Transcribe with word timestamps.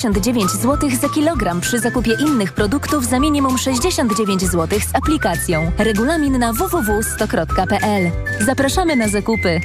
69 0.00 0.50
zł 0.50 0.90
za 1.00 1.08
kilogram 1.08 1.60
przy 1.60 1.78
zakupie 1.78 2.12
innych 2.12 2.52
produktów 2.52 3.06
za 3.06 3.20
minimum 3.20 3.58
69 3.58 4.42
zł 4.42 4.80
z 4.80 4.96
aplikacją. 4.96 5.72
Regulamin 5.78 6.38
na 6.38 6.52
www.stokrotka.pl. 6.52 8.10
Zapraszamy 8.46 8.96
na 8.96 9.08
zakupy. 9.08 9.60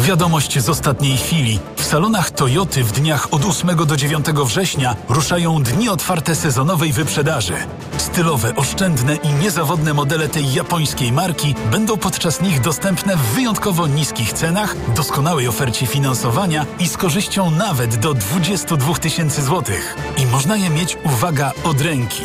Wiadomość 0.00 0.58
z 0.58 0.68
ostatniej 0.68 1.16
chwili. 1.16 1.58
W 1.94 1.96
salonach 1.96 2.30
Toyoty 2.30 2.84
w 2.84 2.92
dniach 2.92 3.28
od 3.30 3.44
8 3.44 3.76
do 3.86 3.96
9 3.96 4.26
września 4.26 4.96
ruszają 5.08 5.62
dni 5.62 5.88
otwarte 5.88 6.34
sezonowej 6.34 6.92
wyprzedaży. 6.92 7.54
Stylowe, 7.98 8.56
oszczędne 8.56 9.16
i 9.16 9.28
niezawodne 9.28 9.94
modele 9.94 10.28
tej 10.28 10.52
japońskiej 10.52 11.12
marki 11.12 11.54
będą 11.70 11.96
podczas 11.96 12.40
nich 12.40 12.60
dostępne 12.60 13.16
w 13.16 13.20
wyjątkowo 13.20 13.86
niskich 13.86 14.32
cenach, 14.32 14.76
doskonałej 14.94 15.48
ofercie 15.48 15.86
finansowania 15.86 16.66
i 16.78 16.88
z 16.88 16.96
korzyścią 16.96 17.50
nawet 17.50 17.96
do 17.96 18.14
22 18.14 18.94
tysięcy 18.94 19.42
złotych. 19.42 19.96
I 20.18 20.26
można 20.26 20.56
je 20.56 20.70
mieć, 20.70 20.98
uwaga, 21.04 21.52
od 21.64 21.80
ręki. 21.80 22.22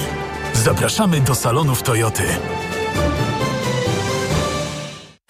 Zapraszamy 0.54 1.22
do 1.22 1.36
salonów 1.36 1.84
Toyoty. 1.84 2.24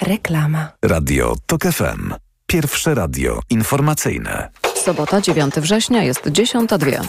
Reklama. 0.02 0.67
Radio 0.81 1.36
TOK 1.45 1.64
FM. 1.64 2.29
Pierwsze 2.49 2.95
radio 2.95 3.39
informacyjne. 3.49 4.49
Sobota 4.76 5.21
9 5.21 5.55
września 5.55 6.03
jest 6.03 6.21
10.02. 6.26 7.08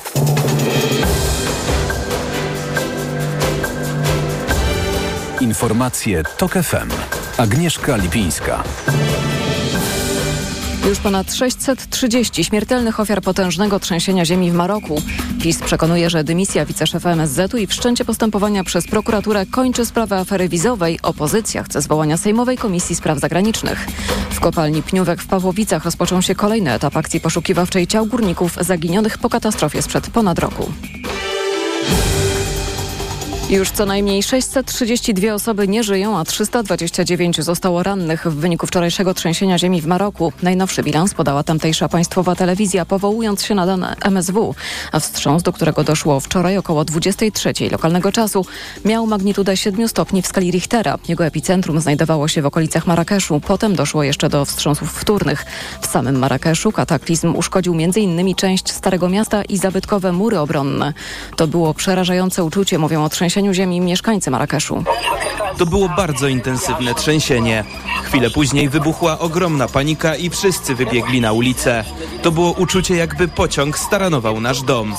Informacje 5.40 6.22
TOK 6.36 6.52
FM. 6.52 6.90
Agnieszka 7.36 7.96
Lipińska. 7.96 8.62
Już 10.88 10.98
ponad 10.98 11.34
630 11.34 12.44
śmiertelnych 12.44 13.00
ofiar 13.00 13.22
potężnego 13.22 13.80
trzęsienia 13.80 14.24
ziemi 14.24 14.50
w 14.50 14.54
Maroku. 14.54 15.02
PiS 15.42 15.58
przekonuje, 15.58 16.10
że 16.10 16.24
dymisja 16.24 16.64
wiceszefa 16.64 17.10
MSZ-u 17.10 17.56
i 17.56 17.66
wszczęcie 17.66 18.04
postępowania 18.04 18.64
przez 18.64 18.86
prokuraturę 18.86 19.46
kończy 19.46 19.86
sprawę 19.86 20.16
afery 20.16 20.48
wizowej. 20.48 20.98
Opozycja 21.02 21.62
chce 21.62 21.82
zwołania 21.82 22.16
Sejmowej 22.16 22.58
Komisji 22.58 22.96
Spraw 22.96 23.18
Zagranicznych. 23.18 23.86
W 24.30 24.40
kopalni 24.40 24.82
Pniówek 24.82 25.22
w 25.22 25.26
Pawłowicach 25.26 25.84
rozpoczął 25.84 26.22
się 26.22 26.34
kolejny 26.34 26.72
etap 26.72 26.96
akcji 26.96 27.20
poszukiwawczej 27.20 27.86
ciał 27.86 28.06
górników 28.06 28.58
zaginionych 28.60 29.18
po 29.18 29.28
katastrofie 29.28 29.82
sprzed 29.82 30.10
ponad 30.10 30.38
roku. 30.38 30.72
Już 33.50 33.70
co 33.70 33.86
najmniej 33.86 34.22
632 34.22 35.34
osoby 35.34 35.68
nie 35.68 35.84
żyją, 35.84 36.18
a 36.18 36.24
329 36.24 37.40
zostało 37.40 37.82
rannych 37.82 38.26
w 38.26 38.34
wyniku 38.34 38.66
wczorajszego 38.66 39.14
trzęsienia 39.14 39.58
ziemi 39.58 39.82
w 39.82 39.86
Maroku. 39.86 40.32
Najnowszy 40.42 40.82
bilans 40.82 41.14
podała 41.14 41.42
tamtejsza 41.42 41.88
państwowa 41.88 42.34
telewizja, 42.34 42.84
powołując 42.84 43.44
się 43.44 43.54
na 43.54 43.66
dane 43.66 43.96
MSW. 44.04 44.54
A 44.92 45.00
wstrząs, 45.00 45.42
do 45.42 45.52
którego 45.52 45.84
doszło 45.84 46.20
wczoraj 46.20 46.58
około 46.58 46.84
23 46.84 47.52
lokalnego 47.70 48.12
czasu, 48.12 48.46
miał 48.84 49.06
magnitudę 49.06 49.56
7 49.56 49.88
stopni 49.88 50.22
w 50.22 50.26
skali 50.26 50.50
Richtera. 50.50 50.98
Jego 51.08 51.26
epicentrum 51.26 51.80
znajdowało 51.80 52.28
się 52.28 52.42
w 52.42 52.46
okolicach 52.46 52.86
Marrakeszu. 52.86 53.40
Potem 53.40 53.74
doszło 53.74 54.02
jeszcze 54.02 54.28
do 54.28 54.44
wstrząsów 54.44 54.92
wtórnych. 54.92 55.46
W 55.80 55.86
samym 55.86 56.18
Marrakeszu 56.18 56.72
kataklizm 56.72 57.36
uszkodził 57.36 57.74
m.in. 57.74 58.34
część 58.34 58.72
Starego 58.72 59.08
Miasta 59.08 59.42
i 59.42 59.56
zabytkowe 59.56 60.12
mury 60.12 60.38
obronne. 60.38 60.92
To 61.36 61.46
było 61.46 61.74
przerażające 61.74 62.44
uczucie, 62.44 62.78
mówią 62.78 63.04
o 63.04 63.08
trzęsieniu 63.08 63.39
trzęsieniu 63.40 63.54
ziemi 63.54 63.80
mieszkańcy 63.80 64.30
Marrakeszu. 64.30 64.84
To 65.58 65.66
było 65.66 65.88
bardzo 65.88 66.28
intensywne 66.28 66.94
trzęsienie. 66.94 67.64
Chwilę 68.04 68.30
później 68.30 68.68
wybuchła 68.68 69.18
ogromna 69.18 69.68
panika 69.68 70.16
i 70.16 70.30
wszyscy 70.30 70.74
wybiegli 70.74 71.20
na 71.20 71.32
ulicę. 71.32 71.84
To 72.22 72.30
było 72.32 72.52
uczucie, 72.52 72.96
jakby 72.96 73.28
pociąg 73.28 73.78
staranował 73.78 74.40
nasz 74.40 74.62
dom. 74.62 74.94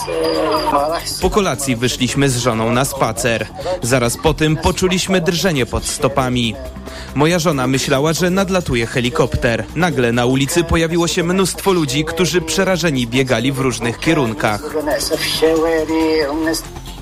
Po 1.22 1.30
kolacji 1.30 1.76
wyszliśmy 1.76 2.30
z 2.30 2.38
żoną 2.38 2.72
na 2.72 2.86
spacer. 2.86 3.48
Zaraz 3.82 4.18
po 4.18 4.34
tym 4.34 4.58
poczuliśmy 4.58 5.22
drżenie 5.22 5.66
pod 5.66 5.86
stopami. 5.86 6.56
Moja 7.16 7.40
żona 7.40 7.68
myślała, 7.68 8.14
że 8.14 8.30
nadlatuje 8.30 8.86
helikopter. 8.88 9.66
Nagle 9.76 10.12
na 10.12 10.26
ulicy 10.26 10.64
pojawiło 10.64 11.08
się 11.08 11.24
mnóstwo 11.24 11.72
ludzi, 11.74 12.06
którzy 12.06 12.42
przerażeni 12.42 13.08
biegali 13.08 13.52
w 13.52 13.60
różnych 13.60 14.00
kierunkach. 14.00 14.62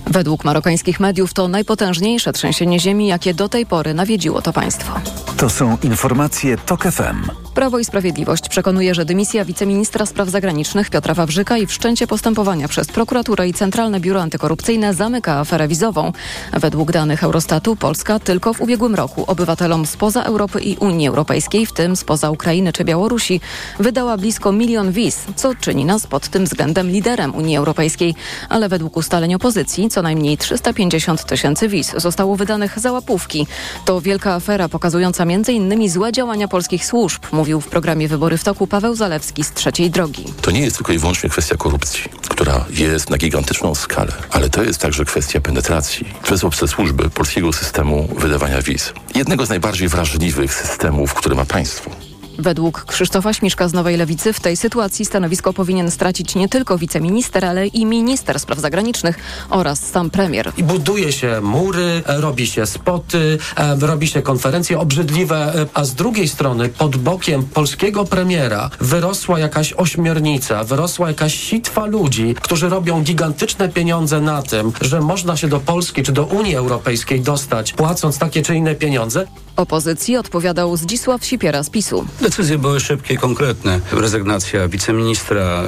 Według 0.10 0.44
marokańskich 0.44 1.00
mediów 1.00 1.34
to 1.34 1.48
najpotężniejsze 1.48 2.34
trzęsienie 2.34 2.80
ziemi, 2.80 3.08
jakie 3.08 3.34
do 3.34 3.50
tej 3.50 3.66
pory 3.66 3.94
nawiedziło 3.94 4.42
to 4.42 4.54
państwo. 4.54 4.94
To 5.38 5.50
są 5.50 5.78
informacje 5.84 6.58
TOK 6.58 6.84
FM. 6.84 7.30
Prawo 7.54 7.80
i 7.80 7.86
Sprawiedliwość 7.86 8.50
przekonuje, 8.50 8.96
że 8.96 9.06
dymisja 9.06 9.46
wiceministra 9.46 10.06
spraw 10.06 10.30
zagranicznych 10.30 10.90
Piotra 10.90 11.14
Wawrzyka 11.14 11.58
i 11.58 11.66
wszczęcie 11.66 12.08
postępowania 12.08 12.68
przez 12.68 12.88
prokuraturę 12.88 13.48
i 13.48 13.54
Centralne 13.54 14.00
Biuro 14.00 14.22
Antykorupcyjne 14.22 14.94
zamyka 14.94 15.40
aferę 15.40 15.68
wizową. 15.68 16.12
Według 16.54 16.92
danych 16.92 17.24
Eurostatu 17.24 17.76
Polska 17.76 18.20
tylko 18.20 18.54
w 18.54 18.62
ubiegłym 18.62 18.96
roku 18.96 19.24
obywatelom 19.28 19.86
spoza 19.86 20.24
Europy 20.24 20.62
i 20.62 20.78
Unii 20.78 21.08
Europejskiej, 21.08 21.66
w 21.66 21.72
tym 21.72 21.96
spoza 21.96 22.32
Ukrainy 22.32 22.74
czy 22.74 22.86
Białorusi, 22.86 23.42
wydała 23.80 24.18
blisko 24.18 24.52
milion 24.52 24.92
wiz, 24.92 25.26
co 25.36 25.56
czyni 25.56 25.86
nas 25.86 26.08
pod 26.08 26.28
tym 26.28 26.46
względem 26.46 26.88
liderem 26.88 27.36
Unii 27.36 27.58
Europejskiej. 27.58 28.16
Ale 28.50 28.70
według 28.70 28.98
ustaleń 28.98 29.36
opozycji 29.36 29.90
co 29.90 29.99
najmniej 30.02 30.38
350 30.38 31.26
tysięcy 31.26 31.68
wiz 31.68 31.94
zostało 31.98 32.36
wydanych 32.36 32.80
za 32.80 32.92
łapówki. 32.92 33.48
To 33.86 34.02
wielka 34.02 34.34
afera 34.34 34.70
pokazująca 34.70 35.24
m.in. 35.24 35.90
złe 35.90 36.12
działania 36.12 36.48
polskich 36.48 36.86
służb, 36.86 37.24
mówił 37.32 37.62
w 37.62 37.68
programie 37.68 38.08
Wybory 38.08 38.38
w 38.38 38.44
toku 38.44 38.68
Paweł 38.68 38.96
Zalewski 38.96 39.44
z 39.44 39.52
Trzeciej 39.52 39.90
Drogi. 39.90 40.26
To 40.42 40.52
nie 40.52 40.62
jest 40.62 40.76
tylko 40.76 40.94
i 40.94 40.98
wyłącznie 40.98 41.30
kwestia 41.30 41.58
korupcji, 41.58 42.04
która 42.30 42.66
jest 42.70 43.10
na 43.10 43.18
gigantyczną 43.18 43.76
skalę, 43.76 44.12
ale 44.32 44.50
to 44.50 44.64
jest 44.64 44.82
także 44.82 45.06
kwestia 45.06 45.42
penetracji 45.42 46.08
przez 46.24 46.44
obce 46.44 46.68
służby 46.68 47.10
polskiego 47.10 47.54
systemu 47.54 48.08
wydawania 48.18 48.62
wiz. 48.62 48.94
Jednego 49.16 49.46
z 49.46 49.50
najbardziej 49.50 49.88
wrażliwych 49.88 50.54
systemów, 50.54 51.14
który 51.14 51.36
ma 51.36 51.46
państwo. 51.46 52.09
Według 52.40 52.86
Krzysztofa 52.86 53.34
Śmiszka 53.34 53.68
z 53.68 53.74
Nowej 53.74 53.98
Lewicy 53.98 54.34
w 54.34 54.40
tej 54.40 54.58
sytuacji 54.58 55.06
stanowisko 55.06 55.54
powinien 55.54 55.92
stracić 55.92 56.36
nie 56.36 56.50
tylko 56.50 56.78
wiceminister, 56.78 57.46
ale 57.46 57.68
i 57.68 57.86
minister 57.86 58.40
spraw 58.40 58.60
zagranicznych 58.60 59.20
oraz 59.50 59.80
sam 59.80 60.10
premier. 60.10 60.52
I 60.58 60.64
buduje 60.64 61.12
się 61.12 61.42
mury, 61.42 62.04
robi 62.06 62.48
się 62.48 62.66
spoty, 62.66 63.38
robi 63.80 64.08
się 64.08 64.22
konferencje 64.22 64.80
obrzydliwe, 64.80 65.66
a 65.74 65.84
z 65.84 65.96
drugiej 65.96 66.28
strony 66.28 66.70
pod 66.70 66.98
bokiem 66.98 67.44
polskiego 67.44 68.06
premiera 68.06 68.70
wyrosła 68.80 69.40
jakaś 69.40 69.74
ośmiornica, 69.74 70.64
wyrosła 70.64 71.08
jakaś 71.08 71.40
sitwa 71.40 71.86
ludzi, 71.86 72.36
którzy 72.42 72.70
robią 72.70 73.02
gigantyczne 73.02 73.70
pieniądze 73.70 74.22
na 74.22 74.42
tym, 74.42 74.72
że 74.82 75.02
można 75.02 75.38
się 75.38 75.48
do 75.48 75.60
Polski 75.60 76.04
czy 76.04 76.12
do 76.12 76.24
Unii 76.26 76.56
Europejskiej 76.56 77.22
dostać, 77.22 77.74
płacąc 77.74 78.18
takie 78.18 78.42
czy 78.42 78.56
inne 78.56 78.76
pieniądze. 78.76 79.28
Opozycji 79.56 80.18
odpowiadał 80.18 80.78
Zdzisław 80.78 81.26
Sipiera 81.26 81.64
z 81.64 81.70
PiSu. 81.70 82.06
Decyzje 82.30 82.58
były 82.58 82.80
szybkie 82.80 83.18
konkretne. 83.18 83.80
Rezygnacja 83.92 84.68
wiceministra, 84.68 85.64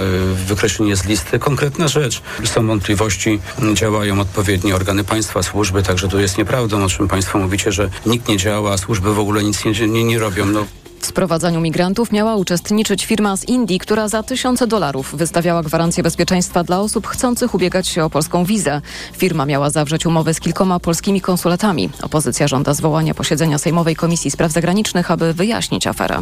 wykreślenie 0.47 0.95
z 0.95 1.05
listy, 1.05 1.39
konkretna 1.39 1.87
rzecz. 1.87 2.21
Są 2.43 2.67
wątpliwości, 2.67 3.39
działają 3.73 4.19
odpowiednie 4.19 4.75
organy 4.75 5.03
państwa, 5.03 5.43
służby, 5.43 5.83
także 5.83 6.07
to 6.07 6.19
jest 6.19 6.37
nieprawdą, 6.37 6.83
o 6.83 6.89
czym 6.89 7.07
państwo 7.07 7.39
mówicie, 7.39 7.71
że 7.71 7.89
nikt 8.05 8.27
nie 8.27 8.37
działa, 8.37 8.77
służby 8.77 9.13
w 9.13 9.19
ogóle 9.19 9.43
nic 9.43 9.65
nie, 9.65 9.87
nie, 9.87 10.03
nie 10.03 10.19
robią. 10.19 10.45
No. 10.45 10.65
W 11.01 11.05
sprowadzaniu 11.05 11.61
migrantów 11.61 12.11
miała 12.11 12.35
uczestniczyć 12.35 13.05
firma 13.05 13.37
z 13.37 13.45
Indii, 13.45 13.79
która 13.79 14.07
za 14.07 14.23
tysiące 14.23 14.67
dolarów 14.67 15.15
wystawiała 15.15 15.63
gwarancję 15.63 16.03
bezpieczeństwa 16.03 16.63
dla 16.63 16.79
osób 16.79 17.07
chcących 17.07 17.55
ubiegać 17.55 17.87
się 17.87 18.03
o 18.03 18.09
polską 18.09 18.45
wizę. 18.45 18.81
Firma 19.13 19.45
miała 19.45 19.69
zawrzeć 19.69 20.05
umowę 20.05 20.33
z 20.33 20.39
kilkoma 20.39 20.79
polskimi 20.79 21.21
konsulatami. 21.21 21.89
Opozycja 22.01 22.47
żąda 22.47 22.73
zwołania 22.73 23.13
posiedzenia 23.13 23.57
Sejmowej 23.57 23.95
Komisji 23.95 24.31
Spraw 24.31 24.51
Zagranicznych, 24.51 25.11
aby 25.11 25.33
wyjaśnić 25.33 25.87
aferę. 25.87 26.19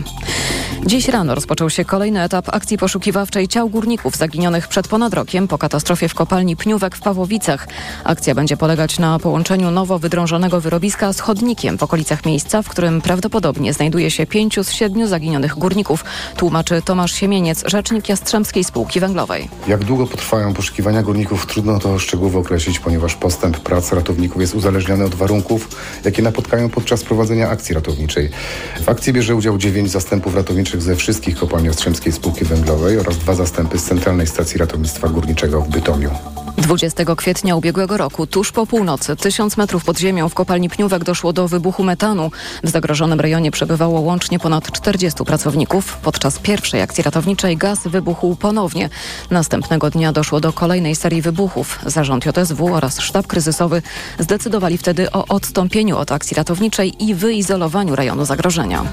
Dziś 0.86 1.08
rano 1.08 1.36
rozpoczął 1.36 1.70
się 1.70 1.86
kolejny 1.86 2.22
etap 2.22 2.50
akcji 2.50 2.78
poszukiwawczej 2.78 3.48
ciał 3.48 3.70
górników 3.70 4.16
zaginionych 4.16 4.68
przed 4.68 4.88
ponad 4.88 5.14
rokiem 5.14 5.48
po 5.48 5.58
katastrofie 5.58 6.10
w 6.10 6.14
kopalni 6.14 6.56
Pniówek 6.56 6.96
w 6.96 7.02
Pawłowicach. 7.02 7.68
Akcja 8.04 8.36
będzie 8.36 8.58
polegać 8.58 9.00
na 9.00 9.20
połączeniu 9.20 9.72
nowo 9.72 10.00
wydrążonego 10.00 10.62
wyrobiska 10.62 11.14
z 11.14 11.20
chodnikiem 11.20 11.78
w 11.78 11.84
okolicach 11.84 12.26
miejsca, 12.26 12.62
w 12.62 12.70
którym 12.70 13.02
prawdopodobnie 13.02 13.74
znajduje 13.74 14.12
się 14.12 14.26
pięciu 14.26 14.64
z 14.70 14.74
siedmiu 14.74 15.08
zaginionych 15.08 15.56
górników, 15.58 16.06
tłumaczy 16.38 16.82
Tomasz 16.82 17.12
Siemieniec, 17.12 17.64
rzecznik 17.66 18.10
Jastrzębskiej 18.10 18.64
Spółki 18.64 19.00
Węglowej. 19.00 19.50
Jak 19.68 19.84
długo 19.84 20.08
potrwają 20.08 20.54
poszukiwania 20.54 21.04
górników, 21.04 21.46
trudno 21.46 21.80
to 21.80 22.00
szczegółowo 22.00 22.40
określić, 22.40 22.80
ponieważ 22.80 23.16
postęp 23.16 23.60
prac 23.60 23.92
ratowników 23.94 24.42
jest 24.42 24.56
uzależniony 24.56 25.06
od 25.06 25.16
warunków, 25.16 25.68
jakie 26.06 26.22
napotkają 26.22 26.70
podczas 26.70 27.04
prowadzenia 27.04 27.50
akcji 27.50 27.76
ratowniczej. 27.76 28.30
W 28.82 28.90
akcji 28.90 29.14
bierze 29.14 29.36
udział 29.36 29.58
dziewięć 29.58 29.92
zastępów 29.92 30.36
ratowniczych 30.36 30.82
ze 30.82 30.96
wszystkich 30.96 31.38
kopalni 31.38 31.68
Jastrzębskiej 31.68 32.14
Spółki 32.14 32.46
Węglowej 32.46 33.00
oraz 33.00 33.18
dwa 33.18 33.36
zastępy 33.36 33.80
z 33.80 33.84
Centralnej 33.84 34.28
Stacji 34.28 34.58
Ratownictwa 34.58 35.08
Górniczego 35.08 35.62
w 35.62 35.70
Bytomiu. 35.70 36.10
20 36.58 37.16
kwietnia 37.16 37.56
ubiegłego 37.56 37.98
roku, 37.98 38.28
tuż 38.28 38.52
po 38.52 38.66
północy, 38.66 39.16
tysiąc 39.16 39.58
metrów 39.58 39.84
pod 39.84 40.00
ziemią 40.00 40.30
w 40.30 40.34
kopalni 40.34 40.70
Pniówek 40.70 41.04
doszło 41.04 41.34
do 41.34 41.48
wybuchu 41.48 41.84
metanu. 41.84 42.32
W 42.64 42.70
zagrożonym 42.70 43.20
rejonie 43.20 43.52
przebywało 43.52 44.00
łącznie 44.00 44.40
ponad 44.40 44.72
40 44.72 45.24
pracowników. 45.24 45.98
Podczas 45.98 46.40
pierwszej 46.40 46.82
akcji 46.82 47.04
ratowniczej 47.04 47.58
gaz 47.58 47.88
wybuchł 47.88 48.36
ponownie. 48.36 48.90
Następnego 49.32 49.90
dnia 49.90 50.12
doszło 50.12 50.40
do 50.40 50.54
kolejnej 50.54 50.96
serii 50.96 51.22
wybuchów. 51.22 51.80
Zarząd 51.86 52.26
JSW 52.26 52.76
oraz 52.76 53.00
sztab 53.00 53.28
kryzysowy 53.28 53.82
zdecydowali 54.20 54.78
wtedy 54.78 55.12
o 55.12 55.26
odstąpieniu 55.28 55.98
od 55.98 56.12
akcji 56.12 56.36
ratowniczej 56.36 57.04
i 57.04 57.16
wyizolowaniu 57.16 57.96
rejonu 57.96 58.26
zagrożenia. 58.26 58.84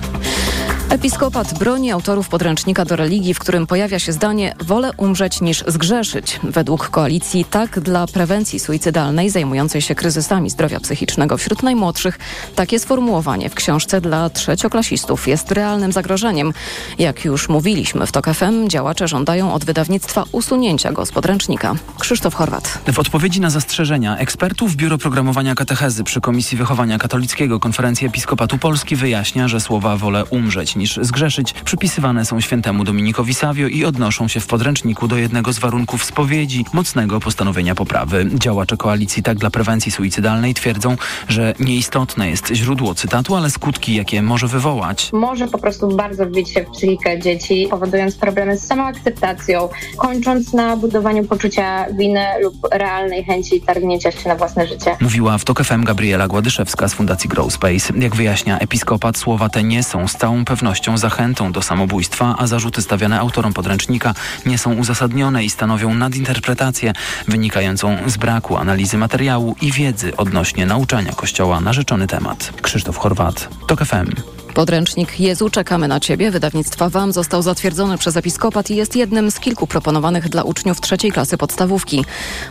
Episkopat 0.90 1.58
broni 1.58 1.92
autorów 1.92 2.28
podręcznika 2.28 2.84
do 2.84 2.96
religii, 2.96 3.34
w 3.34 3.38
którym 3.38 3.66
pojawia 3.66 3.98
się 3.98 4.12
zdanie 4.12 4.54
wolę 4.64 4.90
umrzeć 4.96 5.40
niż 5.40 5.64
zgrzeszyć. 5.66 6.40
Według 6.42 6.90
koalicji 6.90 7.44
tak 7.50 7.80
dla 7.80 8.06
prewencji 8.06 8.60
suicydalnej 8.60 9.30
zajmującej 9.30 9.82
się 9.82 9.94
kryzysami 9.94 10.50
zdrowia 10.50 10.80
psychicznego 10.80 11.36
wśród 11.36 11.62
najmłodszych 11.62 12.18
takie 12.54 12.78
sformułowanie 12.78 13.50
w 13.50 13.54
książce 13.54 14.00
dla 14.00 14.30
trzecioklasistów 14.30 15.28
jest 15.28 15.52
realnym 15.52 15.92
zagrożeniem. 15.92 16.52
Jak 16.98 17.24
już 17.24 17.48
mówiliśmy 17.48 18.06
w 18.06 18.12
TOK 18.12 18.26
FM, 18.34 18.68
działacze 18.68 19.08
żądają 19.08 19.52
od 19.52 19.64
wydawnictwa 19.64 20.24
usunięcia 20.32 20.92
go 20.92 21.06
z 21.06 21.12
podręcznika. 21.12 21.74
Krzysztof 21.98 22.34
Chorwat. 22.34 22.78
W 22.92 22.98
odpowiedzi 22.98 23.40
na 23.40 23.50
zastrzeżenia 23.50 24.16
ekspertów 24.16 24.76
Biuro 24.76 24.98
Programowania 24.98 25.54
Katechezy 25.54 26.04
przy 26.04 26.20
Komisji 26.20 26.58
Wychowania 26.58 26.98
Katolickiego 26.98 27.60
Konferencji 27.60 28.06
Episkopatu 28.06 28.58
Polski 28.58 28.96
wyjaśnia, 28.96 29.48
że 29.48 29.60
słowa 29.60 29.96
wolę 29.96 30.24
umrzeć 30.24 30.76
niż 30.76 30.98
zgrzeszyć 31.02 31.52
przypisywane 31.64 32.24
są 32.24 32.40
świętemu 32.40 32.84
Dominikowi 32.84 33.34
Savio 33.34 33.68
i 33.68 33.84
odnoszą 33.84 34.28
się 34.28 34.40
w 34.40 34.46
podręczniku 34.46 35.08
do 35.08 35.16
jednego 35.16 35.52
z 35.52 35.58
warunków 35.58 36.04
spowiedzi 36.04 36.64
mocnego 36.72 37.20
postanowienia 37.36 37.74
poprawy. 37.74 38.26
Działacze 38.34 38.76
koalicji 38.76 39.22
Tak 39.22 39.38
dla 39.38 39.50
prewencji 39.50 39.92
suicydalnej 39.92 40.54
twierdzą, 40.54 40.96
że 41.28 41.54
nieistotne 41.60 42.30
jest 42.30 42.48
źródło 42.54 42.94
cytatu, 42.94 43.36
ale 43.36 43.50
skutki, 43.50 43.94
jakie 43.94 44.22
może 44.22 44.48
wywołać. 44.48 45.10
Może 45.12 45.48
po 45.48 45.58
prostu 45.58 45.88
bardzo 45.88 46.26
wbić 46.26 46.50
się 46.50 46.64
w 46.64 46.70
psychikę 46.70 47.20
dzieci, 47.20 47.66
powodując 47.70 48.16
problemy 48.16 48.58
z 48.58 48.66
samoakceptacją, 48.66 49.68
kończąc 49.96 50.52
na 50.52 50.76
budowaniu 50.76 51.24
poczucia 51.24 51.86
winy 51.92 52.24
lub 52.42 52.54
realnej 52.72 53.24
chęci 53.24 53.60
targnięcia 53.60 54.10
się 54.12 54.28
na 54.28 54.36
własne 54.36 54.66
życie. 54.66 54.96
Mówiła 55.00 55.38
w 55.38 55.44
TOK 55.44 55.64
FM 55.64 55.84
Gabriela 55.84 56.28
Gładyszewska 56.28 56.88
z 56.88 56.94
Fundacji 56.94 57.28
Grow 57.28 57.52
Space. 57.52 57.92
Jak 57.96 58.16
wyjaśnia 58.16 58.58
episkopat, 58.58 59.18
słowa 59.18 59.48
te 59.48 59.62
nie 59.62 59.82
są 59.82 60.08
z 60.08 60.12
całą 60.12 60.44
pewnością 60.44 60.98
zachętą 60.98 61.52
do 61.52 61.62
samobójstwa, 61.62 62.34
a 62.38 62.46
zarzuty 62.46 62.82
stawiane 62.82 63.20
autorom 63.20 63.52
podręcznika 63.52 64.14
nie 64.46 64.58
są 64.58 64.74
uzasadnione 64.74 65.44
i 65.44 65.50
stanowią 65.50 65.94
nadinterpretację 65.94 66.92
wynikającą 67.28 67.96
z 68.06 68.16
braku 68.16 68.56
analizy 68.56 68.98
materiału 68.98 69.56
i 69.62 69.72
wiedzy 69.72 70.16
odnośnie 70.16 70.66
nauczania 70.66 71.12
Kościoła 71.12 71.60
na 71.60 71.72
rzeczony 71.72 72.06
temat. 72.06 72.52
Krzysztof 72.62 72.96
Chorwat, 72.96 73.48
TOK 73.66 73.84
FM. 73.84 74.36
Podręcznik 74.56 75.20
Jezu 75.20 75.50
Czekamy 75.50 75.88
na 75.88 76.00
Ciebie 76.00 76.30
wydawnictwa 76.30 76.88
WAM 76.88 77.12
został 77.12 77.42
zatwierdzony 77.42 77.98
przez 77.98 78.16
episkopat 78.16 78.70
i 78.70 78.76
jest 78.76 78.96
jednym 78.96 79.30
z 79.30 79.40
kilku 79.40 79.66
proponowanych 79.66 80.28
dla 80.28 80.42
uczniów 80.42 80.80
trzeciej 80.80 81.12
klasy 81.12 81.38
podstawówki. 81.38 82.04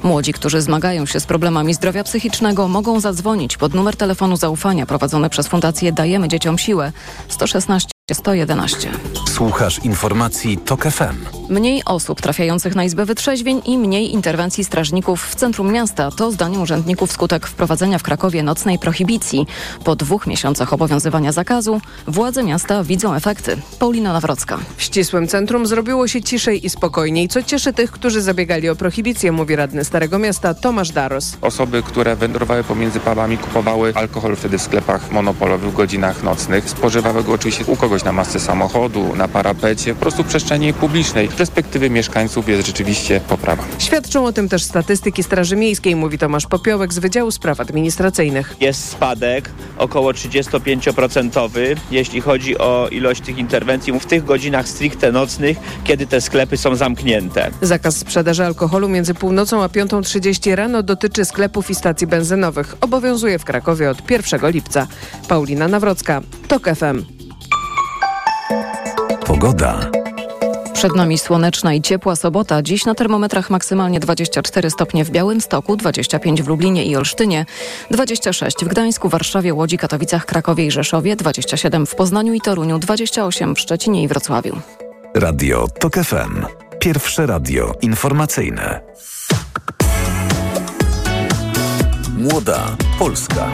Młodzi, 0.03 0.33
którzy 0.33 0.61
zmagają 0.61 1.05
się 1.05 1.19
z 1.19 1.25
problemami 1.25 1.73
zdrowia 1.73 2.03
psychicznego 2.03 2.67
mogą 2.67 2.99
zadzwonić 2.99 3.57
pod 3.57 3.73
numer 3.73 3.95
telefonu 3.95 4.37
zaufania 4.37 4.85
prowadzony 4.85 5.29
przez 5.29 5.47
Fundację 5.47 5.91
Dajemy 5.91 6.27
Dzieciom 6.27 6.57
Siłę 6.57 6.91
116 7.27 7.89
111. 8.13 8.91
Słuchasz 9.35 9.79
informacji 9.85 10.57
TOK 10.57 10.83
FM. 10.83 11.35
Mniej 11.49 11.83
osób 11.85 12.21
trafiających 12.21 12.75
na 12.75 12.83
Izbę 12.83 13.05
Wytrzeźwień 13.05 13.61
i 13.65 13.77
mniej 13.77 14.13
interwencji 14.13 14.63
strażników 14.63 15.25
w 15.25 15.35
centrum 15.35 15.71
miasta 15.71 16.11
to 16.11 16.31
zdaniem 16.31 16.61
urzędników 16.61 17.11
skutek 17.11 17.47
wprowadzenia 17.47 17.99
w 17.99 18.03
Krakowie 18.03 18.43
nocnej 18.43 18.79
prohibicji. 18.79 19.47
Po 19.83 19.95
dwóch 19.95 20.27
miesiącach 20.27 20.73
obowiązywania 20.73 21.31
zakazu 21.31 21.81
władze 22.07 22.43
miasta 22.43 22.83
widzą 22.83 23.13
efekty. 23.13 23.57
Paulina 23.79 24.13
Nawrocka. 24.13 24.57
W 24.77 24.83
ścisłym 24.83 25.27
centrum 25.27 25.67
zrobiło 25.67 26.07
się 26.07 26.21
ciszej 26.21 26.65
i 26.65 26.69
spokojniej, 26.69 27.27
co 27.27 27.43
cieszy 27.43 27.73
tych, 27.73 27.91
którzy 27.91 28.21
zabiegali 28.21 28.69
o 28.69 28.75
prohibicję, 28.75 29.31
mówi 29.31 29.55
radny 29.55 29.85
Starego 29.85 30.19
Miasta 30.19 30.53
Tomasz 30.53 30.91
Daros. 30.91 31.37
Osoby, 31.41 31.83
które 31.83 32.15
wędrowały 32.15 32.63
pomiędzy 32.63 32.99
pubami, 32.99 33.37
kupowały 33.37 33.93
alkohol 33.95 34.35
wtedy 34.35 34.57
w 34.57 34.61
sklepach 34.61 35.11
monopolowych 35.11 35.71
w 35.71 35.75
godzinach 35.75 36.23
nocnych, 36.23 36.69
spożywały 36.69 37.23
go 37.23 37.33
oczywiście 37.33 37.65
u 37.65 37.75
kogoś 37.75 38.03
na 38.03 38.11
masce 38.11 38.39
samochodu, 38.39 39.15
na 39.15 39.24
parapecie, 39.27 39.93
po 39.93 40.01
prostu 40.01 40.23
w 40.23 40.27
przestrzeni 40.27 40.73
publicznej. 40.73 41.27
Z 41.27 41.31
perspektywy 41.31 41.89
mieszkańców 41.89 42.49
jest 42.49 42.67
rzeczywiście 42.67 43.21
poprawa. 43.29 43.63
Świadczą 43.79 44.25
o 44.25 44.31
tym 44.31 44.49
też 44.49 44.63
statystyki 44.63 45.23
Straży 45.23 45.55
Miejskiej, 45.55 45.95
mówi 45.95 46.17
Tomasz 46.17 46.47
Popiołek 46.47 46.93
z 46.93 46.99
Wydziału 46.99 47.31
Spraw 47.31 47.59
Administracyjnych. 47.59 48.55
Jest 48.59 48.89
spadek 48.89 49.49
około 49.77 50.11
35%, 50.11 51.75
jeśli 51.91 52.21
chodzi 52.21 52.57
o 52.57 52.87
ilość 52.91 53.21
tych 53.21 53.37
interwencji 53.37 53.99
w 53.99 54.05
tych 54.05 54.25
godzinach 54.25 54.67
stricte 54.67 55.11
nocnych, 55.11 55.57
kiedy 55.83 56.07
te 56.07 56.21
sklepy 56.21 56.57
są 56.57 56.75
zamknięte. 56.75 57.51
Zakaz 57.61 57.97
sprzedaży 57.97 58.45
alkoholu 58.45 58.89
między 58.89 59.13
północą 59.13 59.63
a 59.63 59.67
5.30 59.67 60.55
rano 60.55 60.83
dotyczy 60.83 61.25
sklepów 61.25 61.69
i 61.69 61.75
stacji 61.75 62.07
benzynowych. 62.07 62.75
Obowiązuje 62.81 63.39
w 63.39 63.45
Krakowie 63.45 63.89
od 63.89 64.11
1 64.11 64.51
lipca. 64.51 64.87
Paulina 65.27 65.67
Nawrocka, 65.67 66.21
TOK 66.47 66.65
FM. 66.75 67.14
Pogoda. 69.35 69.79
Przed 70.73 70.95
nami 70.95 71.17
słoneczna 71.17 71.73
i 71.73 71.81
ciepła 71.81 72.15
sobota. 72.15 72.61
Dziś 72.61 72.85
na 72.85 72.95
termometrach 72.95 73.49
maksymalnie 73.49 73.99
24 73.99 74.69
stopnie 74.69 75.05
w 75.05 75.09
Białymstoku, 75.09 75.77
25 75.77 76.43
w 76.43 76.47
Lublinie 76.47 76.85
i 76.85 76.95
Olsztynie, 76.95 77.45
26 77.91 78.57
w 78.57 78.67
Gdańsku, 78.67 79.09
Warszawie, 79.09 79.53
Łodzi, 79.53 79.77
Katowicach, 79.77 80.25
Krakowie 80.25 80.65
i 80.65 80.71
Rzeszowie, 80.71 81.15
27 81.15 81.85
w 81.85 81.95
Poznaniu 81.95 82.33
i 82.33 82.41
Toruniu, 82.41 82.79
28 82.79 83.55
w 83.55 83.59
Szczecinie 83.59 84.03
i 84.03 84.07
Wrocławiu. 84.07 84.57
Radio 85.15 85.67
TOK 85.79 85.95
FM. 85.95 86.45
Pierwsze 86.79 87.25
radio 87.25 87.73
informacyjne. 87.81 88.81
Młoda 92.17 92.77
Polska. 92.99 93.51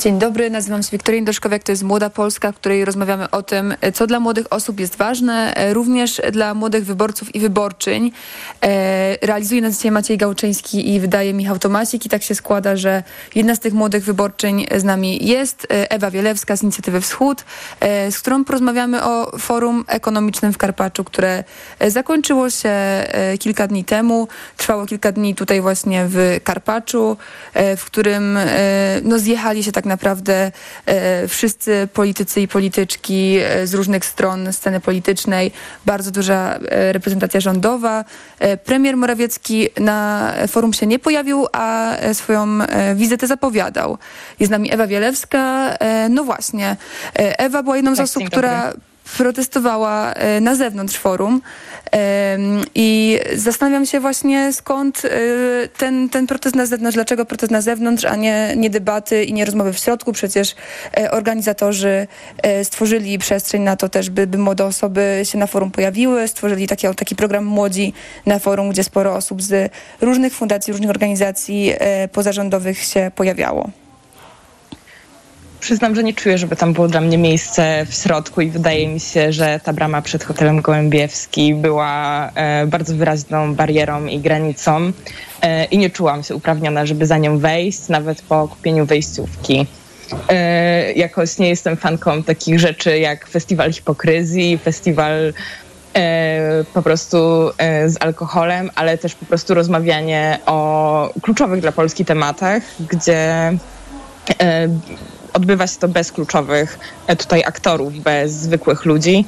Dzień 0.00 0.18
dobry, 0.18 0.50
nazywam 0.50 0.82
się 0.82 0.88
Wiktoria 0.92 1.22
Doszkowiak, 1.22 1.62
to 1.62 1.72
jest 1.72 1.82
Młoda 1.82 2.10
Polska, 2.10 2.52
w 2.52 2.54
której 2.54 2.84
rozmawiamy 2.84 3.30
o 3.30 3.42
tym, 3.42 3.74
co 3.94 4.06
dla 4.06 4.20
młodych 4.20 4.46
osób 4.50 4.80
jest 4.80 4.96
ważne, 4.96 5.54
również 5.72 6.20
dla 6.32 6.54
młodych 6.54 6.84
wyborców 6.84 7.34
i 7.34 7.40
wyborczyń. 7.40 8.12
Realizuje 9.22 9.60
nas 9.60 9.76
dzisiaj 9.76 9.90
Maciej 9.90 10.18
Gałczyński 10.18 10.94
i 10.94 11.00
wydaje 11.00 11.34
Michał 11.34 11.58
Tomasik 11.58 12.06
i 12.06 12.08
tak 12.08 12.22
się 12.22 12.34
składa, 12.34 12.76
że 12.76 13.02
jedna 13.34 13.54
z 13.54 13.60
tych 13.60 13.74
młodych 13.74 14.04
wyborczyń 14.04 14.66
z 14.76 14.84
nami 14.84 15.26
jest 15.26 15.66
Ewa 15.70 16.10
Wielewska 16.10 16.56
z 16.56 16.62
Inicjatywy 16.62 17.00
Wschód, 17.00 17.44
z 18.10 18.18
którą 18.18 18.44
porozmawiamy 18.44 19.04
o 19.04 19.38
forum 19.38 19.84
ekonomicznym 19.88 20.52
w 20.52 20.58
Karpaczu, 20.58 21.04
które 21.04 21.44
zakończyło 21.88 22.50
się 22.50 22.72
kilka 23.40 23.66
dni 23.66 23.84
temu. 23.84 24.28
Trwało 24.56 24.86
kilka 24.86 25.12
dni 25.12 25.34
tutaj 25.34 25.60
właśnie 25.60 26.06
w 26.08 26.40
Karpaczu, 26.44 27.16
w 27.76 27.84
którym 27.84 28.38
no, 29.02 29.18
zjechali 29.18 29.64
się 29.64 29.72
tak 29.72 29.89
naprawdę 29.90 30.52
e, 30.86 31.28
wszyscy 31.28 31.88
politycy 31.92 32.40
i 32.40 32.48
polityczki 32.48 33.36
e, 33.38 33.66
z 33.66 33.74
różnych 33.74 34.04
stron 34.04 34.52
sceny 34.52 34.80
politycznej, 34.80 35.52
bardzo 35.86 36.10
duża 36.10 36.54
e, 36.54 36.92
reprezentacja 36.92 37.40
rządowa. 37.40 38.04
Premier 38.64 38.96
Morawiecki 38.96 39.68
na 39.80 40.32
forum 40.48 40.72
się 40.72 40.86
nie 40.86 40.98
pojawił, 40.98 41.46
a 41.52 41.96
swoją 42.12 42.58
wizytę 42.94 43.26
zapowiadał. 43.26 43.98
Jest 44.40 44.50
z 44.50 44.52
nami 44.52 44.72
Ewa 44.72 44.86
Wielewska. 44.86 45.76
No 46.10 46.24
właśnie, 46.24 46.76
Ewa 47.14 47.62
była 47.62 47.76
jedną 47.76 47.94
z 47.94 47.96
Tak, 47.96 48.04
osób, 48.04 48.24
która. 48.24 48.72
Protestowała 49.16 50.12
e, 50.12 50.40
na 50.40 50.54
zewnątrz 50.54 50.96
forum 50.96 51.42
i 52.74 53.18
zastanawiam 53.34 53.86
się 53.86 54.00
właśnie 54.00 54.52
skąd 54.52 55.04
e, 55.04 55.08
ten, 55.68 56.08
ten 56.08 56.26
protest 56.26 56.56
na 56.56 56.66
zewnątrz, 56.66 56.94
dlaczego 56.94 57.24
protest 57.24 57.52
na 57.52 57.60
zewnątrz, 57.60 58.04
a 58.04 58.16
nie, 58.16 58.54
nie 58.56 58.70
debaty 58.70 59.24
i 59.24 59.32
nie 59.32 59.44
rozmowy 59.44 59.72
w 59.72 59.78
środku. 59.78 60.12
Przecież 60.12 60.54
e, 60.96 61.10
organizatorzy 61.10 62.06
stworzyli 62.62 63.18
przestrzeń 63.18 63.62
na 63.62 63.76
to 63.76 63.88
też, 63.88 64.10
by, 64.10 64.26
by 64.26 64.38
młode 64.38 64.66
osoby 64.66 65.20
się 65.24 65.38
na 65.38 65.46
forum 65.46 65.70
pojawiły, 65.70 66.28
stworzyli 66.28 66.66
taki, 66.66 66.86
taki 66.96 67.16
program 67.16 67.44
Młodzi 67.44 67.92
na 68.26 68.38
forum, 68.38 68.70
gdzie 68.70 68.84
sporo 68.84 69.14
osób 69.14 69.42
z 69.42 69.72
różnych 70.00 70.34
fundacji, 70.34 70.72
różnych 70.72 70.90
organizacji 70.90 71.72
pozarządowych 72.12 72.78
się 72.78 73.10
pojawiało. 73.14 73.70
Przyznam, 75.60 75.94
że 75.94 76.02
nie 76.02 76.14
czuję, 76.14 76.38
żeby 76.38 76.56
tam 76.56 76.72
było 76.72 76.88
dla 76.88 77.00
mnie 77.00 77.18
miejsce 77.18 77.86
w 77.88 77.94
środku 77.94 78.40
i 78.40 78.50
wydaje 78.50 78.88
mi 78.88 79.00
się, 79.00 79.32
że 79.32 79.60
ta 79.64 79.72
brama 79.72 80.02
przed 80.02 80.24
hotelem 80.24 80.60
Gołębiewski 80.60 81.54
była 81.54 82.26
e, 82.34 82.66
bardzo 82.66 82.94
wyraźną 82.94 83.54
barierą 83.54 84.06
i 84.06 84.18
granicą 84.18 84.92
e, 85.42 85.64
i 85.64 85.78
nie 85.78 85.90
czułam 85.90 86.22
się 86.22 86.34
uprawniona, 86.34 86.86
żeby 86.86 87.06
za 87.06 87.18
nią 87.18 87.38
wejść, 87.38 87.88
nawet 87.88 88.22
po 88.22 88.48
kupieniu 88.48 88.86
wejściówki. 88.86 89.66
E, 90.28 90.92
jakoś 90.92 91.38
nie 91.38 91.48
jestem 91.48 91.76
fanką 91.76 92.22
takich 92.22 92.60
rzeczy 92.60 92.98
jak 92.98 93.26
festiwal 93.26 93.72
hipokryzji, 93.72 94.58
festiwal 94.58 95.32
po 96.74 96.82
prostu 96.82 97.50
z 97.86 98.02
alkoholem, 98.02 98.70
ale 98.74 98.98
też 98.98 99.14
po 99.14 99.26
prostu 99.26 99.54
rozmawianie 99.54 100.38
o 100.46 101.12
kluczowych 101.22 101.60
dla 101.60 101.72
Polski 101.72 102.04
tematach, 102.04 102.62
gdzie 102.90 103.52
odbywa 105.32 105.66
się 105.66 105.78
to 105.78 105.88
bez 105.88 106.12
kluczowych 106.12 106.78
tutaj 107.18 107.42
aktorów, 107.44 107.98
bez 107.98 108.32
zwykłych 108.32 108.84
ludzi, 108.84 109.24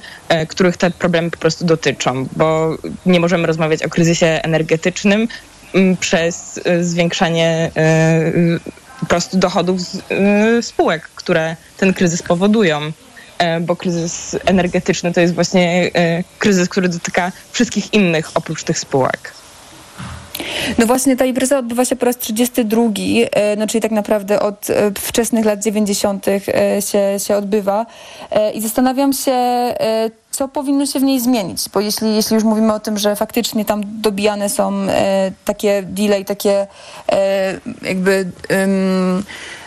których 0.49 0.77
te 0.77 0.91
problemy 0.91 1.31
po 1.31 1.39
prostu 1.39 1.65
dotyczą, 1.65 2.27
bo 2.37 2.77
nie 3.07 3.21
możemy 3.21 3.47
rozmawiać 3.47 3.83
o 3.83 3.89
kryzysie 3.89 4.27
energetycznym 4.27 5.29
przez 6.01 6.61
zwiększanie 6.81 7.71
po 9.01 9.07
prostu 9.07 9.39
dochodów 9.39 9.81
spółek, 10.61 11.09
które 11.15 11.57
ten 11.77 11.95
kryzys 11.95 12.23
powodują. 12.23 12.93
E, 13.43 13.61
bo 13.61 13.77
kryzys 13.77 14.37
energetyczny 14.45 15.13
to 15.13 15.21
jest 15.21 15.35
właśnie 15.35 15.91
e, 15.95 16.25
kryzys, 16.39 16.69
który 16.69 16.89
dotyka 16.89 17.33
wszystkich 17.53 17.95
innych 17.95 18.31
oprócz 18.35 18.65
tych 18.65 18.79
spółek. 18.79 19.33
No 20.79 20.87
właśnie 20.87 21.17
ta 21.17 21.25
impreza 21.25 21.59
odbywa 21.59 21.85
się 21.85 21.97
po 21.97 22.07
raz 22.07 22.19
32, 22.19 22.83
e, 23.33 23.57
no 23.57 23.67
czyli 23.67 23.83
tak 23.83 23.91
naprawdę 23.91 24.41
od 24.41 24.69
wczesnych 24.99 25.45
lat 25.45 25.63
90. 25.63 26.27
się, 26.81 27.19
się 27.27 27.37
odbywa 27.37 27.87
i 28.55 28.61
zastanawiam 28.61 29.13
się, 29.13 29.33
co 30.31 30.49
powinno 30.49 30.87
się 30.87 31.01
w 31.01 31.03
niej 31.03 31.21
zmienić, 31.21 31.69
bo 31.75 31.81
jeśli, 31.81 32.15
jeśli 32.15 32.35
już 32.35 32.45
mówimy 32.45 32.73
o 32.75 32.81
tym, 32.81 32.99
że 32.99 33.17
faktycznie 33.17 33.65
tam 33.65 33.83
dobijane 33.87 34.49
są 34.49 34.73
takie 35.45 35.83
delay, 35.83 36.25
takie 36.25 36.67
jakby 37.83 38.31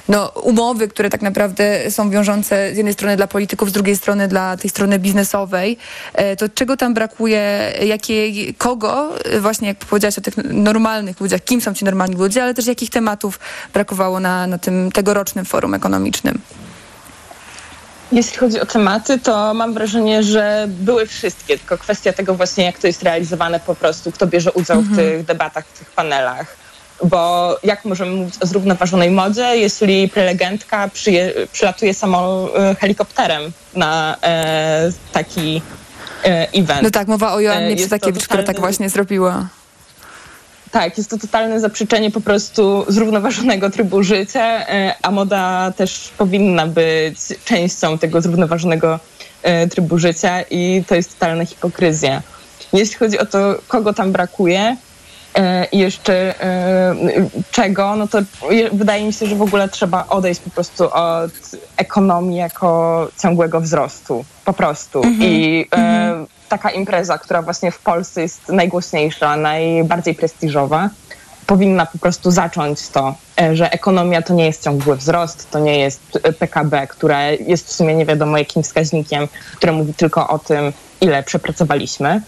no, 0.09 0.27
umowy, 0.27 0.87
które 0.87 1.09
tak 1.09 1.21
naprawdę 1.21 1.91
są 1.91 2.09
wiążące 2.09 2.73
z 2.73 2.77
jednej 2.77 2.93
strony 2.93 3.17
dla 3.17 3.27
polityków, 3.27 3.69
z 3.69 3.71
drugiej 3.71 3.97
strony 3.97 4.27
dla 4.27 4.57
tej 4.57 4.69
strony 4.69 4.99
biznesowej, 4.99 5.77
e, 6.13 6.35
to 6.35 6.49
czego 6.49 6.77
tam 6.77 6.93
brakuje, 6.93 7.73
jakiej, 7.85 8.55
kogo, 8.57 9.19
e, 9.25 9.39
właśnie 9.39 9.67
jak 9.67 9.77
powiedziałaś 9.77 10.17
o 10.17 10.21
tych 10.21 10.37
normalnych 10.37 11.19
ludziach, 11.19 11.43
kim 11.43 11.61
są 11.61 11.73
ci 11.73 11.85
normalni 11.85 12.15
ludzie, 12.15 12.43
ale 12.43 12.53
też 12.53 12.67
jakich 12.67 12.89
tematów 12.89 13.39
brakowało 13.73 14.19
na, 14.19 14.47
na 14.47 14.57
tym 14.57 14.91
tegorocznym 14.91 15.45
forum 15.45 15.73
ekonomicznym? 15.73 16.39
Jeśli 18.11 18.37
chodzi 18.37 18.59
o 18.59 18.65
tematy, 18.65 19.19
to 19.19 19.53
mam 19.53 19.73
wrażenie, 19.73 20.23
że 20.23 20.67
były 20.69 21.07
wszystkie, 21.07 21.57
tylko 21.57 21.77
kwestia 21.77 22.13
tego 22.13 22.35
właśnie, 22.35 22.65
jak 22.65 22.79
to 22.79 22.87
jest 22.87 23.03
realizowane 23.03 23.59
po 23.59 23.75
prostu, 23.75 24.11
kto 24.11 24.27
bierze 24.27 24.51
udział 24.51 24.79
mhm. 24.79 24.95
w 24.95 24.97
tych 24.97 25.25
debatach, 25.25 25.65
w 25.65 25.79
tych 25.79 25.89
panelach 25.89 26.64
bo 27.03 27.57
jak 27.63 27.85
możemy 27.85 28.11
mówić 28.11 28.35
o 28.41 28.45
zrównoważonej 28.45 29.11
modzie, 29.11 29.57
jeśli 29.57 30.09
prelegentka 30.09 30.87
przyje, 30.87 31.33
przylatuje 31.51 31.93
samo 31.93 32.49
e, 32.55 32.75
helikopterem 32.75 33.51
na 33.75 34.17
e, 34.23 34.91
taki 35.11 35.61
e, 36.25 36.47
event. 36.53 36.81
No 36.83 36.91
tak, 36.91 37.07
mowa 37.07 37.33
o 37.33 37.39
Joannie 37.39 37.73
e, 37.73 37.75
Przytakiewicz, 37.75 38.23
która 38.23 38.43
tak 38.43 38.59
właśnie 38.59 38.89
zrobiła. 38.89 39.47
Tak, 40.71 40.97
jest 40.97 41.09
to 41.09 41.17
totalne 41.17 41.59
zaprzeczenie 41.59 42.11
po 42.11 42.21
prostu 42.21 42.85
zrównoważonego 42.87 43.69
trybu 43.69 44.03
życia, 44.03 44.67
e, 44.67 44.95
a 45.01 45.11
moda 45.11 45.73
też 45.77 46.11
powinna 46.17 46.67
być 46.67 47.17
częścią 47.45 47.97
tego 47.97 48.21
zrównoważonego 48.21 48.99
e, 49.43 49.67
trybu 49.67 49.99
życia 49.99 50.41
i 50.41 50.83
to 50.87 50.95
jest 50.95 51.19
totalna 51.19 51.45
hipokryzja. 51.45 52.21
Jeśli 52.73 52.95
chodzi 52.95 53.19
o 53.19 53.25
to, 53.25 53.55
kogo 53.67 53.93
tam 53.93 54.11
brakuje, 54.11 54.77
i 55.71 55.77
jeszcze 55.77 56.43
e, 56.43 56.95
czego, 57.51 57.95
no 57.95 58.07
to 58.07 58.19
wydaje 58.71 59.05
mi 59.05 59.13
się, 59.13 59.25
że 59.25 59.35
w 59.35 59.41
ogóle 59.41 59.69
trzeba 59.69 60.05
odejść 60.09 60.41
po 60.41 60.49
prostu 60.49 60.93
od 60.93 61.31
ekonomii 61.77 62.37
jako 62.37 63.07
ciągłego 63.21 63.61
wzrostu. 63.61 64.25
Po 64.45 64.53
prostu. 64.53 65.03
Mm 65.03 65.19
-hmm. 65.19 65.23
I 65.23 65.67
mm 65.71 66.23
-hmm. 66.23 66.27
taka 66.49 66.69
impreza, 66.69 67.17
która 67.17 67.41
właśnie 67.41 67.71
w 67.71 67.79
Polsce 67.79 68.21
jest 68.21 68.49
najgłośniejsza, 68.49 69.37
najbardziej 69.37 70.15
prestiżowa, 70.15 70.89
powinna 71.45 71.85
po 71.85 71.97
prostu 71.97 72.31
zacząć 72.31 72.89
to, 72.89 73.15
że 73.53 73.71
ekonomia 73.71 74.21
to 74.21 74.33
nie 74.33 74.45
jest 74.45 74.63
ciągły 74.63 74.95
wzrost, 74.95 75.51
to 75.51 75.59
nie 75.59 75.79
jest 75.79 76.19
PKB, 76.39 76.87
które 76.87 77.35
jest 77.35 77.67
w 77.67 77.71
sumie 77.71 77.95
nie 77.95 78.05
wiadomo 78.05 78.37
jakim 78.37 78.63
wskaźnikiem, 78.63 79.27
które 79.55 79.71
mówi 79.71 79.93
tylko 79.93 80.27
o 80.27 80.39
tym, 80.39 80.73
ile 81.01 81.23
przepracowaliśmy. 81.23 82.21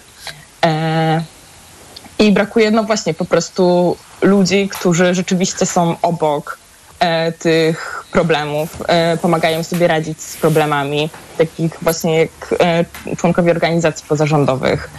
I 2.19 2.31
brakuje 2.31 2.71
no 2.71 2.83
właśnie 2.83 3.13
po 3.13 3.25
prostu 3.25 3.97
ludzi, 4.21 4.69
którzy 4.69 5.15
rzeczywiście 5.15 5.65
są 5.65 5.95
obok 6.01 6.57
e, 6.99 7.31
tych 7.31 8.03
problemów, 8.11 8.83
e, 8.87 9.17
pomagają 9.17 9.63
sobie 9.63 9.87
radzić 9.87 10.21
z 10.21 10.37
problemami, 10.37 11.09
takich 11.37 11.77
właśnie 11.81 12.19
jak 12.19 12.29
e, 12.59 12.85
członkowie 13.15 13.51
organizacji 13.51 14.05
pozarządowych, 14.09 14.89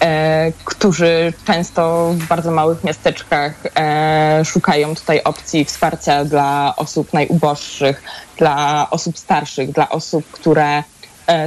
e, 0.00 0.52
którzy 0.64 1.32
często 1.44 2.12
w 2.14 2.26
bardzo 2.26 2.50
małych 2.50 2.84
miasteczkach 2.84 3.52
e, 3.76 4.42
szukają 4.44 4.94
tutaj 4.94 5.20
opcji 5.24 5.64
wsparcia 5.64 6.24
dla 6.24 6.74
osób 6.76 7.12
najuboższych, 7.12 8.02
dla 8.36 8.86
osób 8.90 9.18
starszych, 9.18 9.72
dla 9.72 9.88
osób, 9.88 10.30
które 10.32 10.82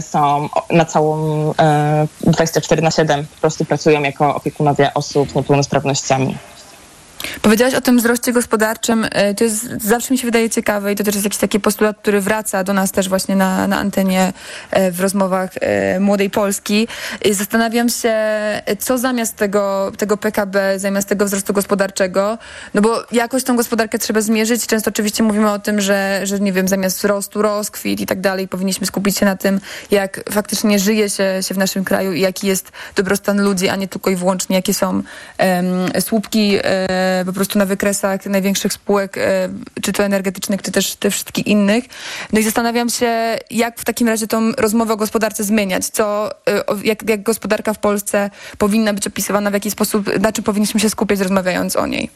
są 0.01 0.49
na 0.69 0.85
całą 0.85 1.53
24 2.21 2.81
e, 2.81 2.83
na 2.83 2.91
7 2.91 3.27
po 3.27 3.41
prostu 3.41 3.65
pracują 3.65 4.01
jako 4.01 4.35
opiekunowie 4.35 4.93
osób 4.93 5.31
z 5.31 5.35
niepełnosprawnościami. 5.35 6.37
Powiedziałaś 7.41 7.73
o 7.73 7.81
tym 7.81 7.97
wzroście 7.97 8.33
gospodarczym. 8.33 9.07
E, 9.11 9.33
to 9.33 9.43
jest, 9.43 9.81
zawsze 9.81 10.13
mi 10.13 10.17
się 10.17 10.27
wydaje 10.27 10.49
ciekawe 10.49 10.93
i 10.93 10.95
to 10.95 11.03
też 11.03 11.15
jest 11.15 11.25
jakiś 11.25 11.39
taki 11.39 11.59
postulat, 11.59 11.97
który 11.97 12.21
wraca 12.21 12.63
do 12.63 12.73
nas 12.73 12.91
też 12.91 13.09
właśnie 13.09 13.35
na, 13.35 13.67
na 13.67 13.77
antenie 13.77 14.33
e, 14.71 14.91
w 14.91 14.99
rozmowach 14.99 15.49
e, 15.61 15.99
Młodej 15.99 16.29
Polski. 16.29 16.87
Zastanawiam 17.31 17.89
się, 17.89 18.15
co 18.79 18.97
zamiast 18.97 19.35
tego, 19.35 19.91
tego 19.97 20.17
PKB, 20.17 20.79
zamiast 20.79 21.09
tego 21.09 21.25
wzrostu 21.25 21.53
gospodarczego, 21.53 22.37
no 22.73 22.81
bo 22.81 23.03
jakoś 23.11 23.43
tą 23.43 23.55
gospodarkę 23.55 23.99
trzeba 23.99 24.21
zmierzyć. 24.21 24.67
Często 24.67 24.89
oczywiście 24.89 25.23
mówimy 25.23 25.51
o 25.51 25.59
tym, 25.59 25.81
że, 25.81 26.21
że 26.23 26.39
nie 26.39 26.53
wiem, 26.53 26.67
zamiast 26.67 26.97
wzrostu 26.97 27.41
rozkwit 27.41 27.99
i 27.99 28.05
tak 28.05 28.21
dalej, 28.21 28.47
powinniśmy 28.47 28.87
skupić 28.87 29.17
się 29.17 29.25
na 29.25 29.35
tym, 29.35 29.59
jak 29.91 30.23
faktycznie 30.31 30.79
żyje 30.79 31.09
się, 31.09 31.39
się 31.41 31.53
w 31.53 31.57
naszym 31.57 31.83
kraju 31.83 32.13
i 32.13 32.21
jaki 32.21 32.47
jest 32.47 32.71
dobrostan 32.95 33.43
ludzi, 33.43 33.69
a 33.69 33.75
nie 33.75 33.87
tylko 33.87 34.09
i 34.09 34.15
wyłącznie 34.15 34.55
jakie 34.55 34.73
są 34.73 34.87
um, 34.87 35.03
słupki 35.99 36.55
um, 36.55 37.10
po 37.25 37.33
prostu 37.33 37.59
na 37.59 37.65
wykresach 37.65 38.25
największych 38.25 38.73
spółek, 38.73 39.17
e, 39.17 39.49
czy 39.81 39.93
to 39.93 40.03
energetycznych, 40.03 40.61
czy 40.61 40.71
też 40.71 40.95
tych 40.95 41.13
wszystkich 41.13 41.47
innych. 41.47 41.83
No 42.33 42.39
i 42.39 42.43
zastanawiam 42.43 42.89
się, 42.89 43.37
jak 43.51 43.79
w 43.79 43.85
takim 43.85 44.07
razie 44.07 44.27
tą 44.27 44.51
rozmowę 44.51 44.93
o 44.93 44.97
gospodarce 44.97 45.43
zmieniać, 45.43 45.85
co, 45.85 46.31
e, 46.47 46.63
jak, 46.83 47.09
jak 47.09 47.23
gospodarka 47.23 47.73
w 47.73 47.79
Polsce 47.79 48.29
powinna 48.57 48.93
być 48.93 49.07
opisywana, 49.07 49.49
w 49.49 49.53
jaki 49.53 49.71
sposób, 49.71 50.19
na 50.19 50.31
czym 50.31 50.43
powinniśmy 50.43 50.79
się 50.79 50.89
skupiać 50.89 51.19
rozmawiając 51.19 51.75
o 51.75 51.87
niej 51.87 52.09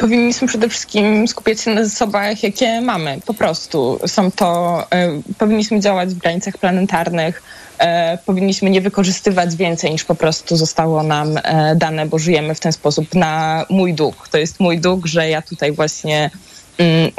powinniśmy 0.00 0.48
przede 0.48 0.68
wszystkim 0.68 1.28
skupiać 1.28 1.60
się 1.60 1.70
na 1.70 1.84
zasobach, 1.84 2.42
jakie 2.42 2.80
mamy. 2.80 3.20
Po 3.26 3.34
prostu 3.34 3.98
są 4.06 4.30
to, 4.30 4.82
y, 5.30 5.34
powinniśmy 5.34 5.80
działać 5.80 6.08
w 6.14 6.18
granicach 6.18 6.58
planetarnych, 6.58 7.42
e, 7.78 8.18
powinniśmy 8.26 8.70
nie 8.70 8.80
wykorzystywać 8.80 9.56
więcej 9.56 9.90
niż 9.90 10.04
po 10.04 10.14
prostu 10.14 10.56
zostało 10.56 11.02
nam 11.02 11.38
e, 11.42 11.76
dane, 11.76 12.06
bo 12.06 12.18
żyjemy 12.18 12.54
w 12.54 12.60
ten 12.60 12.72
sposób 12.72 13.14
na 13.14 13.66
mój 13.70 13.94
duch. 13.94 14.28
To 14.28 14.38
jest 14.38 14.60
mój 14.60 14.78
duch, 14.78 15.06
że 15.06 15.28
ja 15.28 15.42
tutaj 15.42 15.72
właśnie 15.72 16.30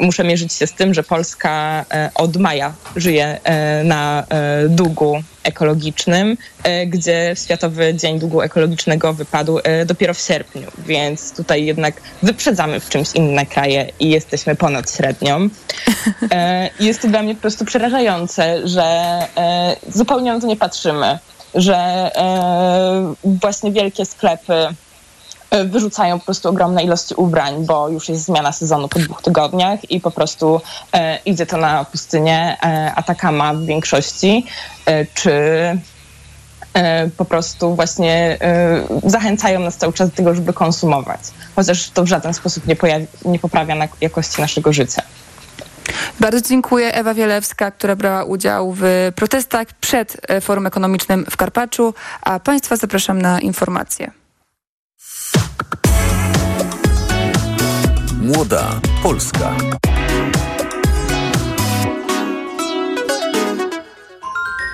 muszę 0.00 0.24
mierzyć 0.24 0.52
się 0.52 0.66
z 0.66 0.72
tym, 0.72 0.94
że 0.94 1.02
Polska 1.02 1.84
e, 1.90 2.10
od 2.14 2.36
maja 2.36 2.72
żyje 2.96 3.40
na 3.84 4.26
długu 4.68 5.22
ekologicznym, 5.44 6.36
gdzie 6.86 7.34
Światowy 7.44 7.94
Dzień 7.94 8.18
Długu 8.18 8.42
Ekologicznego 8.42 9.12
wypadł 9.12 9.58
dopiero 9.86 10.14
w 10.14 10.20
sierpniu, 10.20 10.62
więc 10.86 11.36
tutaj 11.36 11.64
jednak 11.64 11.94
wyprzedzamy 12.22 12.80
w 12.80 12.88
czymś 12.88 13.12
inne 13.14 13.46
kraje 13.46 13.90
i 14.00 14.10
jesteśmy 14.10 14.56
ponad 14.56 14.96
średnią. 14.96 15.48
Jest 16.80 17.02
to 17.02 17.08
dla 17.08 17.22
mnie 17.22 17.34
po 17.34 17.40
prostu 17.40 17.64
przerażające, 17.64 18.68
że 18.68 19.18
zupełnie 19.88 20.32
na 20.32 20.40
to 20.40 20.46
nie 20.46 20.56
patrzymy, 20.56 21.18
że 21.54 21.76
e, 22.16 23.14
właśnie 23.24 23.72
wielkie 23.72 24.04
sklepy 24.04 24.54
e, 24.54 24.74
wyrzucają 25.64 26.18
po 26.18 26.24
prostu 26.24 26.48
ogromne 26.48 26.82
ilości 26.82 27.14
ubrań, 27.14 27.66
bo 27.66 27.88
już 27.88 28.08
jest 28.08 28.24
zmiana 28.24 28.52
sezonu 28.52 28.88
po 28.88 28.98
dwóch 28.98 29.22
tygodniach 29.22 29.90
i 29.90 30.00
po 30.00 30.10
prostu 30.10 30.60
e, 30.92 31.18
idzie 31.24 31.46
to 31.46 31.56
na 31.56 31.84
pustynię 31.84 32.56
e, 32.62 32.92
Atakama 32.96 33.54
w 33.54 33.64
większości, 33.64 34.46
e, 34.86 35.06
czy 35.06 35.32
e, 36.74 37.10
po 37.16 37.24
prostu 37.24 37.74
właśnie 37.74 38.38
zachęcają 39.04 39.60
nas 39.60 39.76
cały 39.76 39.92
czas 39.92 40.10
do 40.10 40.16
tego, 40.16 40.34
żeby 40.34 40.52
konsumować. 40.52 41.20
Chociaż 41.56 41.90
to 41.90 42.04
w 42.04 42.06
żaden 42.06 42.34
sposób 42.34 42.66
nie, 42.66 42.76
nie 43.24 43.38
poprawia 43.38 43.74
na 43.74 43.88
jakości 44.00 44.40
naszego 44.40 44.72
życia. 44.72 45.02
Bardzo 46.20 46.40
dziękuję. 46.40 46.94
Ewa 46.94 47.14
Wielewska, 47.14 47.70
która 47.70 47.96
brała 47.96 48.24
udział 48.24 48.74
w 48.76 49.12
protestach 49.16 49.66
przed 49.80 50.16
e, 50.28 50.40
Forum 50.40 50.66
Ekonomicznym 50.66 51.26
w 51.30 51.36
Karpaczu, 51.36 51.94
a 52.22 52.40
Państwa 52.40 52.76
zapraszam 52.76 53.22
na 53.22 53.40
informacje. 53.40 54.21
Młoda 58.22 58.80
Polska. 59.02 59.56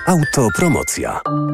Autopromocja. 0.07 1.21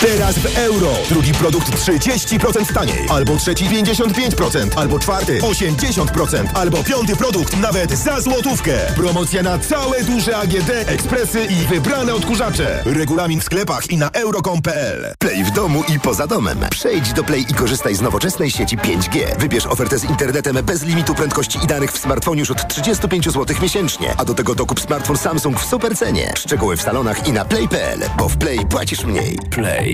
Teraz 0.00 0.38
w 0.38 0.58
euro. 0.58 0.92
Drugi 1.08 1.32
produkt 1.32 1.70
30% 1.70 2.72
taniej. 2.74 3.06
Albo 3.08 3.36
trzeci 3.36 3.64
55%. 3.64 4.68
Albo 4.76 4.98
czwarty 4.98 5.38
80%. 5.38 6.46
Albo 6.54 6.84
piąty 6.84 7.16
produkt 7.16 7.56
nawet 7.56 7.90
za 7.90 8.20
złotówkę. 8.20 8.72
Promocja 8.96 9.42
na 9.42 9.58
całe 9.58 10.04
duże 10.04 10.36
AGD, 10.36 10.70
ekspresy 10.86 11.44
i 11.44 11.66
wybrane 11.66 12.14
odkurzacze. 12.14 12.82
Regulamin 12.84 13.40
w 13.40 13.44
sklepach 13.44 13.90
i 13.90 13.96
na 13.96 14.10
euro.com.pl. 14.10 15.14
Play 15.18 15.44
w 15.44 15.50
domu 15.50 15.84
i 15.94 16.00
poza 16.00 16.26
domem. 16.26 16.58
Przejdź 16.70 17.12
do 17.12 17.24
Play 17.24 17.46
i 17.48 17.54
korzystaj 17.54 17.94
z 17.94 18.00
nowoczesnej 18.00 18.50
sieci 18.50 18.78
5G. 18.78 19.38
Wybierz 19.38 19.66
ofertę 19.66 19.98
z 19.98 20.04
internetem 20.04 20.56
bez 20.64 20.82
limitu 20.82 21.14
prędkości 21.14 21.58
i 21.64 21.66
danych 21.66 21.92
w 21.92 21.98
smartfonie 21.98 22.40
już 22.40 22.50
od 22.50 22.68
35 22.68 23.24
zł 23.24 23.56
miesięcznie. 23.62 24.14
A 24.16 24.24
do 24.24 24.34
tego 24.34 24.54
dokup 24.54 24.80
smartfon 24.80 25.16
Samsung 25.16 25.60
w 25.60 25.64
supercenie. 25.64 26.32
Szczegóły 26.36 26.76
w 26.76 26.82
salonach 26.82 27.28
i 27.28 27.32
na 27.32 27.44
play.pl, 27.44 28.00
bo 28.18 28.28
w 28.28 28.36
Play 28.36 28.66
płacisz 28.66 29.04
mniej. 29.04 29.38
Play. 29.50 29.87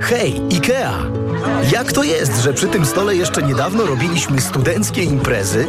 Hej, 0.00 0.40
IKEA! 0.52 0.92
Jak 1.72 1.92
to 1.92 2.02
jest, 2.02 2.42
że 2.42 2.52
przy 2.52 2.66
tym 2.66 2.86
stole 2.86 3.16
jeszcze 3.16 3.42
niedawno 3.42 3.86
robiliśmy 3.86 4.40
studenckie 4.40 5.02
imprezy, 5.02 5.66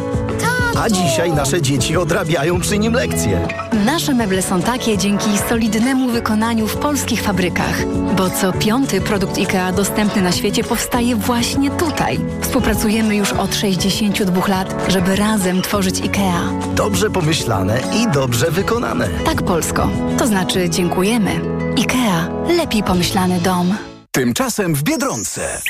a 0.78 0.90
dzisiaj 0.90 1.32
nasze 1.32 1.62
dzieci 1.62 1.96
odrabiają 1.96 2.60
przy 2.60 2.78
nim 2.78 2.92
lekcje? 2.92 3.48
Nasze 3.86 4.14
meble 4.14 4.42
są 4.42 4.62
takie 4.62 4.98
dzięki 4.98 5.38
solidnemu 5.48 6.08
wykonaniu 6.08 6.66
w 6.66 6.76
polskich 6.76 7.22
fabrykach, 7.22 7.86
bo 8.16 8.30
co 8.30 8.52
piąty 8.52 9.00
produkt 9.00 9.38
IKEA 9.38 9.72
dostępny 9.76 10.22
na 10.22 10.32
świecie 10.32 10.64
powstaje 10.64 11.16
właśnie 11.16 11.70
tutaj. 11.70 12.20
Współpracujemy 12.40 13.16
już 13.16 13.32
od 13.32 13.54
62 13.54 14.46
lat, 14.48 14.74
żeby 14.88 15.16
razem 15.16 15.62
tworzyć 15.62 16.00
IKEA. 16.02 16.74
Dobrze 16.74 17.10
pomyślane 17.10 17.80
i 17.96 18.12
dobrze 18.12 18.50
wykonane. 18.50 19.08
Tak, 19.24 19.42
Polsko. 19.42 19.88
To 20.18 20.26
znaczy 20.26 20.70
dziękujemy. 20.70 21.40
IKEA. 21.80 22.28
Lepiej 22.56 22.82
pomyślany 22.82 23.40
dom. 23.40 23.74
Tymczasem 24.12 24.74
w 24.74 24.82
Biedronce. 24.82 25.60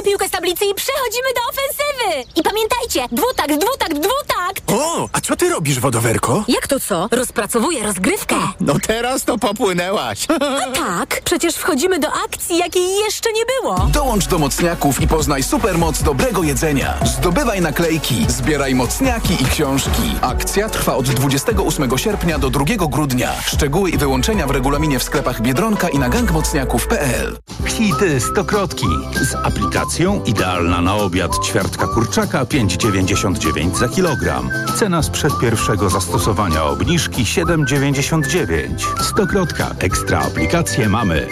Zbieramy 0.00 0.18
piłkę 0.18 0.28
z 0.28 0.30
tablicy 0.30 0.64
i 0.64 0.74
przechodzimy 0.74 1.28
do 1.34 1.40
ofensywy! 1.50 2.32
I 2.36 2.42
pamiętajcie, 2.42 3.16
dwutakt, 3.16 3.64
dwutakt, 3.64 3.92
dwutakt! 3.94 4.72
O, 4.72 5.08
a 5.12 5.20
co 5.20 5.36
ty 5.36 5.48
robisz, 5.48 5.80
wodowerko? 5.80 6.44
Jak 6.48 6.66
to 6.66 6.80
co? 6.80 7.08
Rozpracowuję 7.10 7.82
rozgrywkę. 7.82 8.36
No 8.60 8.74
teraz 8.86 9.24
to 9.24 9.38
popłynęłaś. 9.38 10.26
A 10.66 10.70
tak, 10.70 11.20
przecież 11.24 11.54
wchodzimy 11.54 11.98
do 11.98 12.08
akcji, 12.24 12.58
jakiej 12.58 12.96
jeszcze 13.04 13.32
nie 13.32 13.42
było. 13.60 13.74
Dołącz 13.92 14.26
do 14.26 14.38
mocniaków 14.38 15.00
i 15.00 15.08
poznaj 15.08 15.42
supermoc 15.42 16.02
dobrego 16.02 16.42
jedzenia. 16.42 16.94
Zdobywaj 17.04 17.60
naklejki, 17.60 18.26
zbieraj 18.28 18.74
mocniaki 18.74 19.42
i 19.42 19.46
książki. 19.46 20.14
Akcja 20.22 20.68
trwa 20.68 20.94
od 20.96 21.08
28 21.08 21.98
sierpnia 21.98 22.38
do 22.38 22.50
2 22.50 22.64
grudnia. 22.90 23.32
Szczegóły 23.46 23.90
i 23.90 23.98
wyłączenia 23.98 24.46
w 24.46 24.50
regulaminie 24.50 24.98
w 24.98 25.02
sklepach 25.02 25.40
Biedronka 25.42 25.88
i 25.88 25.98
na 25.98 26.08
gangmocniaków.pl. 26.08 27.38
Hity 27.66 28.20
stokrotki. 28.20 28.86
Z 29.22 29.34
idealna 30.26 30.80
na 30.80 30.96
obiad 30.96 31.38
ćwiartka 31.44 31.86
kurczaka 31.86 32.44
5,99 32.44 33.76
za 33.78 33.88
kilogram. 33.88 34.50
Cena 34.76 35.02
sprzed 35.02 35.32
pierwszego 35.40 35.90
zastosowania 35.90 36.64
obniżki 36.64 37.22
7,99. 37.24 39.02
Stokrotka. 39.02 39.74
Ekstra 39.78 40.18
aplikację 40.18 40.88
mamy. 40.88 41.26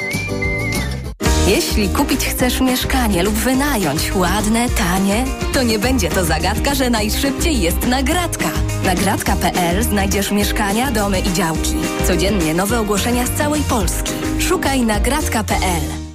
Jeśli 1.49 1.89
kupić 1.89 2.27
chcesz 2.27 2.61
mieszkanie 2.61 3.23
lub 3.23 3.35
wynająć 3.35 4.15
ładne, 4.15 4.69
tanie, 4.69 5.25
to 5.53 5.63
nie 5.63 5.79
będzie 5.79 6.11
to 6.11 6.25
zagadka, 6.25 6.75
że 6.75 6.91
najszybciej 6.91 7.61
jest 7.61 7.87
nagradka. 7.87 8.51
Nagradka.pl 8.85 9.83
znajdziesz 9.83 10.31
mieszkania, 10.31 10.91
domy 10.91 11.21
i 11.21 11.33
działki. 11.33 11.75
Codziennie 12.07 12.55
nowe 12.55 12.81
ogłoszenia 12.81 13.27
z 13.27 13.31
całej 13.31 13.63
Polski. 13.63 14.13
Szukaj 14.39 14.83
nagradka.pl. 14.83 16.08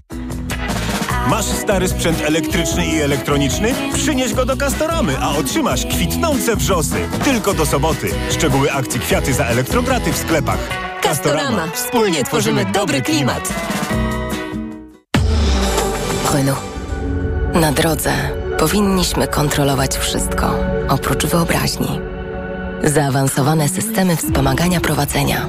Masz 1.29 1.45
stary 1.45 1.88
sprzęt 1.88 2.21
elektryczny 2.21 2.86
i 2.86 3.01
elektroniczny? 3.01 3.73
Przynieś 3.93 4.33
go 4.33 4.45
do 4.45 4.57
Castoramy, 4.57 5.17
a 5.21 5.29
otrzymasz 5.29 5.86
kwitnące 5.86 6.55
wrzosy. 6.55 6.95
Tylko 7.23 7.53
do 7.53 7.65
soboty. 7.65 8.07
Szczegóły 8.31 8.71
akcji 8.71 8.99
Kwiaty 8.99 9.33
za 9.33 9.45
elektrograty 9.45 10.13
w 10.13 10.17
sklepach. 10.17 10.57
Castorama. 11.01 11.67
Wspólnie 11.73 12.23
tworzymy 12.23 12.65
dobry 12.65 13.01
klimat. 13.01 13.53
Renault. 16.33 16.59
Na 17.53 17.71
drodze 17.71 18.12
powinniśmy 18.59 19.27
kontrolować 19.27 19.97
wszystko, 19.97 20.55
oprócz 20.89 21.25
wyobraźni. 21.25 21.99
Zaawansowane 22.83 23.69
systemy 23.69 24.15
wspomagania 24.15 24.81
prowadzenia. 24.81 25.47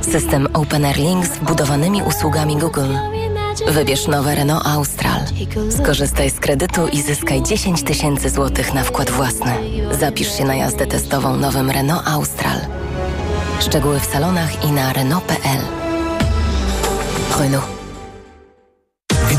System 0.00 0.48
Open 0.52 0.84
Air 0.84 0.96
Link 0.96 1.26
z 1.26 1.30
wbudowanymi 1.30 2.02
usługami 2.02 2.56
Google. 2.56 2.94
Wybierz 3.60 4.06
nowe 4.06 4.34
Renault 4.34 4.66
Austral. 4.66 5.20
Skorzystaj 5.70 6.30
z 6.30 6.40
kredytu 6.40 6.88
i 6.88 7.02
zyskaj 7.02 7.42
10 7.42 7.82
tysięcy 7.82 8.30
złotych 8.30 8.74
na 8.74 8.84
wkład 8.84 9.10
własny. 9.10 9.52
Zapisz 10.00 10.38
się 10.38 10.44
na 10.44 10.54
jazdę 10.54 10.86
testową 10.86 11.36
nowym 11.36 11.70
Renault 11.70 12.08
Austral. 12.08 12.58
Szczegóły 13.60 14.00
w 14.00 14.04
salonach 14.04 14.64
i 14.64 14.72
na 14.72 14.92
Renault.pl. 14.92 15.60
Renault. 17.40 17.81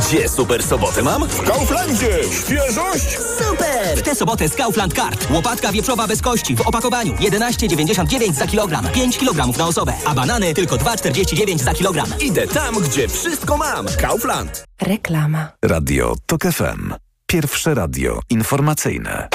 Gdzie 0.07 0.29
super 0.29 0.63
sobotę 0.63 1.01
mam? 1.03 1.27
W 1.27 1.41
Kauflandzie! 1.41 2.19
Świeżość! 2.31 3.17
Super! 3.39 3.97
W 3.97 4.01
tę 4.01 4.15
sobotę 4.15 4.49
z 4.49 4.55
Kaufland 4.55 4.93
Card. 4.93 5.31
Łopatka 5.31 5.71
wieprzowa 5.71 6.07
bez 6.07 6.21
kości 6.21 6.55
w 6.55 6.61
opakowaniu 6.61 7.13
11,99 7.13 8.33
za 8.33 8.47
kilogram. 8.47 8.87
5 8.93 9.17
kg 9.17 9.57
na 9.57 9.67
osobę. 9.67 9.93
A 10.05 10.13
banany 10.13 10.53
tylko 10.53 10.75
2,49 10.75 11.57
za 11.63 11.73
kilogram. 11.73 12.07
Idę 12.19 12.47
tam, 12.47 12.75
gdzie 12.75 13.07
wszystko 13.07 13.57
mam. 13.57 13.85
Kaufland. 14.01 14.63
Reklama. 14.81 15.47
Radio 15.65 16.15
TOK 16.25 16.41
FM. 16.43 16.93
Pierwsze 17.27 17.73
radio 17.73 18.19
informacyjne. 18.29 19.29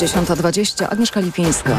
Dziesiąta 0.00 0.36
dwadzieścia. 0.36 0.90
Agnieszka 0.90 1.20
Lipińska. 1.20 1.76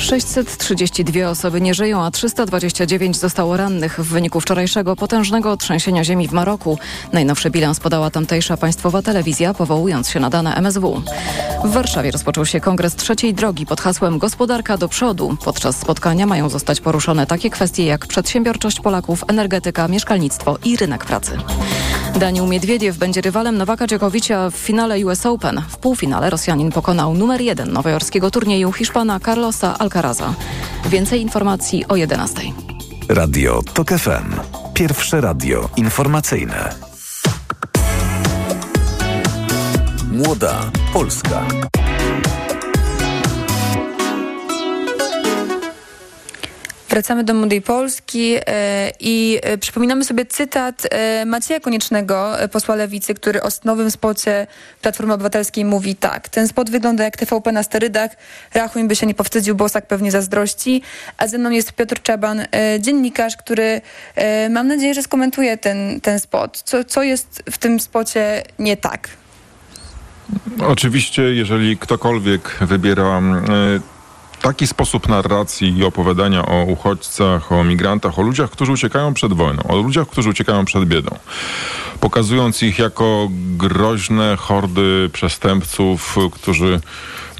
632 0.00 1.28
osoby 1.28 1.60
nie 1.60 1.74
żyją, 1.74 2.04
a 2.04 2.10
329 2.10 3.16
zostało 3.16 3.56
rannych 3.56 4.00
w 4.00 4.08
wyniku 4.08 4.40
wczorajszego 4.40 4.96
potężnego 4.96 5.56
trzęsienia 5.56 6.04
ziemi 6.04 6.28
w 6.28 6.32
Maroku. 6.32 6.78
Najnowszy 7.12 7.50
bilans 7.50 7.80
podała 7.80 8.10
tamtejsza 8.10 8.56
państwowa 8.56 9.02
telewizja, 9.02 9.54
powołując 9.54 10.08
się 10.08 10.20
na 10.20 10.30
dane 10.30 10.54
MSW. 10.54 11.02
W 11.64 11.70
Warszawie 11.70 12.10
rozpoczął 12.10 12.46
się 12.46 12.60
kongres 12.60 12.94
trzeciej 12.94 13.34
drogi 13.34 13.66
pod 13.66 13.80
hasłem 13.80 14.18
Gospodarka 14.18 14.76
do 14.76 14.88
przodu. 14.88 15.36
Podczas 15.44 15.76
spotkania 15.76 16.26
mają 16.26 16.48
zostać 16.48 16.80
poruszone 16.80 17.26
takie 17.26 17.50
kwestie 17.50 17.84
jak 17.84 18.06
przedsiębiorczość 18.06 18.80
Polaków, 18.80 19.24
energetyka, 19.28 19.88
mieszkalnictwo 19.88 20.58
i 20.64 20.76
rynek 20.76 21.04
pracy. 21.04 21.32
Daniel 22.18 22.48
Miedwiediew 22.48 22.96
będzie 22.96 23.20
rywalem 23.20 23.58
Nowaka 23.58 23.86
Dziokowicza 23.86 24.50
w 24.50 24.54
finale 24.54 25.06
US 25.06 25.26
Open. 25.26 25.62
W 25.68 25.76
półfinale 25.76 26.30
Rosjanin 26.30 26.72
pokonał 26.72 27.14
numer 27.14 27.40
jeden 27.40 27.72
nowojorskiego 27.72 28.30
turnieju 28.30 28.72
Hiszpana 28.72 29.20
Carlosa 29.20 29.78
Alcaraza. 29.90 30.34
Więcej 30.88 31.20
informacji 31.20 31.84
o 31.88 31.96
11. 31.96 32.42
Radio 33.08 33.62
TOK 33.74 33.88
FM. 33.88 34.40
Pierwsze 34.74 35.20
radio 35.20 35.68
informacyjne. 35.76 36.74
Młoda 40.12 40.70
Polska. 40.92 41.46
Wracamy 46.90 47.24
do 47.24 47.34
Młodej 47.34 47.62
Polski 47.62 48.34
e, 48.46 48.92
i 49.00 49.38
e, 49.42 49.58
przypominamy 49.58 50.04
sobie 50.04 50.26
cytat 50.26 50.86
e, 50.90 51.24
Macieja 51.26 51.60
Koniecznego, 51.60 52.32
posła 52.52 52.74
Lewicy, 52.74 53.14
który 53.14 53.42
o 53.42 53.48
nowym 53.64 53.90
spocie 53.90 54.46
Platformy 54.82 55.14
Obywatelskiej 55.14 55.64
mówi 55.64 55.96
tak. 55.96 56.28
Ten 56.28 56.48
spot 56.48 56.70
wygląda 56.70 57.04
jak 57.04 57.16
TVP 57.16 57.52
na 57.52 57.62
sterydach. 57.62 58.10
Rachuń 58.54 58.88
by 58.88 58.96
się 58.96 59.06
nie 59.06 59.14
powstydził, 59.14 59.54
Bosak 59.54 59.86
pewnie 59.86 60.10
zazdrości. 60.10 60.82
A 61.16 61.26
ze 61.26 61.38
mną 61.38 61.50
jest 61.50 61.72
Piotr 61.72 62.02
Czaban, 62.02 62.46
dziennikarz, 62.80 63.36
który 63.36 63.80
mam 64.50 64.68
nadzieję, 64.68 64.94
że 64.94 65.02
skomentuje 65.02 65.58
ten, 65.58 66.00
ten 66.00 66.20
spot. 66.20 66.62
Co, 66.64 66.84
co 66.84 67.02
jest 67.02 67.42
w 67.50 67.58
tym 67.58 67.80
spocie 67.80 68.42
nie 68.58 68.76
tak? 68.76 69.08
Oczywiście, 70.68 71.22
jeżeli 71.22 71.76
ktokolwiek 71.76 72.56
wybiera 72.60 73.20
taki 74.40 74.66
sposób 74.66 75.08
narracji 75.08 75.78
i 75.78 75.84
opowiadania 75.84 76.46
o 76.46 76.64
uchodźcach, 76.64 77.52
o 77.52 77.64
migrantach, 77.64 78.18
o 78.18 78.22
ludziach, 78.22 78.50
którzy 78.50 78.72
uciekają 78.72 79.14
przed 79.14 79.32
wojną, 79.32 79.62
o 79.62 79.76
ludziach, 79.76 80.08
którzy 80.08 80.28
uciekają 80.28 80.64
przed 80.64 80.84
biedą, 80.84 81.18
pokazując 82.00 82.62
ich 82.62 82.78
jako 82.78 83.28
groźne 83.56 84.36
hordy 84.36 85.10
przestępców, 85.12 86.16
którzy 86.32 86.80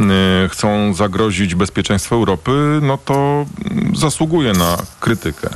e, 0.00 0.48
chcą 0.48 0.94
zagrozić 0.94 1.54
bezpieczeństwu 1.54 2.14
Europy, 2.14 2.78
no 2.82 2.98
to 2.98 3.46
zasługuje 3.94 4.52
na 4.52 4.76
krytykę. 5.00 5.48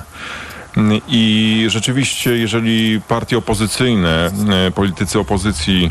I 1.09 1.65
rzeczywiście, 1.69 2.37
jeżeli 2.37 3.01
partie 3.09 3.39
opozycyjne, 3.39 4.31
e, 4.67 4.71
politycy 4.71 5.19
opozycji 5.19 5.91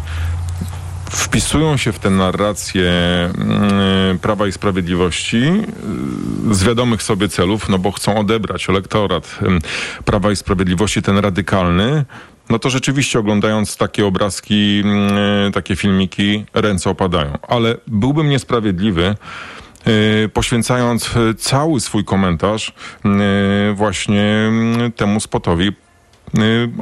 wpisują 1.12 1.78
się 1.78 1.92
w 1.92 2.00
tę 2.00 2.10
narrację 2.10 2.92
mm, 3.38 4.20
Prawa 4.20 4.48
i 4.48 4.52
Sprawiedliwości 4.52 5.44
y, 6.52 6.56
z 6.56 6.63
wiadomych 6.63 7.04
sobie 7.04 7.30
celów, 7.30 7.70
no 7.70 7.80
bo 7.80 7.92
chcą 7.92 8.18
odebrać 8.18 8.70
elektorat 8.70 9.39
Prawa 10.06 10.32
i 10.32 10.36
Sprawiedliwości, 10.36 11.02
ten 11.02 11.18
radykalny, 11.18 12.06
no 12.50 12.60
to 12.60 12.70
rzeczywiście 12.70 13.20
oglądając 13.20 13.78
takie 13.78 14.06
obrazki, 14.06 14.84
y, 15.48 15.52
takie 15.52 15.76
filmiki, 15.76 16.46
ręce 16.54 16.89
opadają. 16.89 17.38
Ale 17.48 17.78
byłbym 17.88 18.30
niesprawiedliwy, 18.30 19.16
y, 19.88 20.30
poświęcając 20.34 21.10
cały 21.38 21.80
swój 21.80 22.06
komentarz 22.06 22.74
właśnie 23.74 24.52
temu 24.96 25.20
spotowi 25.20 25.83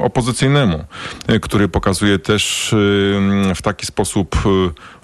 opozycyjnemu, 0.02 0.84
y, 1.30 1.40
który 1.40 1.68
pokazuje 1.68 2.18
też 2.18 2.72
y, 2.72 2.76
w 3.54 3.62
taki 3.62 3.86
sposób 3.86 4.36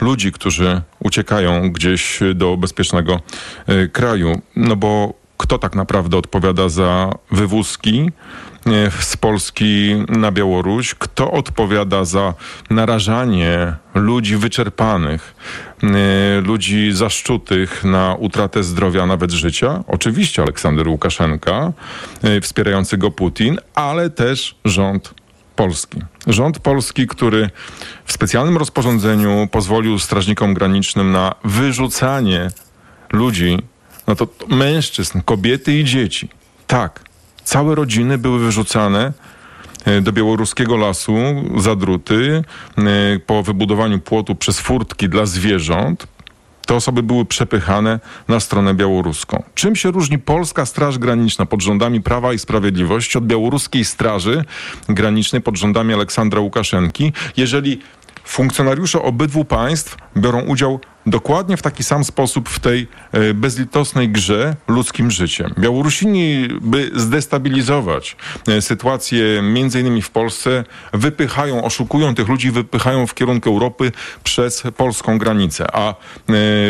y, 0.01 0.05
ludzi, 0.05 0.33
którzy 0.33 0.83
uciekają 0.99 1.73
gdzieś 1.73 2.21
do 2.35 2.57
bezpiecznego 2.57 3.21
y, 3.69 3.89
kraju. 3.89 4.41
No 4.57 4.77
bo 4.77 5.15
kto 5.38 5.59
tak 5.59 5.74
naprawdę 5.74 6.16
odpowiada 6.16 6.68
za 6.68 7.12
wywózki 7.31 8.11
y, 8.66 8.90
z 9.01 9.16
Polski 9.16 9.94
na 10.09 10.33
Białoruś? 10.33 10.94
Kto 10.94 11.31
odpowiada 11.31 12.05
za 12.05 12.35
narażanie 12.70 13.74
ludzi 13.94 14.37
wyczerpanych, 14.37 15.35
y, 15.83 15.87
ludzi 16.40 16.92
zaszczutych 16.92 17.85
na 17.85 18.14
utratę 18.14 18.62
zdrowia, 18.62 19.07
nawet 19.07 19.31
życia? 19.31 19.85
Oczywiście 19.87 20.42
Aleksander 20.42 20.88
Łukaszenka, 20.88 21.72
y, 22.24 22.40
wspierający 22.40 22.98
go 22.98 23.11
Putin, 23.11 23.59
ale 23.74 24.11
też 24.11 24.57
rząd 24.64 25.14
Polski. 25.57 26.03
Rząd 26.27 26.59
polski, 26.59 27.07
który 27.07 27.51
w 28.05 28.12
specjalnym 28.12 28.57
rozporządzeniu 28.57 29.48
pozwolił 29.51 29.98
strażnikom 29.98 30.55
granicznym 30.55 31.12
na 31.12 31.35
wyrzucanie 31.44 32.51
ludzi, 33.12 33.59
no 34.09 34.14
to 34.14 34.29
mężczyzn, 34.49 35.21
kobiety 35.25 35.79
i 35.79 35.85
dzieci. 35.85 36.29
Tak, 36.66 37.01
całe 37.44 37.75
rodziny 37.75 38.18
były 38.18 38.38
wyrzucane 38.38 39.12
e, 39.85 40.01
do 40.01 40.12
białoruskiego 40.12 40.77
lasu 40.77 41.16
za 41.57 41.77
druty 41.77 42.42
e, 42.79 42.83
po 43.18 43.42
wybudowaniu 43.42 43.99
płotu 43.99 44.35
przez 44.35 44.61
furtki 44.61 45.09
dla 45.09 45.27
zwierząt. 45.27 46.07
Te 46.66 46.75
osoby 46.75 47.03
były 47.03 47.25
przepychane 47.25 48.01
na 48.29 48.40
stronę 48.40 48.75
białoruską. 48.75 49.42
Czym 49.55 49.77
się 49.77 49.90
różni 49.90 50.18
polska 50.18 50.66
Straż 50.66 50.99
Graniczna 50.99 51.47
pod 51.47 51.62
rządami 51.62 52.01
Prawa 52.01 52.33
i 52.33 52.38
Sprawiedliwości 52.38 53.18
od 53.18 53.27
białoruskiej 53.27 53.85
Straży 53.85 54.44
Granicznej 54.88 55.42
pod 55.42 55.57
rządami 55.57 55.94
Aleksandra 55.94 56.40
Łukaszenki, 56.40 57.12
jeżeli 57.37 57.81
funkcjonariusze 58.29 59.03
obydwu 59.03 59.45
państw 59.45 59.97
biorą 60.17 60.41
udział 60.41 60.81
dokładnie 61.07 61.57
w 61.57 61.62
taki 61.62 61.85
sam 61.85 62.05
sposób 62.05 62.49
w 62.49 62.61
tej 62.61 62.88
e, 63.12 63.35
bezlitosnej 63.35 64.09
grze 64.09 64.57
ludzkim 64.69 65.11
życiem. 65.11 65.55
Białorusini, 65.59 66.49
by 66.61 66.91
zdestabilizować 66.95 68.17
e, 68.49 68.62
sytuację 68.62 69.43
między 69.43 69.81
innymi 69.81 70.03
w 70.03 70.11
Polsce, 70.11 70.64
wypychają, 70.93 71.64
oszukują 71.64 72.14
tych 72.14 72.29
ludzi, 72.29 72.51
wypychają 72.51 73.07
w 73.07 73.14
kierunku 73.14 73.51
Europy 73.51 73.93
przez 74.25 74.62
polską 74.77 75.19
granicę. 75.19 75.67
A 75.73 75.91
e, 75.91 75.95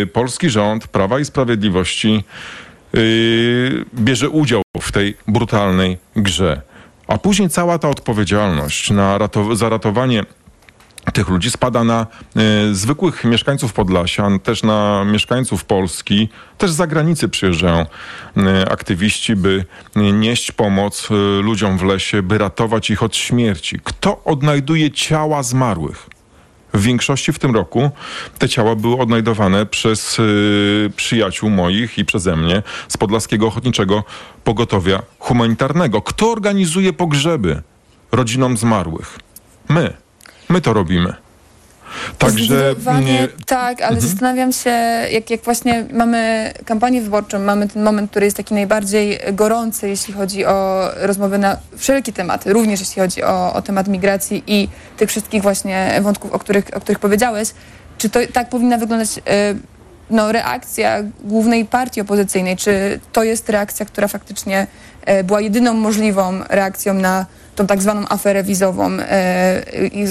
polski 0.06 0.50
rząd 0.50 0.86
Prawa 0.86 1.20
i 1.20 1.24
Sprawiedliwości 1.24 2.24
bierze 3.94 4.28
udział 4.30 4.62
w 4.80 4.92
tej 4.92 5.16
brutalnej 5.26 5.98
grze. 6.16 6.62
A 7.08 7.18
później 7.18 7.48
cała 7.48 7.78
ta 7.78 7.88
odpowiedzialność 7.88 8.90
na 8.90 9.18
rato- 9.18 9.56
za 9.56 9.68
ratowanie 9.68 10.22
tych 11.12 11.28
ludzi 11.28 11.50
spada 11.50 11.84
na 11.84 12.06
e, 12.36 12.74
zwykłych 12.74 13.24
mieszkańców 13.24 13.72
Podlasia, 13.72 14.28
też 14.42 14.62
na 14.62 15.04
mieszkańców 15.04 15.64
Polski, 15.64 16.28
też 16.58 16.70
z 16.70 16.76
zagranicy 16.76 17.28
przyjeżdżają 17.28 17.86
e, 18.36 18.72
aktywiści, 18.72 19.36
by 19.36 19.64
nieść 19.96 20.52
pomoc 20.52 21.08
e, 21.10 21.14
ludziom 21.42 21.78
w 21.78 21.82
lesie, 21.82 22.22
by 22.22 22.38
ratować 22.38 22.90
ich 22.90 23.02
od 23.02 23.16
śmierci. 23.16 23.80
Kto 23.84 24.24
odnajduje 24.24 24.90
ciała 24.90 25.42
zmarłych? 25.42 26.08
W 26.74 26.82
większości 26.82 27.32
w 27.32 27.38
tym 27.38 27.54
roku 27.54 27.90
te 28.38 28.48
ciała 28.48 28.74
były 28.74 28.98
odnajdowane 28.98 29.66
przez 29.66 30.18
y, 30.18 30.90
przyjaciół 30.96 31.50
moich 31.50 31.98
i 31.98 32.04
przeze 32.04 32.36
mnie 32.36 32.62
z 32.88 32.96
Podlaskiego 32.96 33.46
Ochotniczego 33.46 34.04
Pogotowia 34.44 35.02
Humanitarnego. 35.18 36.02
Kto 36.02 36.32
organizuje 36.32 36.92
pogrzeby 36.92 37.62
rodzinom 38.12 38.56
zmarłych? 38.56 39.18
My. 39.68 40.07
My 40.48 40.60
to 40.60 40.72
robimy. 40.72 41.14
Także 42.18 42.74
nie, 43.04 43.28
tak, 43.46 43.82
ale 43.82 43.96
Mhm. 43.96 44.00
zastanawiam 44.00 44.52
się, 44.52 44.70
jak, 45.10 45.30
jak 45.30 45.42
właśnie 45.42 45.86
mamy 45.92 46.52
kampanię 46.64 47.02
wyborczą, 47.02 47.38
mamy 47.38 47.68
ten 47.68 47.82
moment, 47.82 48.10
który 48.10 48.24
jest 48.26 48.36
taki 48.36 48.54
najbardziej 48.54 49.18
gorący, 49.32 49.88
jeśli 49.88 50.14
chodzi 50.14 50.44
o 50.44 50.88
rozmowy 50.96 51.38
na 51.38 51.56
wszelkie 51.76 52.12
tematy, 52.12 52.52
również 52.52 52.80
jeśli 52.80 53.02
chodzi 53.02 53.22
o, 53.22 53.52
o 53.54 53.62
temat 53.62 53.88
migracji 53.88 54.42
i 54.46 54.68
tych 54.96 55.08
wszystkich 55.08 55.42
właśnie 55.42 56.00
wątków, 56.02 56.32
o 56.32 56.38
których, 56.38 56.64
o 56.76 56.80
których 56.80 56.98
powiedziałeś. 56.98 57.48
Czy 57.98 58.10
to 58.10 58.20
tak 58.32 58.48
powinna 58.48 58.78
wyglądać 58.78 59.08
e, 59.18 59.54
no, 60.10 60.32
reakcja 60.32 61.02
głównej 61.20 61.64
partii 61.64 62.00
opozycyjnej? 62.00 62.56
Czy 62.56 63.00
to 63.12 63.24
jest 63.24 63.48
reakcja, 63.48 63.86
która 63.86 64.08
faktycznie 64.08 64.66
e, 65.04 65.24
była 65.24 65.40
jedyną 65.40 65.74
możliwą 65.74 66.40
reakcją 66.48 66.94
na 66.94 67.26
tą 67.58 67.66
tak 67.66 67.82
zwaną 67.82 68.08
aferę 68.08 68.44
wizową, 68.44 68.90
e, 69.00 69.62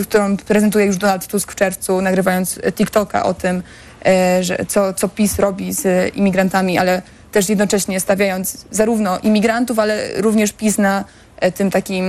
którą 0.03 0.37
prezentuje 0.37 0.85
już 0.85 0.97
Donald 0.97 1.27
Tusk 1.27 1.51
w 1.51 1.55
czerwcu, 1.55 2.01
nagrywając 2.01 2.59
TikToka 2.75 3.23
o 3.23 3.33
tym, 3.33 3.63
e, 4.05 4.43
że 4.43 4.57
co, 4.67 4.93
co 4.93 5.09
PiS 5.09 5.39
robi 5.39 5.73
z 5.73 6.15
imigrantami, 6.15 6.77
ale 6.77 7.01
też 7.31 7.49
jednocześnie 7.49 7.99
stawiając 7.99 8.65
zarówno 8.71 9.19
imigrantów, 9.19 9.79
ale 9.79 10.21
również 10.21 10.53
PiS 10.53 10.77
na 10.77 11.05
e, 11.39 11.51
tym 11.51 11.71
takim, 11.71 12.05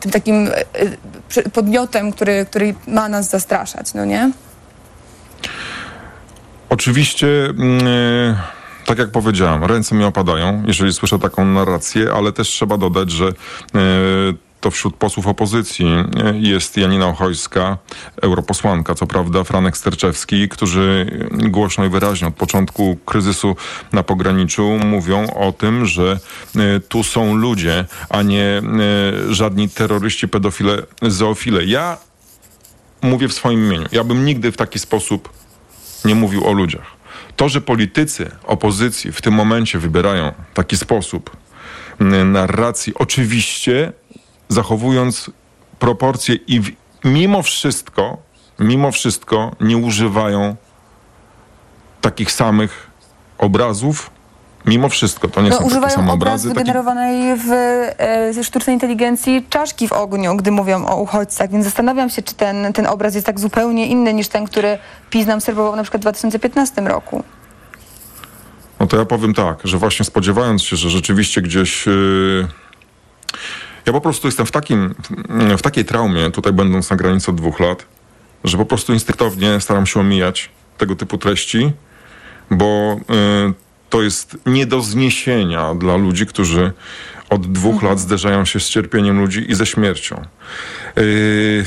tym 0.00 0.10
takim 0.12 0.48
podmiotem, 1.52 2.12
który, 2.12 2.46
który 2.50 2.74
ma 2.86 3.08
nas 3.08 3.30
zastraszać, 3.30 3.94
no 3.94 4.04
nie? 4.04 4.30
Oczywiście, 6.68 7.26
e, 7.26 8.57
tak 8.88 8.98
jak 8.98 9.10
powiedziałem, 9.10 9.64
ręce 9.64 9.94
mi 9.94 10.04
opadają, 10.04 10.62
jeżeli 10.66 10.92
słyszę 10.92 11.18
taką 11.18 11.44
narrację, 11.44 12.12
ale 12.12 12.32
też 12.32 12.48
trzeba 12.48 12.78
dodać, 12.78 13.10
że 13.10 13.28
e, 13.28 13.32
to 14.60 14.70
wśród 14.70 14.96
posłów 14.96 15.26
opozycji 15.26 15.86
e, 15.86 16.38
jest 16.38 16.76
Janina 16.76 17.06
Ochojska, 17.06 17.78
europosłanka, 18.22 18.94
co 18.94 19.06
prawda 19.06 19.44
Franek 19.44 19.76
Sterczewski, 19.76 20.48
którzy 20.48 21.06
głośno 21.30 21.84
i 21.84 21.88
wyraźnie 21.88 22.28
od 22.28 22.34
początku 22.34 22.96
kryzysu 23.04 23.56
na 23.92 24.02
pograniczu 24.02 24.78
mówią 24.84 25.30
o 25.30 25.52
tym, 25.52 25.86
że 25.86 26.18
e, 26.56 26.80
tu 26.80 27.02
są 27.02 27.34
ludzie, 27.34 27.84
a 28.10 28.22
nie 28.22 28.62
żadni 29.30 29.68
terroryści, 29.68 30.28
pedofile, 30.28 30.82
zoofile. 31.02 31.64
Ja 31.64 31.96
mówię 33.02 33.28
w 33.28 33.32
swoim 33.32 33.66
imieniu. 33.66 33.86
Ja 33.92 34.04
bym 34.04 34.24
nigdy 34.24 34.52
w 34.52 34.56
taki 34.56 34.78
sposób 34.78 35.28
nie 36.04 36.14
mówił 36.14 36.46
o 36.46 36.52
ludziach. 36.52 36.97
To, 37.38 37.48
że 37.48 37.60
politycy 37.60 38.30
opozycji 38.44 39.12
w 39.12 39.22
tym 39.22 39.34
momencie 39.34 39.78
wybierają 39.78 40.32
taki 40.54 40.76
sposób 40.76 41.36
mm, 42.00 42.32
narracji, 42.32 42.92
oczywiście 42.94 43.92
zachowując 44.48 45.30
proporcje 45.78 46.34
i 46.34 46.60
w, 46.60 46.70
mimo 47.04 47.42
wszystko, 47.42 48.22
mimo 48.58 48.92
wszystko 48.92 49.56
nie 49.60 49.76
używają 49.76 50.56
takich 52.00 52.32
samych 52.32 52.90
obrazów, 53.38 54.10
Mimo 54.68 54.88
wszystko, 54.88 55.28
to 55.28 55.42
nie 55.42 55.50
No, 55.50 55.56
są 55.56 55.68
takie 55.68 55.90
same 55.90 56.12
obraz 56.12 56.14
obrazy. 56.14 56.48
Taki... 56.48 56.58
wygenerowanej 56.58 57.36
w, 57.36 57.50
e, 57.50 58.32
ze 58.32 58.44
sztucznej 58.44 58.74
inteligencji 58.74 59.46
czaszki 59.50 59.88
w 59.88 59.92
ogniu, 59.92 60.36
gdy 60.36 60.50
mówią 60.50 60.86
o 60.86 60.96
uchodźcach, 60.96 61.50
więc 61.50 61.64
zastanawiam 61.64 62.10
się, 62.10 62.22
czy 62.22 62.34
ten, 62.34 62.72
ten 62.72 62.86
obraz 62.86 63.14
jest 63.14 63.26
tak 63.26 63.40
zupełnie 63.40 63.86
inny 63.86 64.14
niż 64.14 64.28
ten, 64.28 64.46
który 64.46 64.78
PiS 65.10 65.26
nam 65.26 65.40
serwował 65.40 65.76
na 65.76 65.82
przykład 65.82 66.00
w 66.00 66.04
2015 66.04 66.82
roku. 66.82 67.22
No 68.80 68.86
to 68.86 68.96
ja 68.96 69.04
powiem 69.04 69.34
tak, 69.34 69.58
że 69.64 69.78
właśnie 69.78 70.04
spodziewając 70.04 70.62
się, 70.62 70.76
że 70.76 70.90
rzeczywiście 70.90 71.42
gdzieś. 71.42 71.86
Yy... 71.86 72.48
Ja 73.86 73.92
po 73.92 74.00
prostu 74.00 74.28
jestem 74.28 74.46
w, 74.46 74.50
takim, 74.50 74.94
w 75.58 75.62
takiej 75.62 75.84
traumie, 75.84 76.30
tutaj 76.30 76.52
będąc 76.52 76.90
na 76.90 76.96
granicy 76.96 77.30
od 77.30 77.36
dwóch 77.36 77.60
lat, 77.60 77.86
że 78.44 78.58
po 78.58 78.64
prostu 78.64 78.92
instynktownie 78.92 79.60
staram 79.60 79.86
się 79.86 80.00
omijać 80.00 80.50
tego 80.78 80.96
typu 80.96 81.18
treści, 81.18 81.72
bo 82.50 82.96
yy, 83.08 83.54
to 83.90 84.02
jest 84.02 84.38
nie 84.46 84.66
do 84.66 84.80
zniesienia 84.80 85.74
dla 85.74 85.96
ludzi, 85.96 86.26
którzy 86.26 86.72
od 87.30 87.52
dwóch 87.52 87.82
lat 87.82 88.00
zderzają 88.00 88.44
się 88.44 88.60
z 88.60 88.68
cierpieniem 88.68 89.20
ludzi 89.20 89.50
i 89.50 89.54
ze 89.54 89.66
śmiercią. 89.66 90.22
Yy, 90.96 91.64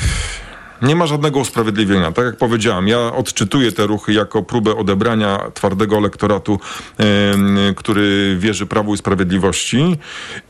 nie 0.82 0.96
ma 0.96 1.06
żadnego 1.06 1.40
usprawiedliwienia. 1.40 2.12
Tak 2.12 2.24
jak 2.24 2.36
powiedziałem, 2.36 2.88
ja 2.88 2.98
odczytuję 2.98 3.72
te 3.72 3.86
ruchy 3.86 4.12
jako 4.12 4.42
próbę 4.42 4.76
odebrania 4.76 5.50
twardego 5.54 5.96
elektoratu, 5.96 6.60
yy, 6.98 7.74
który 7.74 8.36
wierzy 8.38 8.66
Prawu 8.66 8.94
i 8.94 8.98
Sprawiedliwości 8.98 9.96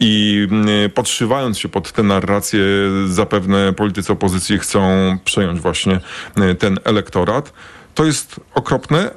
i 0.00 0.46
yy, 0.82 0.88
podszywając 0.88 1.58
się 1.58 1.68
pod 1.68 1.92
tę 1.92 2.02
narrację, 2.02 2.64
zapewne 3.06 3.72
politycy 3.72 4.12
opozycji 4.12 4.58
chcą 4.58 4.80
przejąć 5.24 5.60
właśnie 5.60 6.00
yy, 6.36 6.54
ten 6.54 6.78
elektorat. 6.84 7.52
To 7.94 8.04
jest 8.04 8.40
okropne. 8.54 9.10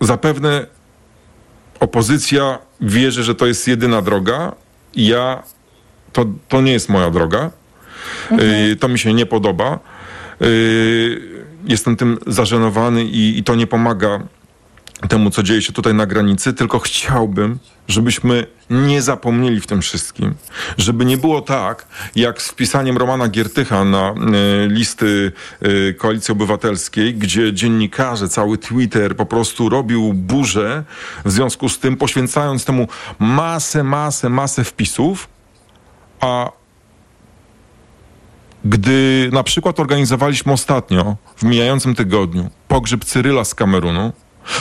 Zapewne 0.00 0.66
opozycja 1.82 2.58
wierzy, 2.80 3.22
że 3.22 3.34
to 3.34 3.46
jest 3.46 3.68
jedyna 3.68 4.02
droga. 4.02 4.52
Ja, 4.94 5.42
to, 6.12 6.26
to 6.48 6.60
nie 6.60 6.72
jest 6.72 6.88
moja 6.88 7.10
droga. 7.10 7.50
Y, 8.72 8.76
to 8.76 8.88
mi 8.88 8.98
się 8.98 9.14
nie 9.14 9.26
podoba. 9.26 9.78
Y, 10.42 11.20
jestem 11.64 11.96
tym 11.96 12.18
zażenowany 12.26 13.04
i, 13.04 13.38
i 13.38 13.44
to 13.44 13.54
nie 13.54 13.66
pomaga 13.66 14.20
temu, 15.08 15.30
co 15.30 15.42
dzieje 15.42 15.62
się 15.62 15.72
tutaj 15.72 15.94
na 15.94 16.06
granicy, 16.06 16.52
tylko 16.52 16.78
chciałbym, 16.78 17.58
żebyśmy 17.88 18.46
nie 18.70 19.02
zapomnieli 19.02 19.60
w 19.60 19.66
tym 19.66 19.82
wszystkim. 19.82 20.34
Żeby 20.78 21.04
nie 21.04 21.16
było 21.16 21.40
tak, 21.40 21.86
jak 22.16 22.42
z 22.42 22.48
wpisaniem 22.48 22.96
Romana 22.96 23.28
Giertycha 23.28 23.84
na 23.84 24.10
y, 24.10 24.68
listy 24.68 25.32
y, 25.62 25.94
Koalicji 25.98 26.32
Obywatelskiej, 26.32 27.14
gdzie 27.14 27.52
dziennikarze, 27.52 28.28
cały 28.28 28.58
Twitter 28.58 29.16
po 29.16 29.26
prostu 29.26 29.68
robił 29.68 30.12
burzę 30.12 30.84
w 31.24 31.30
związku 31.30 31.68
z 31.68 31.78
tym, 31.78 31.96
poświęcając 31.96 32.64
temu 32.64 32.88
masę, 33.18 33.84
masę, 33.84 34.28
masę 34.28 34.64
wpisów, 34.64 35.28
a 36.20 36.50
gdy 38.64 39.30
na 39.32 39.42
przykład 39.42 39.80
organizowaliśmy 39.80 40.52
ostatnio, 40.52 41.16
w 41.36 41.42
mijającym 41.42 41.94
tygodniu, 41.94 42.50
pogrzeb 42.68 43.04
Cyryla 43.04 43.44
z 43.44 43.54
Kamerunu, 43.54 44.12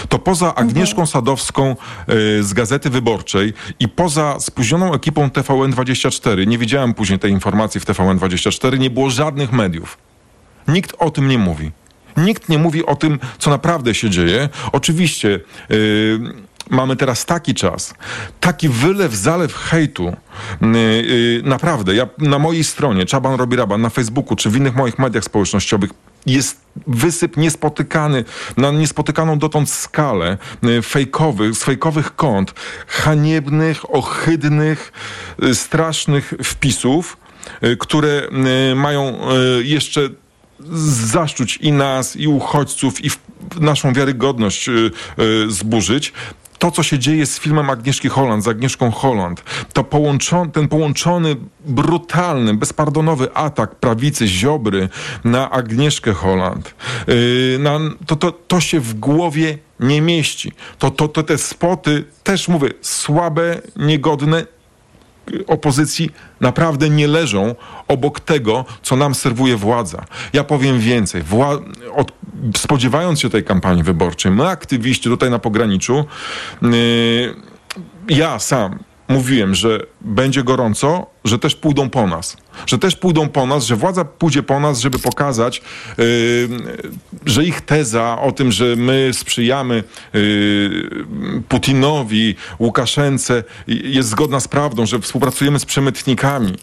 to 0.09 0.19
poza 0.19 0.55
Agnieszką 0.55 1.05
Sadowską 1.05 1.75
y, 2.09 2.43
z 2.43 2.53
Gazety 2.53 2.89
Wyborczej 2.89 3.53
i 3.79 3.87
poza 3.87 4.39
spóźnioną 4.39 4.93
ekipą 4.93 5.27
TVN24, 5.27 6.47
nie 6.47 6.57
widziałem 6.57 6.93
później 6.93 7.19
tej 7.19 7.31
informacji 7.31 7.81
w 7.81 7.85
TVN24, 7.85 8.79
nie 8.79 8.89
było 8.89 9.09
żadnych 9.09 9.51
mediów. 9.51 9.97
Nikt 10.67 10.95
o 10.99 11.11
tym 11.11 11.27
nie 11.27 11.37
mówi. 11.37 11.71
Nikt 12.17 12.49
nie 12.49 12.57
mówi 12.57 12.85
o 12.85 12.95
tym, 12.95 13.19
co 13.37 13.49
naprawdę 13.49 13.93
się 13.93 14.09
dzieje. 14.09 14.49
Oczywiście 14.71 15.39
y, 15.71 16.19
mamy 16.69 16.95
teraz 16.95 17.25
taki 17.25 17.53
czas, 17.53 17.93
taki 18.39 18.69
wylew, 18.69 19.13
zalew 19.13 19.55
hejtu. 19.55 20.15
Yy, 20.61 20.79
yy, 20.79 21.41
naprawdę, 21.43 21.95
ja 21.95 22.07
na 22.17 22.39
mojej 22.39 22.63
stronie, 22.63 23.05
Czaban 23.05 23.35
robi 23.35 23.55
raban, 23.55 23.81
na 23.81 23.89
Facebooku 23.89 24.35
czy 24.35 24.49
w 24.49 24.55
innych 24.55 24.75
moich 24.75 24.99
mediach 24.99 25.23
społecznościowych 25.23 25.89
jest 26.25 26.61
wysyp 26.87 27.37
niespotykany, 27.37 28.23
na 28.57 28.71
niespotykaną 28.71 29.39
dotąd 29.39 29.69
skalę 29.69 30.37
yy, 30.63 30.81
fejkowych, 30.81 31.55
z 31.55 31.63
fejkowych 31.63 32.15
kont, 32.15 32.53
haniebnych, 32.87 33.95
ohydnych, 33.95 34.91
yy, 35.41 35.55
strasznych 35.55 36.33
wpisów, 36.43 37.17
yy, 37.61 37.77
które 37.77 38.27
mają 38.75 39.17
jeszcze 39.63 40.09
zaszczuć 41.05 41.57
i 41.57 41.71
nas, 41.71 42.15
i 42.15 42.27
uchodźców, 42.27 43.05
i 43.05 43.09
naszą 43.59 43.93
wiarygodność 43.93 44.69
y, 44.69 44.91
y, 45.19 45.51
zburzyć. 45.51 46.13
To, 46.61 46.71
co 46.71 46.83
się 46.83 46.99
dzieje 46.99 47.25
z 47.25 47.39
filmem 47.39 47.69
Agnieszki 47.69 48.09
Holland, 48.09 48.43
z 48.43 48.47
Agnieszką 48.47 48.91
Holland, 48.91 49.43
to 49.73 49.83
połączony, 49.83 50.51
ten 50.51 50.67
połączony, 50.67 51.35
brutalny, 51.65 52.53
bezpardonowy 52.53 53.33
atak 53.33 53.75
prawicy 53.75 54.27
Ziobry 54.27 54.89
na 55.23 55.51
Agnieszkę 55.51 56.13
Holland, 56.13 56.75
y, 57.09 57.57
na, 57.59 57.79
to, 58.05 58.15
to, 58.15 58.31
to 58.31 58.59
się 58.59 58.79
w 58.79 58.93
głowie 58.93 59.57
nie 59.79 60.01
mieści. 60.01 60.51
To, 60.79 60.91
to, 60.91 61.07
to 61.07 61.23
te 61.23 61.37
spoty, 61.37 62.05
też 62.23 62.47
mówię, 62.47 62.69
słabe, 62.81 63.61
niegodne, 63.75 64.45
opozycji 65.47 66.09
naprawdę 66.39 66.89
nie 66.89 67.07
leżą 67.07 67.55
obok 67.87 68.19
tego, 68.19 68.65
co 68.81 68.95
nam 68.95 69.15
serwuje 69.15 69.57
władza. 69.57 70.05
Ja 70.33 70.43
powiem 70.43 70.79
więcej. 70.79 71.23
Wła- 71.23 71.61
od, 71.95 72.11
spodziewając 72.57 73.19
się 73.19 73.29
tej 73.29 73.43
kampanii 73.43 73.83
wyborczej, 73.83 74.31
my 74.31 74.47
aktywiści 74.47 75.09
tutaj 75.09 75.29
na 75.29 75.39
pograniczu, 75.39 76.05
yy, 76.61 76.71
ja 78.09 78.39
sam 78.39 78.79
mówiłem, 79.07 79.55
że 79.55 79.79
będzie 80.01 80.43
gorąco, 80.43 81.07
że 81.25 81.39
też 81.39 81.55
pójdą 81.55 81.89
po 81.89 82.07
nas. 82.07 82.37
Że 82.65 82.77
też 82.77 82.95
pójdą 82.95 83.29
po 83.29 83.45
nas, 83.45 83.65
że 83.65 83.75
władza 83.75 84.05
pójdzie 84.05 84.43
po 84.43 84.59
nas, 84.59 84.79
żeby 84.79 84.99
pokazać, 84.99 85.61
yy, 85.97 86.05
że 87.25 87.43
ich 87.43 87.61
teza 87.61 88.21
o 88.21 88.31
tym, 88.31 88.51
że 88.51 88.75
my 88.75 89.09
sprzyjamy 89.13 89.83
yy, 90.13 91.03
Putinowi, 91.49 92.35
Łukaszence 92.59 93.43
jest 93.67 94.09
zgodna 94.09 94.39
z 94.39 94.47
prawdą, 94.47 94.85
że 94.85 94.99
współpracujemy 94.99 95.59
z 95.59 95.65
przemytnikami. 95.65 96.53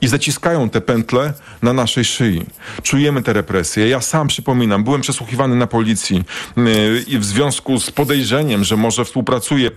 I 0.00 0.08
zaciskają 0.08 0.70
te 0.70 0.80
pętle 0.80 1.32
na 1.62 1.72
naszej 1.72 2.04
szyi. 2.04 2.46
Czujemy 2.82 3.22
te 3.22 3.32
represje. 3.32 3.88
Ja 3.88 4.00
sam 4.00 4.28
przypominam, 4.28 4.84
byłem 4.84 5.00
przesłuchiwany 5.00 5.56
na 5.56 5.66
policji 5.66 6.24
yy, 6.56 7.04
i 7.06 7.18
w 7.18 7.24
związku 7.24 7.80
z 7.80 7.90
podejrzeniem, 7.90 8.64
że 8.64 8.76
może 8.76 9.04
współpracuje 9.04 9.70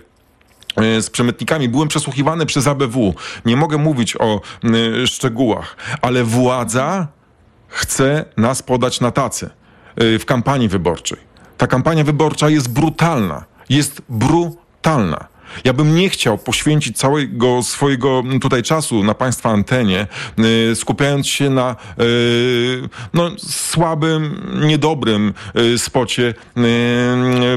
e, 0.76 1.02
z 1.02 1.10
przemytnikami. 1.10 1.68
Byłem 1.68 1.88
przesłuchiwany 1.88 2.46
przez 2.46 2.66
ABW. 2.66 3.14
Nie 3.44 3.56
mogę 3.56 3.78
mówić 3.78 4.16
o 4.16 4.40
y, 4.64 5.06
szczegółach, 5.06 5.76
ale 6.02 6.24
władza 6.24 7.08
chce 7.68 8.24
nas 8.36 8.62
podać 8.62 9.00
na 9.00 9.10
tacy 9.10 9.50
y, 10.02 10.18
w 10.18 10.24
kampanii 10.24 10.68
wyborczej. 10.68 11.18
Ta 11.56 11.66
kampania 11.66 12.04
wyborcza 12.04 12.48
jest 12.48 12.68
brutalna. 12.72 13.44
Jest 13.68 14.02
brutalna. 14.08 15.29
Ja 15.64 15.72
bym 15.72 15.94
nie 15.94 16.08
chciał 16.10 16.38
poświęcić 16.38 16.98
całego 16.98 17.62
swojego 17.62 18.22
m, 18.26 18.40
tutaj 18.40 18.62
czasu 18.62 19.04
na 19.04 19.14
Państwa 19.14 19.50
antenie, 19.50 20.06
y, 20.70 20.76
skupiając 20.76 21.26
się 21.26 21.50
na 21.50 21.76
y, 22.00 22.88
no, 23.14 23.30
słabym, 23.38 24.50
niedobrym 24.66 25.34
y, 25.56 25.78
spocie 25.78 26.34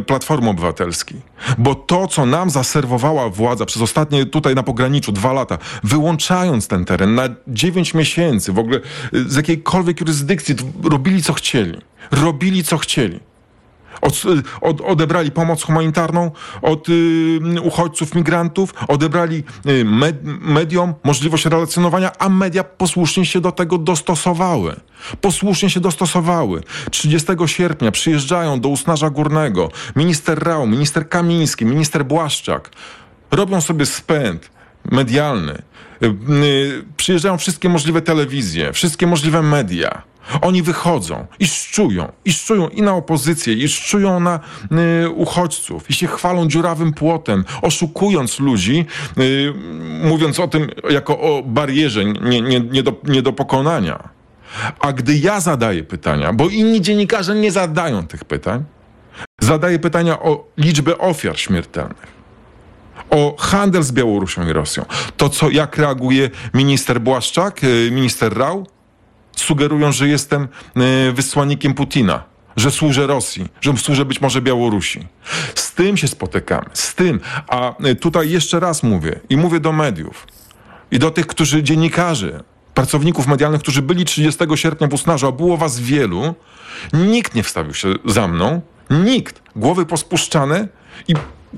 Platformy 0.06 0.50
Obywatelskiej. 0.50 1.22
Bo 1.58 1.76
to, 1.76 2.08
co 2.08 2.26
nam 2.26 2.50
zaserwowała 2.50 3.30
władza 3.30 3.66
przez 3.66 3.82
ostatnie 3.82 4.26
tutaj 4.26 4.56
na 4.56 4.64
pograniczu 4.64 5.12
dwa 5.12 5.34
lata, 5.34 5.58
wyłączając 5.84 6.68
ten 6.68 6.86
teren 6.86 7.16
na 7.16 7.30
dziewięć 7.48 7.94
miesięcy, 7.94 8.54
w 8.54 8.60
ogóle 8.60 8.80
z 9.14 9.36
jakiejkolwiek 9.36 10.00
jurysdykcji, 10.00 10.56
robili 10.84 11.24
co 11.24 11.34
chcieli. 11.34 11.82
Robili 12.12 12.64
co 12.64 12.78
chcieli. 12.78 13.20
Od, 14.04 14.24
od, 14.62 14.82
odebrali 14.82 15.32
pomoc 15.32 15.64
humanitarną 15.64 16.32
od 16.62 16.90
y, 16.90 17.40
uchodźców, 17.64 18.16
migrantów, 18.16 18.74
odebrali 18.88 19.44
y, 19.68 19.86
med, 19.86 20.16
mediom 20.42 20.94
możliwość 21.04 21.46
relacjonowania, 21.46 22.12
a 22.20 22.30
media 22.30 22.64
posłusznie 22.64 23.26
się 23.26 23.42
do 23.42 23.52
tego 23.52 23.78
dostosowały. 23.78 24.76
Posłusznie 25.22 25.70
się 25.70 25.80
dostosowały. 25.80 26.64
30 26.92 27.28
sierpnia 27.46 27.92
przyjeżdżają 27.92 28.60
do 28.60 28.70
Usnarza 28.70 29.10
Górnego 29.10 29.70
minister 29.96 30.44
Rał, 30.44 30.68
minister 30.68 31.10
Kamiński, 31.10 31.66
minister 31.66 32.06
Błaszczak. 32.06 32.70
Robią 33.32 33.62
sobie 33.62 33.86
spęd 33.86 34.50
medialny. 34.92 35.62
Y, 36.04 36.06
y, 36.06 36.84
przyjeżdżają 36.98 37.38
wszystkie 37.38 37.70
możliwe 37.70 38.02
telewizje, 38.02 38.74
wszystkie 38.74 39.08
możliwe 39.08 39.42
media. 39.42 40.13
Oni 40.42 40.62
wychodzą 40.62 41.28
i 41.40 41.48
szczują, 41.48 42.12
i 42.26 42.34
szczują 42.34 42.68
i 42.68 42.82
na 42.82 42.94
opozycję, 42.94 43.54
i 43.54 43.68
szczują 43.68 44.20
na 44.20 44.40
y, 45.04 45.10
uchodźców, 45.10 45.90
i 45.90 45.94
się 45.94 46.08
chwalą 46.08 46.48
dziurawym 46.48 46.94
płotem, 46.94 47.46
oszukując 47.62 48.40
ludzi, 48.40 48.86
y, 49.18 49.54
mówiąc 50.04 50.40
o 50.40 50.48
tym 50.48 50.68
jako 50.90 51.20
o 51.20 51.44
barierze 51.44 52.06
nie, 52.06 52.42
nie, 52.42 52.60
nie, 52.60 52.84
do, 52.84 52.94
nie 53.04 53.22
do 53.22 53.34
pokonania. 53.34 54.10
A 54.80 54.94
gdy 54.94 55.18
ja 55.18 55.40
zadaję 55.40 55.84
pytania, 55.84 56.34
bo 56.34 56.50
inni 56.50 56.82
dziennikarze 56.82 57.36
nie 57.36 57.52
zadają 57.52 58.08
tych 58.08 58.26
pytań, 58.26 58.64
zadaję 59.42 59.80
pytania 59.80 60.20
o 60.20 60.48
liczbę 60.58 60.98
ofiar 60.98 61.40
śmiertelnych. 61.40 62.14
o 63.10 63.36
handel 63.40 63.84
z 63.84 63.92
Białorusią 63.92 64.48
i 64.48 64.54
Rosją. 64.54 64.86
To, 65.18 65.30
co, 65.30 65.50
jak 65.50 65.78
reaguje 65.78 66.30
minister 66.54 67.02
Błaszczak, 67.02 67.64
y, 67.64 67.92
minister 67.92 68.38
Rał, 68.38 68.68
sugerują, 69.36 69.92
że 69.92 70.08
jestem 70.08 70.48
y, 71.08 71.12
wysłannikiem 71.12 71.74
Putina, 71.74 72.24
że 72.58 72.72
służę 72.72 73.08
Rosji, 73.08 73.48
że 73.62 73.78
służę 73.78 74.06
być 74.06 74.22
może 74.22 74.42
Białorusi. 74.42 75.08
Z 75.56 75.72
tym 75.72 75.98
się 75.98 76.08
spotykamy, 76.08 76.70
z 76.74 76.96
tym. 76.96 77.20
A 77.48 77.86
y, 77.86 77.96
tutaj 77.96 78.30
jeszcze 78.30 78.60
raz 78.60 78.84
mówię 78.84 79.20
i 79.30 79.38
mówię 79.38 79.60
do 79.60 79.72
mediów 79.72 80.28
i 80.92 81.00
do 81.00 81.12
tych, 81.12 81.28
którzy 81.28 81.64
dziennikarzy, 81.64 82.44
pracowników 82.74 83.28
medialnych, 83.28 83.62
którzy 83.62 83.82
byli 83.82 84.06
30 84.06 84.46
sierpnia 84.56 84.88
w 84.88 84.94
Usnarzu, 84.94 85.28
a 85.28 85.32
było 85.32 85.58
was 85.58 85.80
wielu, 85.80 86.36
nikt 86.94 87.36
nie 87.36 87.44
wstawił 87.44 87.74
się 87.74 87.94
za 88.06 88.28
mną, 88.28 88.62
nikt. 88.90 89.42
Głowy 89.56 89.86
pospuszczane 89.86 90.68
i 91.08 91.14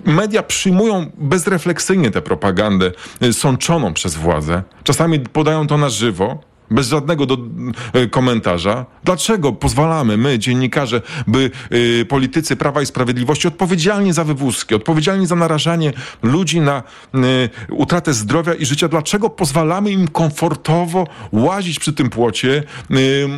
media 0.06 0.44
przyjmują 0.44 1.12
bezrefleksyjnie 1.18 2.12
tę 2.12 2.22
propagandę 2.22 2.92
y, 3.24 3.34
sączoną 3.34 3.94
przez 3.94 4.16
władzę. 4.16 4.64
Czasami 4.84 5.20
podają 5.20 5.68
to 5.68 5.78
na 5.78 5.90
żywo, 5.90 6.40
bez 6.72 6.88
żadnego 6.88 7.26
do, 7.26 7.38
y, 7.96 8.10
komentarza. 8.10 8.86
Dlaczego 9.04 9.54
pozwalamy 9.54 10.18
my, 10.18 10.40
dziennikarze, 10.40 11.02
by 11.28 11.52
y, 11.72 12.06
politycy 12.10 12.56
Prawa 12.56 12.82
i 12.82 12.86
Sprawiedliwości 12.86 13.48
odpowiedzialni 13.48 14.14
za 14.14 14.24
wywózki, 14.24 14.76
odpowiedzialni 14.76 15.28
za 15.28 15.36
narażanie 15.36 15.94
ludzi 16.24 16.62
na 16.62 16.84
y, 17.16 17.50
utratę 17.70 18.14
zdrowia 18.14 18.54
i 18.54 18.66
życia, 18.66 18.88
dlaczego 18.88 19.30
pozwalamy 19.30 19.92
im 19.92 20.08
komfortowo 20.08 21.08
łazić 21.32 21.80
przy 21.80 21.94
tym 21.94 22.10
płocie, 22.10 22.64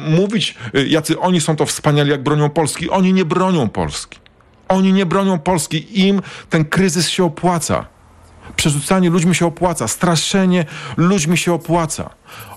mówić, 0.10 0.56
jacy 0.88 1.20
oni 1.20 1.42
są 1.42 1.56
to 1.56 1.66
wspaniali, 1.66 2.10
jak 2.10 2.24
bronią 2.24 2.50
Polski. 2.50 2.90
Oni 2.90 3.14
nie 3.14 3.26
bronią 3.26 3.70
Polski. 3.70 4.20
Oni 4.68 4.94
nie 4.94 5.06
bronią 5.06 5.40
Polski. 5.40 6.08
Im 6.08 6.22
ten 6.50 6.66
kryzys 6.66 7.10
się 7.10 7.24
opłaca. 7.24 7.97
Przerzucanie 8.56 9.10
ludźmi 9.10 9.36
się 9.36 9.46
opłaca, 9.46 9.88
straszenie 9.88 10.66
ludźmi 10.98 11.38
się 11.38 11.54
opłaca. 11.54 12.10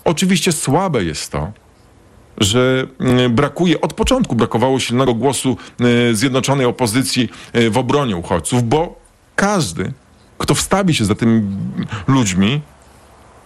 Oczywiście 0.03 0.51
słabe 0.51 1.03
jest 1.03 1.31
to, 1.31 1.51
że 2.37 2.87
mm, 2.99 3.35
brakuje, 3.35 3.81
od 3.81 3.93
początku 3.93 4.35
brakowało 4.35 4.79
silnego 4.79 5.13
głosu 5.13 5.57
y, 6.11 6.15
zjednoczonej 6.15 6.65
opozycji 6.65 7.29
y, 7.55 7.69
w 7.69 7.77
obronie 7.77 8.15
uchodźców, 8.15 8.63
bo 8.63 8.99
każdy, 9.35 9.93
kto 10.37 10.55
wstawi 10.55 10.93
się 10.93 11.05
za 11.05 11.15
tymi 11.15 11.41
ludźmi, 12.07 12.61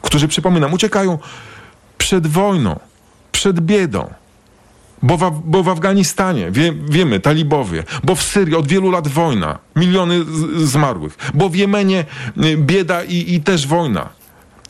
którzy, 0.02 0.28
przypominam, 0.28 0.74
uciekają 0.74 1.20
przed 1.98 2.28
wojną, 2.28 2.80
przed 3.32 3.60
biedą, 3.60 4.14
bo 5.04 5.18
w, 5.18 5.42
bo 5.46 5.64
w 5.64 5.70
Afganistanie, 5.70 6.52
wie, 6.52 6.74
wiemy, 6.90 7.20
talibowie, 7.20 7.84
bo 8.04 8.16
w 8.16 8.24
Syrii 8.24 8.56
od 8.56 8.68
wielu 8.68 8.92
lat 8.92 9.08
wojna, 9.08 9.60
miliony 9.76 10.24
z, 10.24 10.70
zmarłych, 10.70 11.18
bo 11.34 11.50
w 11.50 11.56
Jemenie 11.56 12.06
y, 12.44 12.58
bieda 12.58 13.04
i, 13.04 13.34
i 13.34 13.42
też 13.42 13.68
wojna. 13.68 14.10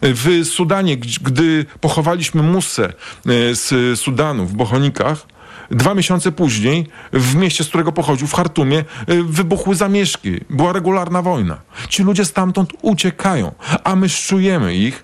W 0.01 0.45
Sudanie, 0.45 0.97
gdy 0.97 1.65
pochowaliśmy 1.81 2.43
Musę 2.43 2.89
y, 2.89 3.55
z 3.55 3.99
Sudanu 3.99 4.45
w 4.45 4.53
Bochonikach, 4.53 5.27
dwa 5.71 5.93
miesiące 5.93 6.31
później 6.31 6.87
w 7.13 7.35
mieście, 7.35 7.63
z 7.63 7.67
którego 7.67 7.91
pochodził, 7.91 8.27
w 8.27 8.33
Chartumie, 8.33 8.83
y, 9.09 9.23
wybuchły 9.23 9.75
zamieszki. 9.75 10.39
Była 10.49 10.73
regularna 10.73 11.21
wojna. 11.21 11.57
Ci 11.89 12.03
ludzie 12.03 12.25
stamtąd 12.25 12.73
uciekają, 12.81 13.51
a 13.83 13.95
my 13.95 14.09
szczujemy 14.09 14.75
ich 14.75 15.03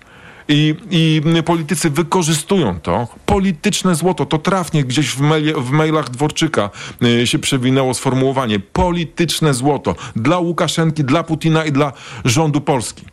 i, 0.51 0.75
I 0.91 1.21
politycy 1.43 1.89
wykorzystują 1.89 2.79
to. 2.79 3.07
Polityczne 3.25 3.95
złoto, 3.95 4.25
to 4.25 4.37
trafnie 4.37 4.83
gdzieś 4.83 5.09
w, 5.09 5.19
maili, 5.21 5.53
w 5.53 5.71
mailach 5.71 6.09
Dworczyka 6.09 6.69
y, 7.03 7.27
się 7.27 7.39
przewinęło 7.39 7.93
sformułowanie. 7.93 8.59
Polityczne 8.59 9.53
złoto 9.53 9.95
dla 10.15 10.39
Łukaszenki, 10.39 11.03
dla 11.03 11.23
Putina 11.23 11.65
i 11.65 11.71
dla 11.71 11.93
rządu 12.25 12.61
Polski. 12.61 13.05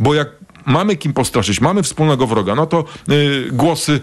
Bo 0.00 0.14
jak 0.14 0.28
mamy 0.68 0.96
kim 0.96 1.12
postraszyć, 1.12 1.60
mamy 1.60 1.82
wspólnego 1.82 2.26
wroga, 2.26 2.54
no 2.54 2.66
to 2.66 2.84
y, 3.10 3.48
głosy, 3.52 4.00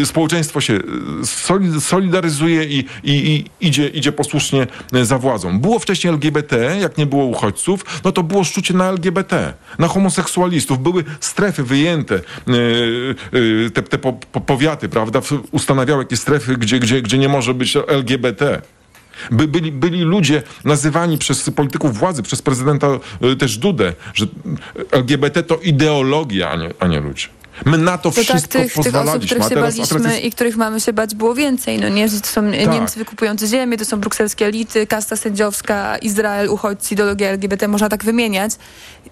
y, 0.00 0.06
społeczeństwo 0.06 0.60
się 0.60 0.74
y, 0.74 0.80
soli- 1.26 1.80
solidaryzuje 1.80 2.64
i, 2.64 2.78
i, 3.04 3.12
i 3.12 3.44
idzie, 3.60 3.88
idzie 3.88 4.12
posłusznie 4.12 4.66
y, 4.94 5.04
za 5.04 5.18
władzą. 5.18 5.60
Było 5.60 5.78
wcześniej 5.78 6.12
LGBT, 6.12 6.76
jak 6.80 6.98
nie 6.98 7.06
było 7.06 7.24
uchodźców, 7.24 7.84
no 8.04 8.12
to 8.12 8.22
było 8.22 8.44
szczucie 8.44 8.74
na 8.74 8.88
LGBT, 8.88 9.54
na 9.78 9.88
homoseksualistów. 9.88 10.78
Były 10.78 11.04
strefy 11.20 11.62
wyjęte, 11.62 12.14
y, 12.48 13.14
y, 13.34 13.70
te, 13.74 13.82
te 13.82 13.98
po, 13.98 14.12
po, 14.12 14.40
powiaty, 14.40 14.88
prawda, 14.88 15.20
ustanawiały 15.50 16.02
jakieś 16.02 16.18
strefy, 16.20 16.56
gdzie, 16.56 16.78
gdzie, 16.78 17.02
gdzie 17.02 17.18
nie 17.18 17.28
może 17.28 17.54
być 17.54 17.76
LGBT. 17.76 18.62
By, 19.30 19.48
byli, 19.48 19.72
byli 19.72 20.00
ludzie 20.00 20.42
nazywani 20.64 21.18
przez 21.18 21.50
polityków 21.50 21.98
władzy, 21.98 22.22
przez 22.22 22.42
prezydenta 22.42 22.86
y, 23.32 23.36
też 23.36 23.58
Dudę, 23.58 23.92
że 24.14 24.26
LGBT 24.90 25.42
to 25.42 25.56
ideologia, 25.56 26.50
a 26.50 26.56
nie, 26.56 26.74
a 26.78 26.86
nie 26.86 27.00
ludzie. 27.00 27.37
My 27.66 27.78
na 27.78 27.98
to 27.98 28.10
To 28.10 28.16
tak, 28.16 28.24
wszystko 28.24 28.52
tych, 28.52 28.62
tych 28.62 28.78
osób, 28.78 28.84
pozwalaliśmy. 28.84 29.26
których 29.26 29.42
się 29.44 29.48
teraz, 29.48 29.76
baliśmy 29.76 29.98
teraz 29.98 30.12
jest, 30.12 30.24
i 30.24 30.30
których 30.30 30.56
mamy 30.56 30.80
się 30.80 30.92
bać, 30.92 31.14
było 31.14 31.34
więcej. 31.34 31.78
No 31.78 31.88
nie, 31.88 32.08
to 32.08 32.26
są 32.26 32.50
Tak. 32.52 32.72
Niemcy 32.72 32.98
wykupujący 32.98 33.46
ziemię, 33.46 33.78
to 33.78 33.84
są 33.84 34.00
brukselskie 34.00 34.46
elity, 34.46 34.86
kasta 34.86 35.16
sędziowska, 35.16 35.96
Izrael, 35.98 36.48
uchodźcy, 36.48 36.94
ideologia 36.94 37.28
LGBT, 37.28 37.68
można 37.68 37.88
tak 37.88 38.04
wymieniać. 38.04 38.52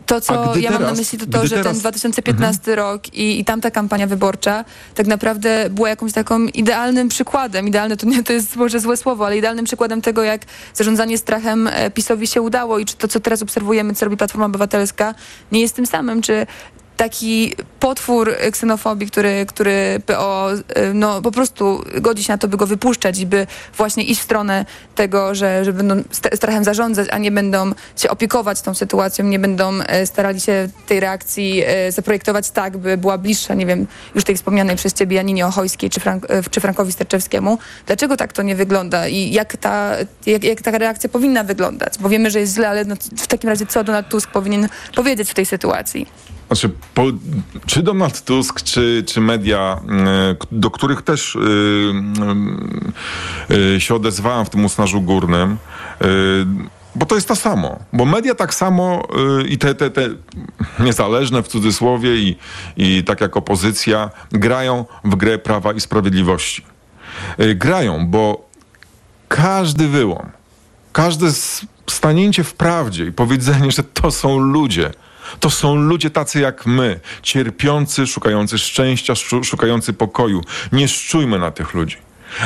To, 0.07 0.21
co 0.21 0.57
ja 0.57 0.71
mam 0.71 0.73
na 0.73 0.87
teraz- 0.87 0.99
myśli, 0.99 1.19
to 1.19 1.27
to, 1.27 1.47
że 1.47 1.55
ten 1.55 1.63
teraz- 1.65 1.79
2015 1.79 2.77
rok 2.77 3.15
i, 3.15 3.41
i 3.41 3.45
tamta 3.45 3.71
kampania 3.71 4.07
wyborcza 4.07 4.65
tak 4.95 5.07
naprawdę 5.07 5.71
była 5.71 5.89
jakąś 5.89 6.13
taką 6.13 6.41
idealnym 6.47 7.09
przykładem. 7.09 7.69
Idealne 7.69 7.97
to 7.97 8.07
nie 8.07 8.23
to 8.25 8.33
jest 8.33 8.57
może 8.57 8.81
złe 8.81 8.97
słowo, 8.97 9.27
ale 9.27 9.39
idealnym 9.39 9.65
przykładem 9.65 10.03
tego, 10.03 10.23
jak 10.23 10.41
zarządzanie 10.75 11.19
strachem 11.19 11.69
e, 11.73 11.91
PiSowi 11.91 12.27
się 12.27 12.43
udało 12.43 12.79
i 12.79 12.85
czy 12.85 12.97
to, 12.97 13.09
co 13.09 13.21
teraz 13.21 13.43
obserwujemy, 13.43 13.95
co 13.95 14.05
robi 14.05 14.17
Platforma 14.17 14.47
Obywatelska, 14.47 15.15
nie 15.53 15.61
jest 15.61 15.77
tym 15.77 15.87
samym, 15.87 16.23
czy 16.23 16.47
taki 16.97 17.55
potwór 17.81 18.35
ksenofobii, 18.53 19.07
który, 19.07 19.47
który 19.47 20.01
PO 20.07 20.53
y, 20.53 20.95
no, 20.95 21.23
po 21.23 21.31
prostu 21.31 21.85
godzi 22.01 22.25
się 22.25 22.33
na 22.33 22.39
to, 22.39 22.49
by 22.49 22.57
go 22.57 22.67
wypuszczać 22.67 23.19
i 23.19 23.27
by 23.27 23.47
właśnie 23.77 24.05
iść 24.05 24.21
w 24.21 24.25
stronę 24.25 24.65
tego, 24.95 25.35
że, 25.35 25.65
że 25.65 25.73
będą 25.73 26.03
st- 26.11 26.37
strachem 26.37 26.65
zarządzać, 26.65 27.09
a 27.11 27.19
nie 27.19 27.31
będą 27.31 27.73
się 27.97 28.11
opiekować 28.11 28.61
tą 28.61 28.75
sytuacją, 28.75 29.25
nie 29.25 29.39
będą 29.39 29.81
e, 29.81 30.07
starali 30.07 30.41
się 30.41 30.69
tej 30.87 31.01
reakcji 31.01 31.63
e, 31.67 31.93
zaprojektować 31.93 32.51
tak, 32.51 32.77
by 32.77 32.97
była 32.97 33.19
bliższa, 33.19 33.55
nie 33.55 33.67
wiem, 33.67 33.87
już 34.15 34.25
tej 34.25 34.37
wspomnianej 34.37 34.77
przez 34.77 34.93
ciebie 34.93 35.17
Janinie 35.17 35.47
Ochojskiej 35.47 35.91
czy, 35.91 36.01
Frank, 36.01 36.27
czy 36.51 36.61
Frankowi 36.61 36.93
Sterczewskiemu. 36.93 37.59
Dlaczego 37.87 38.17
tak 38.17 38.33
to 38.33 38.43
nie 38.43 38.55
wygląda 38.55 39.09
i 39.09 39.31
jak 39.31 39.57
ta, 39.57 39.93
jak, 40.27 40.45
jak 40.45 40.63
ta 40.63 40.71
reakcja 40.71 41.09
powinna 41.09 41.45
wyglądać? 41.45 41.95
Bo 42.01 42.09
wiemy, 42.09 42.31
że 42.31 42.41
jest 42.41 42.55
źle, 42.55 42.69
ale 42.69 42.85
no, 42.85 42.97
w 43.17 43.27
takim 43.27 43.51
razie 43.51 43.67
co 43.67 43.85
Donald 43.85 44.09
Tusk 44.09 44.31
powinien 44.31 44.69
powiedzieć 44.95 45.31
w 45.31 45.35
tej 45.35 45.47
sytuacji? 45.47 46.07
Znaczy, 46.47 46.71
po, 46.95 47.03
czy 47.67 47.83
Donald 47.83 48.25
Tusk, 48.25 48.63
czy, 48.63 49.05
czy 49.07 49.21
media, 49.21 49.81
k- 50.41 50.47
do 50.53 50.71
których 50.71 51.03
też 51.03 51.35
y, 51.37 51.39
y, 53.51 53.55
y, 53.77 53.81
się 53.81 53.95
odezwałem 53.95 54.47
w 54.47 54.51
tym 54.51 54.65
usnażu 54.65 55.01
górnym, 55.03 55.57
bo 56.95 57.07
to 57.07 57.15
jest 57.15 57.29
to 57.29 57.37
samo. 57.37 57.79
Bo 57.93 58.05
media 58.05 58.35
tak 58.35 58.55
samo 58.55 59.09
y, 59.41 59.49
i 59.49 59.59
te, 59.59 59.75
te, 59.75 59.91
te 59.91 60.09
niezależne 60.81 61.43
w 61.43 61.49
cudzysłowie 61.49 62.17
i, 62.17 62.37
i 62.77 63.05
tak 63.05 63.21
jak 63.21 63.37
opozycja 63.37 64.11
grają 64.33 64.85
w 65.05 65.17
grę 65.17 65.39
Prawa 65.39 65.73
i 65.73 65.81
Sprawiedliwości. 65.81 66.63
Y, 67.41 67.55
grają, 67.55 68.07
bo 68.07 68.49
każdy 69.29 69.89
wyłom, 69.89 70.31
każde 70.93 71.27
stanięcie 71.91 72.45
w 72.45 72.55
prawdzie 72.55 73.05
i 73.07 73.13
powiedzenie, 73.13 73.71
że 73.71 73.83
to 73.83 74.11
są 74.11 74.39
ludzie. 74.39 74.91
To 75.41 75.51
są 75.51 75.77
ludzie 75.77 76.11
tacy 76.11 76.41
jak 76.41 76.67
my, 76.67 77.01
cierpiący, 77.23 78.07
szukający 78.07 78.59
szczęścia, 78.59 79.15
szu- 79.15 79.45
szukający 79.45 79.93
pokoju. 79.93 80.41
Nie 80.73 80.89
szczujmy 80.89 81.39
na 81.39 81.51
tych 81.51 81.75
ludzi. 81.75 81.97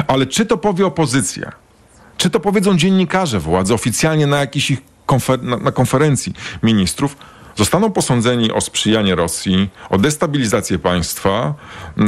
Ale 0.06 0.26
czy 0.26 0.46
to 0.46 0.56
powie 0.58 0.86
opozycja? 0.86 1.52
Czy 2.16 2.30
to 2.30 2.40
powiedzą 2.40 2.76
dziennikarze 2.76 3.38
władzy 3.40 3.74
oficjalnie 3.74 4.26
na 4.26 4.38
jakiejś 4.38 4.70
ich 4.70 4.78
konfer- 5.06 5.42
na, 5.42 5.56
na 5.56 5.72
konferencji 5.72 6.32
ministrów? 6.62 7.16
Zostaną 7.56 7.90
posądzeni 7.92 8.52
o 8.52 8.60
sprzyjanie 8.60 9.14
Rosji, 9.14 9.70
o 9.90 9.98
destabilizację 9.98 10.78
państwa 10.78 11.54
yy, 11.96 12.04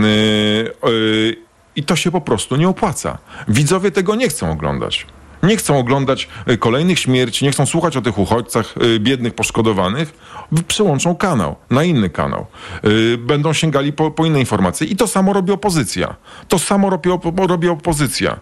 yy, 0.90 1.36
i 1.76 1.82
to 1.84 1.96
się 1.96 2.10
po 2.10 2.20
prostu 2.20 2.56
nie 2.56 2.68
opłaca. 2.68 3.18
Widzowie 3.48 3.90
tego 3.90 4.14
nie 4.14 4.28
chcą 4.28 4.50
oglądać. 4.50 5.06
Nie 5.42 5.56
chcą 5.56 5.78
oglądać 5.78 6.28
y, 6.48 6.58
kolejnych 6.58 6.98
śmierci, 6.98 7.44
nie 7.44 7.52
chcą 7.52 7.66
słuchać 7.66 7.96
o 7.96 8.02
tych 8.02 8.18
uchodźcach 8.18 8.74
y, 8.76 9.00
biednych, 9.00 9.34
poszkodowanych. 9.34 10.14
Przełączą 10.68 11.16
kanał 11.16 11.56
na 11.70 11.84
inny 11.84 12.10
kanał. 12.10 12.46
Y, 12.84 13.18
Będą 13.18 13.52
sięgali 13.52 13.92
po, 13.92 14.10
po 14.10 14.26
inne 14.26 14.40
informacje. 14.40 14.86
I 14.86 14.96
to 14.96 15.06
samo 15.06 15.32
robi 15.32 15.52
opozycja. 15.52 16.16
To 16.48 16.58
samo 16.58 16.90
robi, 16.90 17.10
robi 17.48 17.68
opozycja. 17.68 18.40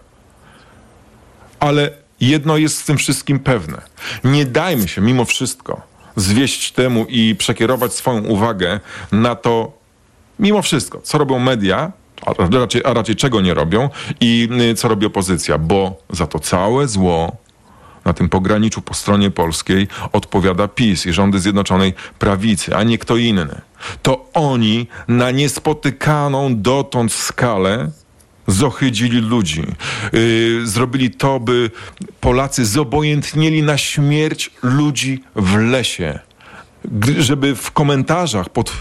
Ale 1.59 1.91
jedno 2.19 2.57
jest 2.57 2.81
w 2.81 2.85
tym 2.85 2.97
wszystkim 2.97 3.39
pewne. 3.39 3.81
Nie 4.23 4.45
dajmy 4.45 4.87
się 4.87 5.01
mimo 5.01 5.25
wszystko 5.25 5.91
zwieść 6.15 6.71
temu 6.71 7.05
i 7.09 7.35
przekierować 7.35 7.93
swoją 7.93 8.23
uwagę 8.23 8.79
na 9.11 9.35
to, 9.35 9.71
mimo 10.39 10.61
wszystko, 10.61 11.01
co 11.01 11.17
robią 11.17 11.39
media, 11.39 11.91
a 12.25 12.33
raczej, 12.59 12.81
a 12.85 12.93
raczej 12.93 13.15
czego 13.15 13.41
nie 13.41 13.53
robią 13.53 13.89
i 14.19 14.49
y, 14.71 14.75
co 14.75 14.87
robi 14.87 15.05
opozycja, 15.05 15.57
bo 15.57 15.97
za 16.09 16.27
to 16.27 16.39
całe 16.39 16.87
zło 16.87 17.35
na 18.05 18.13
tym 18.13 18.29
pograniczu 18.29 18.81
po 18.81 18.93
stronie 18.93 19.31
polskiej 19.31 19.87
odpowiada 20.11 20.67
PiS 20.67 21.05
i 21.05 21.13
rządy 21.13 21.39
Zjednoczonej 21.39 21.93
Prawicy, 22.19 22.75
a 22.75 22.83
nie 22.83 22.97
kto 22.97 23.17
inny. 23.17 23.61
To 24.01 24.25
oni 24.33 24.87
na 25.07 25.31
niespotykaną 25.31 26.61
dotąd 26.61 27.13
skalę 27.13 27.91
zohydzili 28.47 29.21
ludzi. 29.21 29.63
Yy, 30.13 30.67
zrobili 30.67 31.11
to, 31.11 31.39
by 31.39 31.71
Polacy 32.19 32.65
zobojętnieli 32.65 33.63
na 33.63 33.77
śmierć 33.77 34.51
ludzi 34.63 35.23
w 35.35 35.57
lesie. 35.57 36.19
Żeby 37.17 37.55
w 37.55 37.71
komentarzach 37.71 38.49
pod 38.49 38.73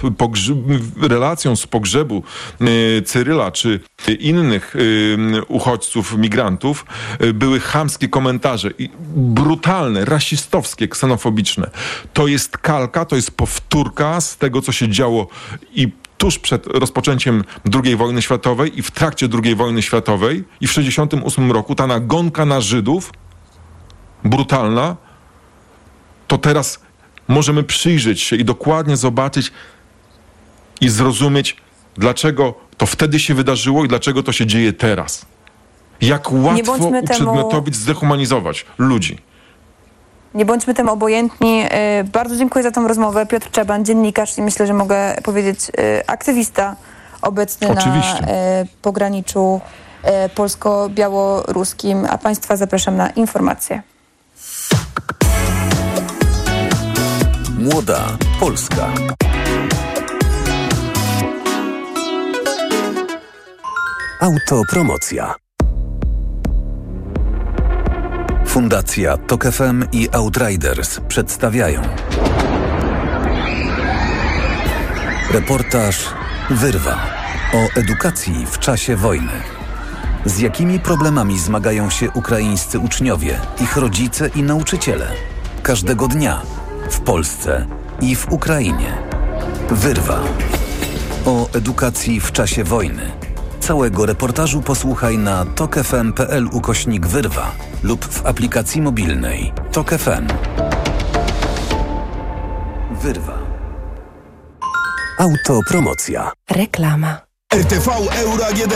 relacją 1.01 1.57
z 1.57 1.67
pogrzebu 1.67 2.23
yy, 2.61 3.03
Cyryla 3.03 3.51
czy 3.51 3.81
innych 4.19 4.75
yy, 4.75 5.45
uchodźców, 5.45 6.17
migrantów 6.17 6.87
yy, 7.21 7.35
były 7.35 7.61
chamskie 7.61 8.09
komentarze 8.09 8.71
i 8.79 8.91
brutalne, 9.17 10.05
rasistowskie, 10.05 10.89
ksenofobiczne. 10.89 11.71
To 12.13 12.27
jest 12.27 12.59
kalka, 12.59 13.05
to 13.05 13.17
jest 13.17 13.31
powtórka 13.31 14.21
z 14.21 14.37
tego, 14.37 14.63
co 14.63 14.73
się 14.73 14.89
działo 14.89 15.27
i 15.75 15.89
tuż 16.19 16.39
przed 16.39 16.67
rozpoczęciem 16.67 17.45
II 17.85 17.97
wojny 17.97 18.23
światowej 18.23 18.79
i 18.79 18.83
w 18.83 18.91
trakcie 18.91 19.29
II 19.45 19.55
wojny 19.55 19.83
światowej 19.83 20.45
i 20.61 20.67
w 20.67 20.71
1968 20.71 21.53
roku 21.53 21.75
ta 21.75 21.87
nagonka 21.87 22.45
na 22.45 22.61
Żydów 22.61 23.13
brutalna, 24.25 24.97
to 26.27 26.39
teraz 26.39 26.81
możemy 27.31 27.63
przyjrzeć 27.63 28.21
się 28.21 28.37
i 28.37 28.45
dokładnie 28.45 28.97
zobaczyć 28.97 29.53
i 30.81 30.89
zrozumieć, 30.89 31.57
dlaczego 31.95 32.55
to 32.77 32.87
wtedy 32.87 33.19
się 33.21 33.35
wydarzyło 33.35 33.85
i 33.85 33.89
dlaczego 33.89 34.23
to 34.23 34.33
się 34.33 34.47
dzieje 34.47 34.73
teraz. 34.73 35.27
Jak 36.01 36.33
łatwo 36.33 36.65
bądźmy 36.65 37.03
temu- 37.03 37.05
uprzedmiotowić, 37.05 37.75
zdehumanizować 37.77 38.67
ludzi. 38.79 39.19
Nie 40.35 40.45
bądźmy 40.45 40.75
tym 40.75 40.89
obojętni. 40.89 41.63
Y, 42.01 42.05
Bardzo 42.05 42.37
dziękuję 42.37 42.63
za 42.63 42.71
tą 42.71 42.89
rozmowę. 42.89 43.27
Piotr 43.27 43.51
Czeban, 43.51 43.85
dziennikarz 43.85 44.39
i 44.39 44.43
myślę, 44.43 44.67
że 44.67 44.75
mogę 44.75 45.17
powiedzieć 45.25 45.59
y, 45.69 46.07
aktywista 46.07 46.77
obecny 47.23 47.69
Oczywiście. 47.69 48.21
na 48.21 48.29
y, 48.63 48.67
pograniczu 48.83 49.61
polsko-białoruskim. 50.35 52.07
A 52.11 52.19
Państwa 52.19 52.57
zapraszam 52.57 52.97
na 52.97 53.11
informacje. 53.11 53.83
Młoda 57.61 58.17
Polska. 58.41 58.93
Autopromocja. 64.21 65.35
Fundacja 68.47 69.17
Tok 69.17 69.45
FM 69.45 69.85
i 69.93 70.09
Outriders 70.13 71.01
przedstawiają 71.09 71.83
Reportaż 75.31 76.09
Wyrwa 76.51 76.99
o 77.55 77.79
edukacji 77.81 78.47
w 78.51 78.59
czasie 78.59 78.97
wojny. 78.97 79.33
Z 80.25 80.39
jakimi 80.39 80.79
problemami 80.79 81.39
zmagają 81.39 81.91
się 81.91 82.11
ukraińscy 82.11 82.79
uczniowie, 82.79 83.41
ich 83.61 83.77
rodzice 83.77 84.29
i 84.29 84.43
nauczyciele? 84.43 85.09
Każdego 85.63 86.09
dnia 86.09 86.43
w 86.91 87.01
Polsce 87.01 87.67
i 88.01 88.17
w 88.17 88.33
Ukrainie. 88.33 88.93
Wyrwa 89.71 90.21
o 91.27 91.49
edukacji 91.53 92.21
w 92.21 92.33
czasie 92.33 92.65
wojny. 92.65 93.13
Całego 93.61 94.07
reportażu 94.07 94.63
posłuchaj 94.63 95.19
na 95.19 95.45
tokefm.pl 95.45 96.49
ukośnik 96.53 97.07
wyrwa 97.07 97.53
lub 97.83 98.05
w 98.05 98.27
aplikacji 98.27 98.83
mobilnej 98.83 99.53
Tok 99.73 99.91
FM. 99.91 100.27
Wyrwa. 103.03 103.39
Autopromocja. 105.19 106.33
Reklama. 106.51 107.30
RTV 107.55 107.89
Euro 108.13 108.47
AGD. 108.47 108.75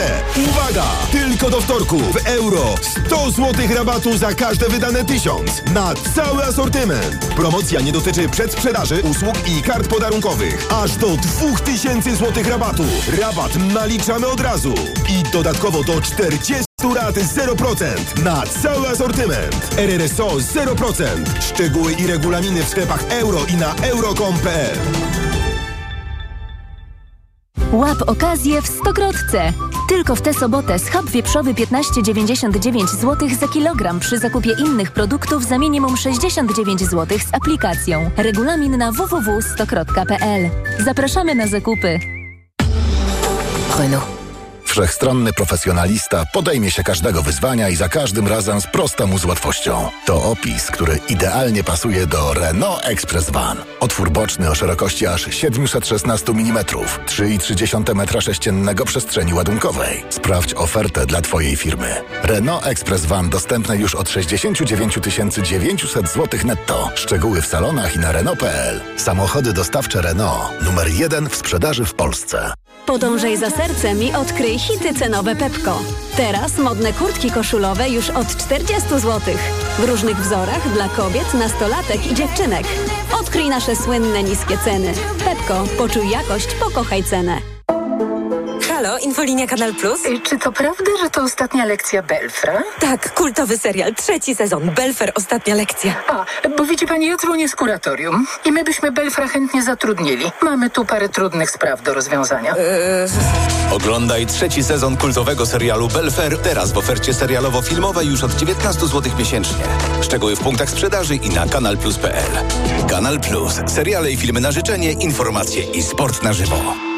Uwaga! 0.49 0.83
Tylko 1.11 1.49
do 1.49 1.61
wtorku 1.61 1.97
w 1.97 2.27
euro 2.27 2.75
100 3.07 3.31
zł 3.31 3.53
rabatu 3.75 4.17
za 4.17 4.33
każde 4.33 4.69
wydane 4.69 5.05
1000 5.05 5.63
na 5.73 5.93
cały 6.15 6.43
asortyment. 6.43 7.25
Promocja 7.35 7.81
nie 7.81 7.91
dotyczy 7.91 8.29
przedsprzedaży, 8.29 9.01
usług 9.01 9.35
i 9.47 9.61
kart 9.61 9.87
podarunkowych. 9.87 10.67
Aż 10.83 10.95
do 10.95 11.07
2000 11.07 12.15
zł 12.15 12.43
rabatu. 12.49 12.83
Rabat 13.21 13.55
naliczamy 13.73 14.27
od 14.27 14.39
razu. 14.39 14.73
I 15.09 15.31
dodatkowo 15.31 15.83
do 15.83 16.01
40 16.01 16.53
rat 16.95 17.15
0% 17.15 18.23
na 18.23 18.43
cały 18.63 18.89
asortyment. 18.89 19.75
RRSO 19.77 20.27
0%. 20.27 21.05
Szczegóły 21.39 21.93
i 21.93 22.07
regulaminy 22.07 22.63
w 22.63 22.69
sklepach 22.69 23.03
euro 23.09 23.39
i 23.53 23.55
na 23.55 23.75
euro.com.pl. 23.75 24.77
Łap 27.71 27.97
okazję 28.07 28.61
w 28.61 28.67
Stokrotce. 28.67 29.53
Tylko 29.89 30.15
w 30.15 30.21
tę 30.21 30.33
sobotę 30.33 30.79
schab 30.79 31.05
wieprzowy 31.05 31.53
15,99 31.53 32.87
zł 32.87 33.29
za 33.39 33.47
kilogram 33.47 33.99
przy 33.99 34.17
zakupie 34.17 34.51
innych 34.59 34.91
produktów 34.91 35.45
za 35.45 35.57
minimum 35.57 35.97
69 35.97 36.81
zł 36.81 37.17
z 37.19 37.33
aplikacją. 37.33 38.11
Regulamin 38.17 38.77
na 38.77 38.91
www.stokrotka.pl. 38.91 40.49
Zapraszamy 40.79 41.35
na 41.35 41.47
zakupy. 41.47 41.99
Renault. 43.79 44.14
Wszechstronny 44.75 45.33
profesjonalista 45.33 46.25
podejmie 46.33 46.71
się 46.71 46.83
każdego 46.83 47.21
wyzwania 47.21 47.69
i 47.69 47.75
za 47.75 47.89
każdym 47.89 48.27
razem 48.27 48.61
sprosta 48.61 49.05
mu 49.05 49.19
z 49.19 49.25
łatwością. 49.25 49.89
To 50.05 50.23
opis, 50.23 50.71
który 50.71 50.99
idealnie 51.09 51.63
pasuje 51.63 52.07
do 52.07 52.33
Renault 52.33 52.81
Express 52.83 53.29
Van. 53.29 53.57
Otwór 53.79 54.11
boczny 54.11 54.49
o 54.49 54.55
szerokości 54.55 55.07
aż 55.07 55.35
716 55.35 56.31
mm, 56.31 56.63
3,3 56.63 57.83
m3 57.83 58.85
przestrzeni 58.85 59.33
ładunkowej. 59.33 60.03
Sprawdź 60.09 60.53
ofertę 60.53 61.05
dla 61.05 61.21
Twojej 61.21 61.55
firmy. 61.55 62.01
Renault 62.23 62.67
Express 62.67 63.05
Van 63.05 63.29
dostępne 63.29 63.77
już 63.77 63.95
od 63.95 64.09
69 64.09 64.99
900 65.43 66.09
zł 66.09 66.39
netto. 66.45 66.89
Szczegóły 66.95 67.41
w 67.41 67.47
salonach 67.47 67.95
i 67.95 67.99
na 67.99 68.11
Renault.pl. 68.11 68.81
Samochody 68.97 69.53
dostawcze 69.53 70.01
Renault. 70.01 70.61
Numer 70.61 70.87
jeden 70.87 71.29
w 71.29 71.35
sprzedaży 71.35 71.85
w 71.85 71.93
Polsce. 71.93 72.53
Podążaj 72.85 73.37
za 73.37 73.49
sercem 73.49 74.03
i 74.03 74.13
odkryj 74.13 74.59
hity 74.65 74.93
cenowe 74.93 75.35
Pepko. 75.35 75.79
Teraz 76.17 76.57
modne 76.57 76.93
kurtki 76.93 77.31
koszulowe 77.31 77.89
już 77.89 78.09
od 78.09 78.27
40 78.27 78.89
zł. 78.89 79.21
W 79.79 79.83
różnych 79.83 80.17
wzorach 80.17 80.73
dla 80.73 80.89
kobiet, 80.89 81.33
nastolatek 81.33 82.11
i 82.11 82.15
dziewczynek. 82.15 82.65
Odkryj 83.21 83.49
nasze 83.49 83.75
słynne 83.75 84.23
niskie 84.23 84.57
ceny. 84.57 84.93
Pepko, 85.25 85.63
poczuj 85.77 86.09
jakość, 86.09 86.47
pokochaj 86.55 87.03
cenę. 87.03 87.54
Halo, 88.75 88.97
Infolinia 88.97 89.47
Kanal 89.47 89.73
Plus? 89.73 90.01
Czy 90.23 90.39
to 90.39 90.51
prawda, 90.51 90.91
że 91.03 91.09
to 91.09 91.21
ostatnia 91.21 91.65
lekcja 91.65 92.03
Belfra? 92.03 92.63
Tak, 92.79 93.13
kultowy 93.13 93.57
serial, 93.57 93.95
trzeci 93.95 94.35
sezon, 94.35 94.71
Belfer, 94.71 95.11
ostatnia 95.15 95.55
lekcja. 95.55 96.03
A, 96.07 96.25
bo 96.57 96.65
widzi 96.65 96.87
pani, 96.87 97.07
ja 97.07 97.17
dzwonię 97.17 97.49
z 97.49 97.55
kuratorium 97.55 98.27
i 98.45 98.51
my 98.51 98.63
byśmy 98.63 98.91
Belfra 98.91 99.27
chętnie 99.27 99.63
zatrudnili. 99.63 100.31
Mamy 100.41 100.69
tu 100.69 100.85
parę 100.85 101.09
trudnych 101.09 101.51
spraw 101.51 101.83
do 101.83 101.93
rozwiązania. 101.93 102.55
Oglądaj 103.71 104.25
trzeci 104.25 104.63
sezon 104.63 104.97
kultowego 104.97 105.45
serialu 105.45 105.87
Belfer 105.87 106.37
teraz 106.37 106.71
w 106.71 106.77
ofercie 106.77 107.13
serialowo-filmowej 107.13 108.07
już 108.09 108.23
od 108.23 108.31
19 108.31 108.81
zł 108.81 109.11
miesięcznie. 109.19 109.63
Szczegóły 110.01 110.35
w 110.35 110.39
punktach 110.39 110.69
sprzedaży 110.69 111.15
i 111.15 111.29
na 111.29 111.47
kanalplus.pl. 111.47 112.31
Kanal 112.89 113.19
Plus. 113.19 113.53
Seriale 113.67 114.11
i 114.11 114.17
filmy 114.17 114.39
na 114.39 114.51
życzenie, 114.51 114.91
informacje 114.91 115.63
i 115.63 115.83
sport 115.83 116.23
na 116.23 116.33
żywo. 116.33 116.94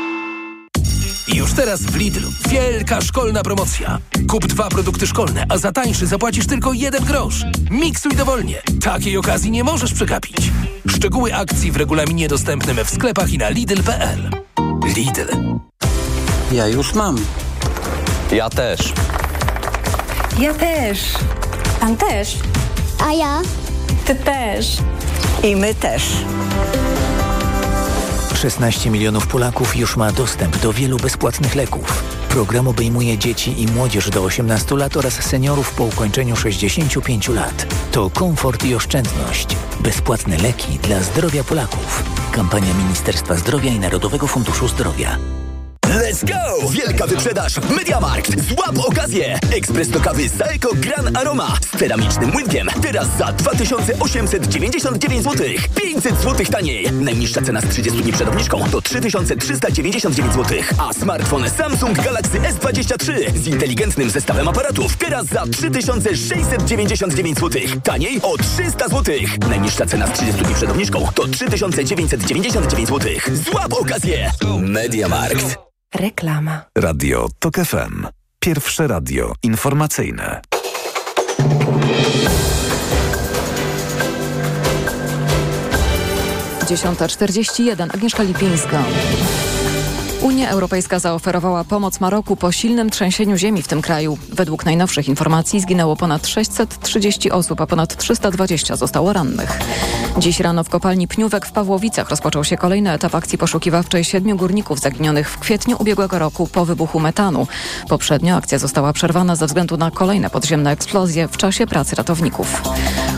Już 1.38 1.54
teraz 1.54 1.82
w 1.82 1.96
Lidlu 1.96 2.30
wielka 2.50 3.02
szkolna 3.02 3.44
promocja. 3.44 4.00
Kup 4.30 4.48
dwa 4.48 4.70
produkty 4.70 5.08
szkolne, 5.08 5.46
a 5.50 5.58
za 5.58 5.72
tańszy 5.72 6.08
zapłacisz 6.08 6.48
tylko 6.48 6.74
jeden 6.74 7.06
grosz. 7.06 7.44
Miksuj 7.72 8.16
dowolnie. 8.16 8.62
Takiej 8.82 9.18
okazji 9.18 9.52
nie 9.52 9.64
możesz 9.64 9.94
przegapić. 9.94 10.38
Szczegóły 10.88 11.36
akcji 11.36 11.72
w 11.72 11.76
regulaminie 11.76 12.28
dostępnym 12.28 12.78
w 12.86 12.90
sklepach 12.90 13.34
i 13.34 13.38
na 13.38 13.50
lidl.pl. 13.50 14.32
Lidl. 14.96 15.38
Ja 16.52 16.68
już 16.68 16.94
mam. 16.94 17.18
Ja 18.32 18.50
też. 18.50 18.94
Ja 20.40 20.54
też. 20.54 21.00
Pan 21.80 21.98
też. 21.98 22.38
A 23.08 23.14
ja? 23.14 23.42
Ty 24.06 24.16
też. 24.16 24.78
I 25.44 25.56
my 25.56 25.76
też. 25.76 26.04
16 28.38 28.90
milionów 28.90 29.28
Polaków 29.28 29.78
już 29.78 29.98
ma 29.98 30.12
dostęp 30.12 30.58
do 30.58 30.74
wielu 30.74 30.98
bezpłatnych 30.98 31.56
leków. 31.56 32.04
Program 32.30 32.68
obejmuje 32.68 33.18
dzieci 33.18 33.62
i 33.62 33.68
młodzież 33.68 34.10
do 34.10 34.24
18 34.24 34.76
lat 34.76 34.98
oraz 34.98 35.14
seniorów 35.14 35.74
po 35.74 35.84
ukończeniu 35.84 36.36
65 36.36 37.28
lat. 37.28 37.76
To 37.92 38.10
komfort 38.10 38.66
i 38.66 38.76
oszczędność. 38.76 39.48
Bezpłatne 39.80 40.38
leki 40.38 40.80
dla 40.80 41.04
zdrowia 41.04 41.44
Polaków. 41.44 42.04
Kampania 42.32 42.74
Ministerstwa 42.74 43.36
Zdrowia 43.36 43.72
i 43.72 43.80
Narodowego 43.80 44.28
Funduszu 44.28 44.68
Zdrowia. 44.68 45.18
Let's 46.08 46.24
go! 46.24 46.70
Wielka 46.70 47.08
wyprzedaż 47.08 47.54
Mediamarkt. 47.78 48.42
Złap 48.50 48.80
okazję! 48.88 49.40
Ekspres 49.52 49.90
do 49.90 50.00
kawy 50.00 50.30
Saeco 50.30 50.70
Gran 50.76 51.18
Aroma 51.18 51.58
z 51.62 51.80
ceramicznym 51.80 52.36
łydkiem. 52.36 52.68
Teraz 52.82 53.08
za 53.18 53.34
2899 53.34 55.24
zł. 55.24 55.48
500 55.76 56.22
zł 56.22 56.46
taniej. 56.52 56.92
Najniższa 56.92 57.42
cena 57.42 57.62
z 57.62 57.70
30 57.70 58.02
dni 58.02 58.14
przed 58.14 58.28
obniżką 58.28 58.64
to 58.72 58.82
3399 58.82 60.34
zł. 60.34 60.58
A 60.78 60.94
smartfon 60.94 61.50
Samsung 61.50 62.02
Galaxy 62.02 62.40
S23 62.40 63.36
z 63.36 63.48
inteligentnym 63.48 64.10
zestawem 64.10 64.48
aparatów 64.48 64.98
teraz 64.98 65.26
za 65.26 65.46
3699 65.46 67.40
zł. 67.40 67.62
Taniej 67.84 68.22
o 68.22 68.38
300 68.38 68.88
zł. 68.88 69.16
Najniższa 69.50 69.86
cena 69.86 70.08
z 70.08 70.12
30 70.12 70.42
dni 70.42 70.56
przed 70.56 70.70
obniżką 70.70 71.08
to 71.16 71.28
3999 71.28 72.90
zł. 72.90 73.12
Złap 73.52 73.74
okazję! 73.74 74.32
Mediamarkt. 74.60 75.68
Reklama. 75.96 76.62
Radio 76.78 77.28
TOK 77.40 77.56
FM. 77.56 78.08
Pierwsze 78.40 78.88
radio 78.88 79.34
informacyjne. 79.44 80.42
Dziesiąta 86.68 87.08
czterdzieści 87.08 87.66
jeden. 87.66 87.90
Agnieszka 87.92 88.24
Lipińska. 88.24 88.84
Unia 90.28 90.50
Europejska 90.50 91.00
zaoferowała 91.00 91.64
pomoc 91.64 92.00
Maroku 92.00 92.36
po 92.36 92.52
silnym 92.52 92.90
trzęsieniu 92.90 93.38
ziemi 93.38 93.62
w 93.62 93.68
tym 93.68 93.82
kraju. 93.82 94.18
Według 94.30 94.66
najnowszych 94.66 95.08
informacji 95.08 95.60
zginęło 95.60 95.96
ponad 95.96 96.28
630 96.28 97.32
osób, 97.32 97.62
a 97.62 97.68
ponad 97.68 97.98
320 97.98 98.76
zostało 98.76 99.14
rannych. 99.14 99.60
Dziś 100.18 100.40
rano 100.40 100.64
w 100.64 100.70
kopalni 100.70 101.08
Pniówek 101.08 101.46
w 101.46 101.52
Pawłowicach 101.52 102.10
rozpoczął 102.10 102.44
się 102.44 102.58
kolejny 102.58 102.92
etap 102.92 103.16
akcji 103.16 103.38
poszukiwawczej 103.38 104.04
siedmiu 104.04 104.38
górników 104.38 104.80
zaginionych 104.80 105.30
w 105.30 105.40
kwietniu 105.40 105.78
ubiegłego 105.80 106.20
roku 106.20 106.48
po 106.48 106.66
wybuchu 106.66 107.00
metanu. 107.00 107.48
Poprzednio 107.90 108.36
akcja 108.36 108.60
została 108.60 108.94
przerwana 108.94 109.36
ze 109.36 109.46
względu 109.46 109.78
na 109.78 109.92
kolejne 109.92 110.30
podziemne 110.30 110.72
eksplozje 110.72 111.28
w 111.28 111.38
czasie 111.38 111.68
pracy 111.68 111.96
ratowników. 111.96 112.62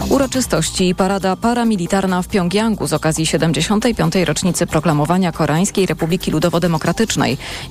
Uroczystości 0.09 0.89
i 0.89 0.95
parada 0.95 1.35
paramilitarna 1.35 2.21
w 2.21 2.27
Pjongjangu 2.27 2.87
z 2.87 2.93
okazji 2.93 3.25
75. 3.25 4.15
rocznicy 4.15 4.67
proklamowania 4.67 5.31
Koreańskiej 5.31 5.85
Republiki 5.85 6.31
Ludowo-Demokratycznej. 6.31 6.98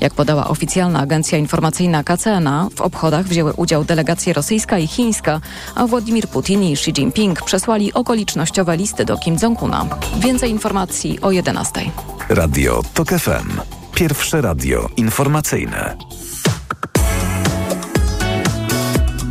Jak 0.00 0.14
podała 0.14 0.48
oficjalna 0.48 1.00
agencja 1.00 1.38
informacyjna 1.38 2.04
KCNA, 2.04 2.68
w 2.74 2.80
obchodach 2.80 3.26
wzięły 3.26 3.52
udział 3.52 3.84
delegacje 3.84 4.32
rosyjska 4.32 4.78
i 4.78 4.86
chińska, 4.86 5.40
a 5.74 5.86
Władimir 5.86 6.28
Putin 6.28 6.62
i 6.62 6.72
Xi 6.72 6.90
Jinping 6.90 7.42
przesłali 7.42 7.92
okolicznościowe 7.92 8.76
listy 8.76 9.04
do 9.04 9.16
Kim 9.16 9.36
Jong-una. 9.42 9.86
Więcej 10.18 10.50
informacji 10.50 11.20
o 11.20 11.30
11. 11.30 11.80
Radio 12.28 12.82
TOK 12.94 13.08
FM. 13.08 13.60
Pierwsze 13.94 14.40
radio 14.40 14.88
informacyjne. 14.96 15.96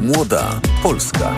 Młoda 0.02 0.62
Polska. 0.84 1.36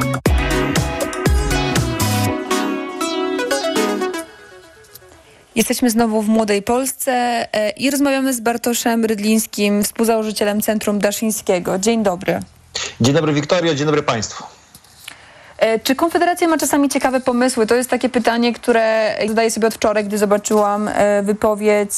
Jesteśmy 5.60 5.90
znowu 5.90 6.22
w 6.22 6.28
Młodej 6.28 6.62
Polsce 6.62 7.12
e, 7.54 7.70
i 7.70 7.92
rozmawiamy 7.92 8.34
z 8.34 8.40
Bartoszem 8.40 9.06
Rydlińskim, 9.06 9.84
współzałożycielem 9.84 10.62
Centrum 10.62 11.00
Daszyńskiego. 11.00 11.80
Dzień 11.80 12.04
dobry. 12.04 12.40
Dzień 13.02 13.14
dobry 13.16 13.34
Wiktorio, 13.34 13.76
dzień 13.76 13.86
dobry 13.86 14.04
Państwu. 14.04 14.44
E, 15.58 15.80
Czy 15.80 15.96
Konfederacja 15.96 16.48
ma 16.48 16.58
czasami 16.58 16.90
ciekawe 16.90 17.20
pomysły? 17.20 17.68
To 17.68 17.76
jest 17.76 17.90
takie 17.90 18.10
pytanie, 18.10 18.54
które 18.54 19.16
zadaję 19.28 19.52
sobie 19.52 19.68
od 19.68 19.74
wczoraj, 19.74 20.06
gdy 20.06 20.18
zobaczyłam 20.18 20.88
e, 20.88 21.24
wypowiedź 21.24 21.92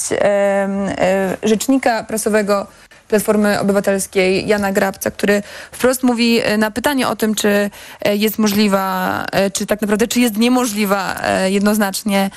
rzecznika 1.43 2.03
prasowego 2.03 2.68
Platformy 3.12 3.59
Obywatelskiej 3.59 4.47
Jana 4.47 4.72
Grabca, 4.72 5.12
który 5.12 5.43
wprost 5.72 6.03
mówi 6.03 6.39
e, 6.39 6.57
na 6.57 6.72
pytanie 6.72 7.07
o 7.07 7.16
tym, 7.16 7.36
czy 7.36 7.70
e, 8.01 8.16
jest 8.16 8.39
możliwa, 8.39 9.26
e, 9.32 9.51
czy 9.51 9.66
tak 9.66 9.82
naprawdę, 9.82 10.07
czy 10.07 10.20
jest 10.20 10.38
niemożliwa 10.38 11.22
jednoznacznie 11.45 12.30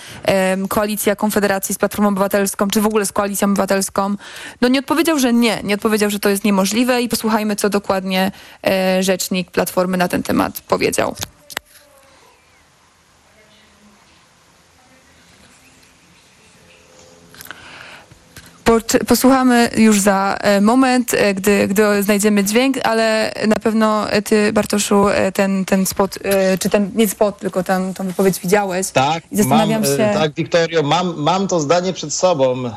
koalicja 0.68 1.16
Konfederacji 1.16 1.74
z 1.74 1.78
Platformą 1.78 2.08
Obywatelską, 2.08 2.68
czy 2.68 2.80
w 2.80 2.86
ogóle 2.86 3.06
z 3.06 3.12
Koalicją 3.12 3.48
Obywatelską. 3.48 4.14
No 4.60 4.68
nie 4.68 4.78
odpowiedział, 4.80 5.18
że 5.18 5.32
nie. 5.32 5.60
Nie 5.64 5.74
odpowiedział, 5.74 6.10
że 6.10 6.18
to 6.18 6.28
jest 6.28 6.44
niemożliwe 6.44 7.02
i 7.02 7.08
posłuchajmy, 7.08 7.56
co 7.56 7.70
dokładnie 7.70 8.32
rzecznik 9.00 9.50
Platformy 9.50 9.96
na 9.96 10.08
ten 10.08 10.22
temat 10.22 10.60
powiedział. 10.60 11.14
Posłuchamy 19.06 19.70
już 19.76 20.00
za 20.00 20.36
e, 20.40 20.60
moment, 20.60 21.14
e, 21.14 21.34
gdy, 21.34 21.68
gdy 21.68 22.02
znajdziemy 22.02 22.44
dźwięk, 22.44 22.76
ale 22.82 23.32
na 23.46 23.56
pewno 23.56 24.10
e, 24.10 24.22
ty, 24.22 24.52
Bartoszu, 24.52 25.06
ten, 25.34 25.64
ten 25.64 25.86
spot, 25.86 26.18
czy 26.60 26.70
ten, 26.70 26.90
nie 26.94 27.08
spot, 27.08 27.38
tylko 27.38 27.62
ten, 27.62 27.94
tą 27.94 28.06
wypowiedź 28.06 28.40
widziałeś. 28.40 28.90
Tak, 28.90 29.22
I 29.32 29.36
zastanawiam 29.36 29.82
mam, 29.82 29.96
się... 29.96 30.10
Tak, 30.14 30.34
Wiktorio, 30.34 30.82
mam, 30.82 31.14
mam 31.16 31.48
to 31.48 31.60
zdanie 31.60 31.92
przed 31.92 32.14
sobą. 32.14 32.70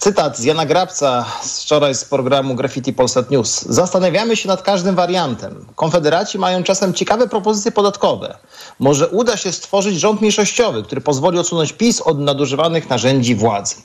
Cytat 0.00 0.38
z 0.38 0.44
Jana 0.44 0.66
Grabca 0.66 1.26
z 1.42 1.62
wczoraj 1.62 1.94
z 1.94 2.04
programu 2.04 2.54
Graffiti 2.54 2.92
Polsat 2.92 3.30
News. 3.30 3.62
Zastanawiamy 3.62 4.36
się 4.36 4.48
nad 4.48 4.62
każdym 4.62 4.94
wariantem. 4.94 5.66
Konfederaci 5.76 6.38
mają 6.38 6.62
czasem 6.62 6.94
ciekawe 6.94 7.28
propozycje 7.28 7.72
podatkowe. 7.72 8.36
Może 8.78 9.08
uda 9.08 9.36
się 9.36 9.52
stworzyć 9.52 10.00
rząd 10.00 10.20
mniejszościowy, 10.20 10.82
który 10.82 11.00
pozwoli 11.00 11.38
odsunąć 11.38 11.72
PiS 11.72 12.00
od 12.00 12.18
nadużywanych 12.18 12.90
narzędzi 12.90 13.34
władzy. 13.34 13.76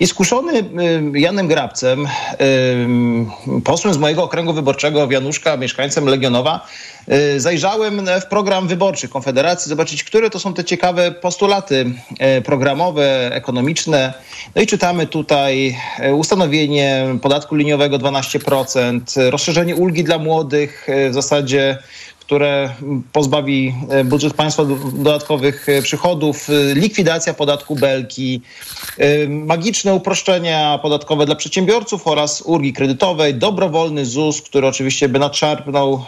I 0.00 0.06
skuszony 0.06 0.52
y, 0.58 1.18
Janem 1.18 1.48
Grabcem, 1.48 2.06
y, 2.06 3.60
posłem 3.64 3.94
z 3.94 3.98
mojego 3.98 4.22
okręgu 4.24 4.52
wyborczego 4.52 5.06
w 5.06 5.10
Januszka, 5.10 5.56
mieszkańcem 5.56 6.06
Legionowa, 6.06 6.66
zajrzałem 7.36 8.06
w 8.20 8.26
program 8.26 8.68
wyborczy 8.68 9.08
Konfederacji, 9.08 9.68
zobaczyć, 9.68 10.04
które 10.04 10.30
to 10.30 10.38
są 10.38 10.54
te 10.54 10.64
ciekawe 10.64 11.12
postulaty 11.12 11.90
y, 12.38 12.42
programowe, 12.42 13.30
ekonomiczne. 13.34 14.14
No 14.54 14.62
i 14.62 14.66
czytamy 14.66 15.06
tutaj 15.06 15.76
y, 16.04 16.14
ustanowienie 16.14 17.06
podatku 17.22 17.54
liniowego 17.54 17.98
12%, 17.98 19.20
y, 19.20 19.30
rozszerzenie 19.30 19.76
ulgi 19.76 20.04
dla 20.04 20.18
młodych 20.18 20.86
w 21.10 21.14
zasadzie 21.14 21.78
które 22.32 22.70
pozbawi 23.12 23.74
e, 23.88 24.04
budżet 24.04 24.34
państwa 24.34 24.64
do- 24.64 24.76
dodatkowych 24.92 25.68
e, 25.68 25.82
przychodów, 25.82 26.48
e, 26.50 26.74
likwidacja 26.74 27.34
podatku 27.34 27.76
belki, 27.76 28.40
magiczne 29.28 29.94
uproszczenia 29.94 30.78
podatkowe 30.82 31.26
dla 31.26 31.34
przedsiębiorców 31.34 32.06
oraz 32.06 32.42
ulgi 32.42 32.72
kredytowej, 32.72 33.34
dobrowolny 33.34 34.06
ZUS, 34.06 34.42
który 34.42 34.66
oczywiście 34.66 35.08
by 35.08 35.18
nadszarpnął 35.18 36.04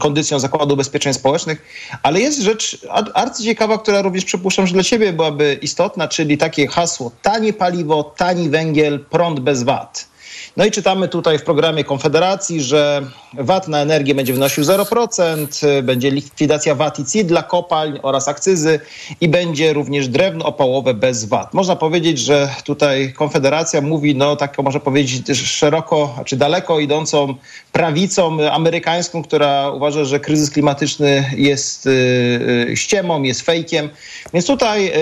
kondycją 0.00 0.38
Zakładu 0.38 0.74
Ubezpieczeń 0.74 1.14
Społecznych, 1.14 1.62
ale 2.02 2.20
jest 2.20 2.40
rzecz 2.42 2.78
ar- 2.90 3.10
arcyciekawa, 3.14 3.78
która 3.78 4.02
również 4.02 4.24
przypuszczam, 4.24 4.66
że 4.66 4.74
dla 4.74 4.82
ciebie 4.82 5.12
byłaby 5.12 5.58
istotna, 5.62 6.08
czyli 6.08 6.38
takie 6.38 6.66
hasło 6.66 7.10
tanie 7.22 7.52
paliwo, 7.52 8.14
tani 8.16 8.48
węgiel, 8.50 9.04
prąd 9.10 9.40
bez 9.40 9.62
VAT. 9.62 10.13
No 10.56 10.64
i 10.64 10.70
czytamy 10.70 11.08
tutaj 11.08 11.38
w 11.38 11.42
programie 11.42 11.84
Konfederacji, 11.84 12.62
że 12.62 13.02
VAT 13.38 13.68
na 13.68 13.80
energię 13.80 14.14
będzie 14.14 14.32
wynosił 14.32 14.64
0%, 14.64 15.64
y, 15.78 15.82
będzie 15.82 16.10
likwidacja 16.10 16.74
VAT 16.74 16.98
i 16.98 17.04
CIT 17.04 17.26
dla 17.26 17.42
kopalń 17.42 17.98
oraz 18.02 18.28
akcyzy 18.28 18.80
i 19.20 19.28
będzie 19.28 19.72
również 19.72 20.08
drewno 20.08 20.44
opałowe 20.44 20.94
bez 20.94 21.24
VAT. 21.24 21.54
Można 21.54 21.76
powiedzieć, 21.76 22.18
że 22.18 22.48
tutaj 22.64 23.12
Konfederacja 23.12 23.80
mówi, 23.80 24.14
no 24.14 24.36
tak 24.36 24.58
można 24.58 24.80
powiedzieć 24.80 25.38
szeroko, 25.38 26.14
czy 26.24 26.36
daleko 26.36 26.80
idącą 26.80 27.34
prawicą 27.72 28.50
amerykańską, 28.50 29.22
która 29.22 29.70
uważa, 29.70 30.04
że 30.04 30.20
kryzys 30.20 30.50
klimatyczny 30.50 31.30
jest 31.36 31.86
y, 31.86 31.90
y, 32.70 32.76
ściemą, 32.76 33.22
jest 33.22 33.42
fejkiem. 33.42 33.90
Więc 34.32 34.46
tutaj 34.46 34.92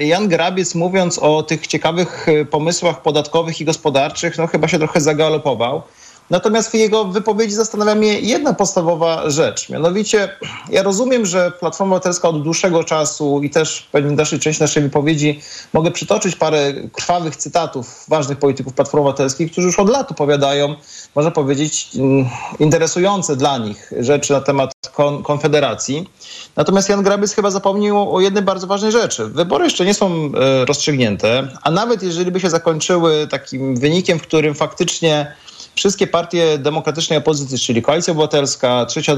Jan 0.00 0.28
Grabiec 0.28 0.74
mówiąc 0.74 1.18
o 1.18 1.42
tych 1.42 1.66
ciekawych 1.66 2.28
y, 2.28 2.44
pomysłach 2.44 3.02
podatkowych 3.02 3.60
i 3.60 3.64
gospodarczych, 3.64 4.38
no 4.38 4.46
chyba 4.46 4.68
się 4.68 4.78
trochę 4.78 4.95
zagalopował. 5.00 5.82
Natomiast 6.30 6.70
w 6.70 6.74
jego 6.74 7.04
wypowiedzi 7.04 7.54
zastanawia 7.54 7.94
mnie 7.94 8.20
jedna 8.20 8.54
podstawowa 8.54 9.30
rzecz. 9.30 9.68
Mianowicie, 9.68 10.28
ja 10.70 10.82
rozumiem, 10.82 11.26
że 11.26 11.52
Platforma 11.60 11.94
Obywatelska 11.94 12.28
od 12.28 12.42
dłuższego 12.42 12.84
czasu 12.84 13.40
i 13.42 13.50
też 13.50 13.86
w 13.88 13.90
pewnej 13.90 14.16
dalszej 14.16 14.38
części 14.38 14.62
naszej 14.62 14.82
wypowiedzi 14.82 15.40
mogę 15.72 15.90
przytoczyć 15.90 16.36
parę 16.36 16.72
krwawych 16.92 17.36
cytatów 17.36 18.04
ważnych 18.08 18.38
polityków 18.38 18.74
Platformy 18.74 19.08
Obywatelskiej, 19.08 19.50
którzy 19.50 19.66
już 19.66 19.78
od 19.78 19.88
lat 19.88 20.10
opowiadają, 20.10 20.74
można 21.14 21.30
powiedzieć, 21.30 21.88
mm, 21.96 22.28
interesujące 22.58 23.36
dla 23.36 23.58
nich 23.58 23.92
rzeczy 24.00 24.32
na 24.32 24.40
temat 24.40 24.75
kon- 24.96 25.22
Konfederacji. 25.22 26.08
Natomiast 26.56 26.88
Jan 26.88 27.02
Grabiec 27.02 27.34
chyba 27.34 27.50
zapomniał 27.50 28.14
o 28.14 28.20
jednej 28.20 28.42
bardzo 28.42 28.66
ważnej 28.66 28.92
rzeczy. 28.92 29.26
Wybory 29.26 29.64
jeszcze 29.64 29.84
nie 29.84 29.94
są 29.94 30.30
e, 30.34 30.64
rozstrzygnięte, 30.64 31.48
a 31.62 31.70
nawet 31.70 32.02
jeżeli 32.02 32.30
by 32.30 32.40
się 32.40 32.50
zakończyły 32.50 33.26
takim 33.26 33.76
wynikiem, 33.76 34.18
w 34.18 34.22
którym 34.22 34.54
faktycznie 34.54 35.32
wszystkie 35.74 36.06
partie 36.06 36.58
demokratycznej 36.58 37.18
opozycji, 37.18 37.58
czyli 37.58 37.82
Koalicja 37.82 38.12
Obywatelska, 38.12 38.86
Trzecia 38.86 39.16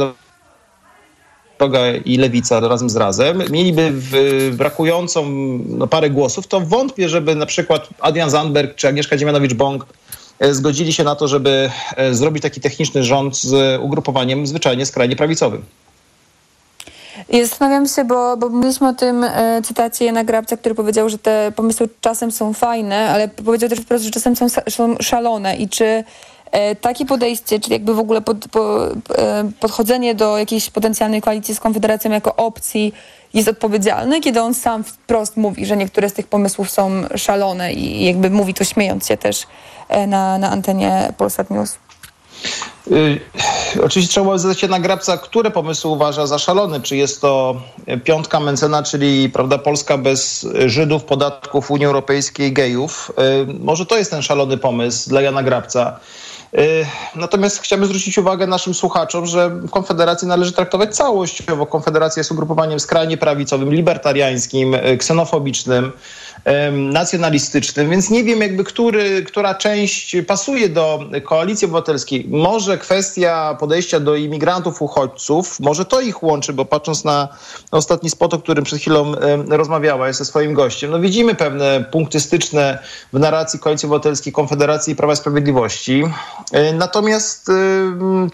Droga 1.59 1.81
i 2.05 2.17
Lewica 2.17 2.61
razem 2.61 2.91
z 2.91 2.97
Razem, 2.97 3.43
mieliby 3.51 3.91
w, 3.93 4.13
brakującą 4.57 5.27
no, 5.69 5.87
parę 5.87 6.11
głosów, 6.11 6.47
to 6.47 6.61
wątpię, 6.61 7.09
żeby 7.09 7.35
na 7.35 7.47
przykład 7.47 7.89
Adrian 8.01 8.31
Zandberg 8.31 8.75
czy 8.75 8.89
Agnieszka 8.89 9.17
Dziemianowicz-Bąk 9.17 9.79
zgodzili 10.51 10.93
się 10.93 11.05
na 11.05 11.15
to, 11.15 11.29
żeby 11.29 11.71
zrobić 12.13 12.43
taki 12.43 12.61
techniczny 12.61 13.05
rząd 13.05 13.37
z 13.37 13.81
ugrupowaniem 13.81 14.47
zwyczajnie 14.47 14.87
skrajnie 14.87 15.17
prawicowym. 15.17 15.63
I 17.29 17.45
zastanawiam 17.45 17.89
się, 17.89 18.05
bo, 18.05 18.37
bo 18.37 18.49
mówiliśmy 18.49 18.89
o 18.89 18.93
tym 18.93 19.25
e, 19.25 19.63
cytacie 19.65 20.05
Jana 20.05 20.25
Grabca, 20.25 20.57
który 20.57 20.75
powiedział, 20.75 21.09
że 21.09 21.19
te 21.19 21.53
pomysły 21.57 21.89
czasem 22.01 22.33
są 22.33 22.53
fajne, 22.53 23.11
ale 23.11 23.29
powiedział 23.29 23.69
też 23.69 23.81
wprost, 23.81 24.05
że 24.05 24.11
czasem 24.11 24.37
są, 24.37 24.47
są 24.69 24.97
szalone 25.01 25.57
i 25.57 25.69
czy 25.69 25.85
e, 25.85 26.05
takie 26.81 27.07
podejście, 27.07 27.61
czyli 27.61 27.73
jakby 27.73 27.95
w 27.95 27.99
ogóle 27.99 28.21
pod, 28.21 28.49
po, 28.49 28.87
e, 28.87 29.51
podchodzenie 29.61 30.15
do 30.15 30.39
jakiejś 30.39 30.71
potencjalnej 30.71 31.23
koalicji 31.23 31.55
z 31.55 31.61
Konfederacją 31.61 32.11
jako 32.11 32.37
opcji 32.37 32.95
jest 33.35 33.49
odpowiedzialne, 33.49 34.21
kiedy 34.21 34.41
on 34.41 34.55
sam 34.55 34.85
wprost 34.85 35.37
mówi, 35.37 35.67
że 35.67 35.77
niektóre 35.77 36.11
z 36.11 36.13
tych 36.13 36.27
pomysłów 36.27 36.71
są 36.71 36.91
szalone 37.17 37.73
i 37.73 38.05
jakby 38.05 38.31
mówi 38.31 38.55
to 38.55 38.65
śmiejąc 38.65 39.07
się 39.09 39.17
też 39.17 39.47
e, 39.89 40.07
na, 40.07 40.39
na 40.39 40.51
antenie 40.51 41.13
Polsat 41.17 41.51
News. 41.51 41.77
Y, 42.93 43.21
oczywiście 43.83 44.11
trzeba 44.11 44.39
zadać 44.39 44.61
się 44.61 44.69
na 44.69 44.81
grabca, 44.81 45.19
które 45.19 45.51
pomysły 45.51 45.91
uważa 45.91 46.27
za 46.27 46.39
szalony. 46.39 46.81
Czy 46.81 46.97
jest 46.97 47.21
to 47.21 47.61
piątka 48.05 48.41
Mencena, 48.41 48.83
czyli 48.83 49.31
prawda, 49.31 49.59
Polska 49.59 49.99
bez 49.99 50.47
Żydów, 50.67 51.05
podatków 51.05 51.71
Unii 51.71 51.87
Europejskiej, 51.87 52.53
gejów. 52.53 53.13
Y, 53.51 53.55
może 53.61 53.87
to 53.87 53.99
jest 53.99 54.11
ten 54.11 54.23
szalony 54.23 54.59
pomysł 54.59 55.11
dla 55.11 55.21
Jana 55.21 55.43
Grabca. 55.43 56.01
Y, 56.55 56.87
natomiast 57.15 57.63
chciałbym 57.63 57.89
zwrócić 57.89 58.19
uwagę 58.19 58.47
naszym 58.47 58.75
słuchaczom, 58.75 59.27
że 59.27 59.61
Konfederację 59.71 60.29
należy 60.29 60.53
traktować 60.53 60.97
całościowo. 60.97 61.67
Konfederacja 61.67 62.21
jest 62.21 62.33
ugrupowaniem 62.33 62.81
skrajnie 62.81 63.17
prawicowym, 63.17 63.75
libertariańskim, 63.75 64.77
ksenofobicznym 64.99 65.93
nacjonalistycznym, 66.73 67.91
więc 67.91 68.11
nie 68.11 68.25
wiem 68.25 68.41
jakby, 68.41 68.65
który, 68.65 69.23
która 69.23 69.55
część 69.55 70.17
pasuje 70.27 70.69
do 70.69 71.05
koalicji 71.25 71.65
obywatelskiej. 71.65 72.27
Może 72.31 72.79
kwestia 72.79 73.57
podejścia 73.61 74.01
do 74.01 74.17
imigrantów, 74.17 74.83
uchodźców, 74.83 75.61
może 75.61 75.85
to 75.85 76.01
ich 76.01 76.23
łączy, 76.23 76.53
bo 76.53 76.65
patrząc 76.65 77.05
na 77.05 77.29
ostatni 77.71 78.11
spot, 78.11 78.35
o 78.35 78.39
którym 78.39 78.65
przed 78.65 78.81
chwilą 78.81 79.13
rozmawiałaś 79.49 80.17
ze 80.17 80.25
swoim 80.25 80.55
gościem, 80.55 80.91
no 80.91 81.01
widzimy 81.01 81.35
pewne 81.35 81.85
punkty 81.93 82.21
styczne 82.21 82.79
w 83.13 83.19
narracji 83.19 83.59
koalicji 83.59 83.87
obywatelskiej, 83.87 84.33
Konfederacji 84.33 84.93
i 84.93 84.97
Prawa 84.97 85.13
i 85.13 85.17
Sprawiedliwości. 85.17 86.05
E, 86.53 86.73
natomiast 86.73 87.47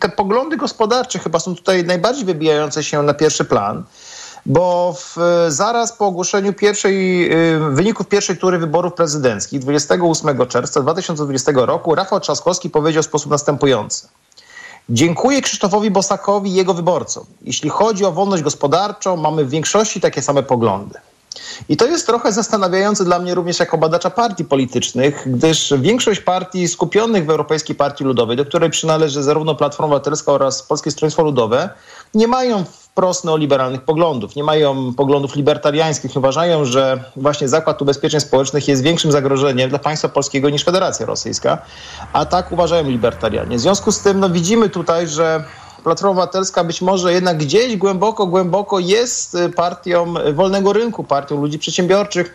te 0.01 0.09
poglądy 0.09 0.57
gospodarcze 0.57 1.19
chyba 1.19 1.39
są 1.39 1.57
tutaj 1.57 1.85
najbardziej 1.85 2.25
wybijające 2.25 2.85
się 2.85 3.03
na 3.03 3.15
pierwszy 3.15 3.45
plan 3.45 3.85
bo 4.47 4.95
w, 4.99 5.17
zaraz 5.49 5.93
po 5.93 6.07
ogłoszeniu 6.07 6.53
pierwszej, 6.53 7.33
y, 7.55 7.61
wyników 7.71 8.07
pierwszej 8.09 8.37
tury 8.37 8.59
wyborów 8.59 8.95
prezydenckich 8.95 9.61
28 9.61 10.47
czerwca 10.47 10.81
2020 10.81 11.53
roku 11.55 11.95
Rafał 11.95 12.21
Trzaskowski 12.21 12.71
powiedział 12.71 13.03
w 13.03 13.07
sposób 13.07 13.31
następujący. 13.31 14.09
Dziękuję 14.89 15.43
Krzysztofowi 15.43 15.91
Bosakowi 15.91 16.51
i 16.51 16.55
jego 16.55 16.75
wyborcom. 16.75 17.25
Jeśli 17.43 17.71
chodzi 17.71 18.05
o 18.05 18.13
wolność 18.13 18.43
gospodarczą, 18.43 19.17
mamy 19.17 19.45
w 19.45 19.51
większości 19.51 20.01
takie 20.01 20.23
same 20.23 20.43
poglądy. 20.43 20.99
I 21.69 21.77
to 21.77 21.87
jest 21.87 22.07
trochę 22.07 22.33
zastanawiające 22.33 23.05
dla 23.05 23.19
mnie 23.19 23.35
również 23.35 23.61
jako 23.61 23.79
badacza 23.79 24.11
partii 24.11 24.45
politycznych, 24.45 25.23
gdyż 25.27 25.75
większość 25.79 26.21
partii 26.21 26.69
skupionych 26.69 27.27
w 27.27 27.31
Europejskiej 27.31 27.77
Partii 27.77 28.05
Ludowej, 28.05 28.37
do 28.37 28.45
której 28.45 28.71
przynależy 28.71 29.23
zarówno 29.23 29.55
Platforma 29.55 29.87
Obywatelska 29.87 30.33
oraz 30.33 30.63
Polskie 30.63 30.91
Stronnictwo 30.91 31.23
Ludowe, 31.23 31.71
nie 32.15 32.29
mają 32.29 32.65
wprost 32.95 33.25
neoliberalnych 33.25 33.81
poglądów, 33.81 34.37
nie 34.37 34.45
mają 34.45 34.95
poglądów 34.95 35.37
libertariańskich, 35.37 36.17
uważają, 36.17 36.65
że 36.65 37.05
właśnie 37.17 37.49
Zakład 37.49 37.83
Ubezpieczeń 37.83 38.21
Społecznych 38.21 38.69
jest 38.69 38.83
większym 38.83 39.13
zagrożeniem 39.13 39.71
dla 39.71 39.79
państwa 39.79 40.09
polskiego 40.09 40.51
niż 40.51 40.65
Federacja 40.65 41.07
Rosyjska, 41.07 41.59
a 42.13 42.25
tak 42.27 42.53
uważają 42.53 42.91
libertarianie. 42.91 43.57
W 43.57 43.61
związku 43.61 43.93
z 43.93 44.01
tym 44.01 44.21
no, 44.21 44.31
widzimy 44.31 44.69
tutaj, 44.69 45.09
że 45.09 45.45
Platforma 45.85 46.11
Obywatelska 46.11 46.65
być 46.65 46.83
może 46.83 47.13
jednak 47.13 47.39
gdzieś 47.39 47.77
głęboko, 47.77 48.27
głęboko 48.27 48.79
jest 48.79 49.37
partią 49.57 50.15
wolnego 50.35 50.73
rynku, 50.73 51.05
partią 51.05 51.41
ludzi 51.41 51.59
przedsiębiorczych, 51.59 52.35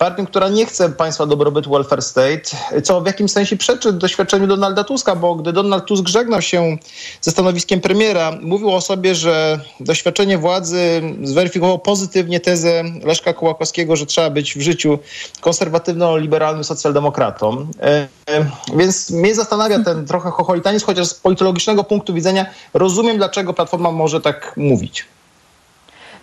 partią, 0.00 0.26
która 0.26 0.48
nie 0.48 0.66
chce 0.66 0.90
państwa 0.90 1.26
dobrobytu 1.26 1.70
welfare 1.70 2.02
state, 2.02 2.42
co 2.82 3.00
w 3.00 3.06
jakimś 3.06 3.30
sensie 3.30 3.56
przeczy 3.56 3.92
doświadczeniu 3.92 4.46
Donalda 4.46 4.84
Tuska, 4.84 5.16
bo 5.16 5.34
gdy 5.34 5.52
Donald 5.52 5.84
Tusk 5.84 6.08
żegnał 6.08 6.42
się 6.42 6.76
ze 7.20 7.30
stanowiskiem 7.30 7.80
premiera, 7.80 8.32
mówił 8.42 8.70
o 8.70 8.80
sobie, 8.80 9.14
że 9.14 9.60
doświadczenie 9.80 10.38
władzy 10.38 11.02
zweryfikowało 11.22 11.78
pozytywnie 11.78 12.40
tezę 12.40 12.84
Leszka 13.04 13.32
Kołakowskiego, 13.32 13.96
że 13.96 14.06
trzeba 14.06 14.30
być 14.30 14.54
w 14.54 14.60
życiu 14.60 14.98
konserwatywno-liberalnym 15.40 16.64
socjaldemokratą. 16.64 17.66
E, 17.80 18.08
e, 18.30 18.46
więc 18.76 19.10
mnie 19.10 19.34
zastanawia 19.34 19.84
ten 19.84 20.06
trochę 20.06 20.30
chocholitanizm, 20.30 20.86
chociaż 20.86 21.06
z 21.06 21.14
politologicznego 21.14 21.84
punktu 21.84 22.14
widzenia 22.14 22.46
rozumiem, 22.74 23.16
dlaczego 23.16 23.54
Platforma 23.54 23.90
może 23.90 24.20
tak 24.20 24.54
mówić. 24.56 25.06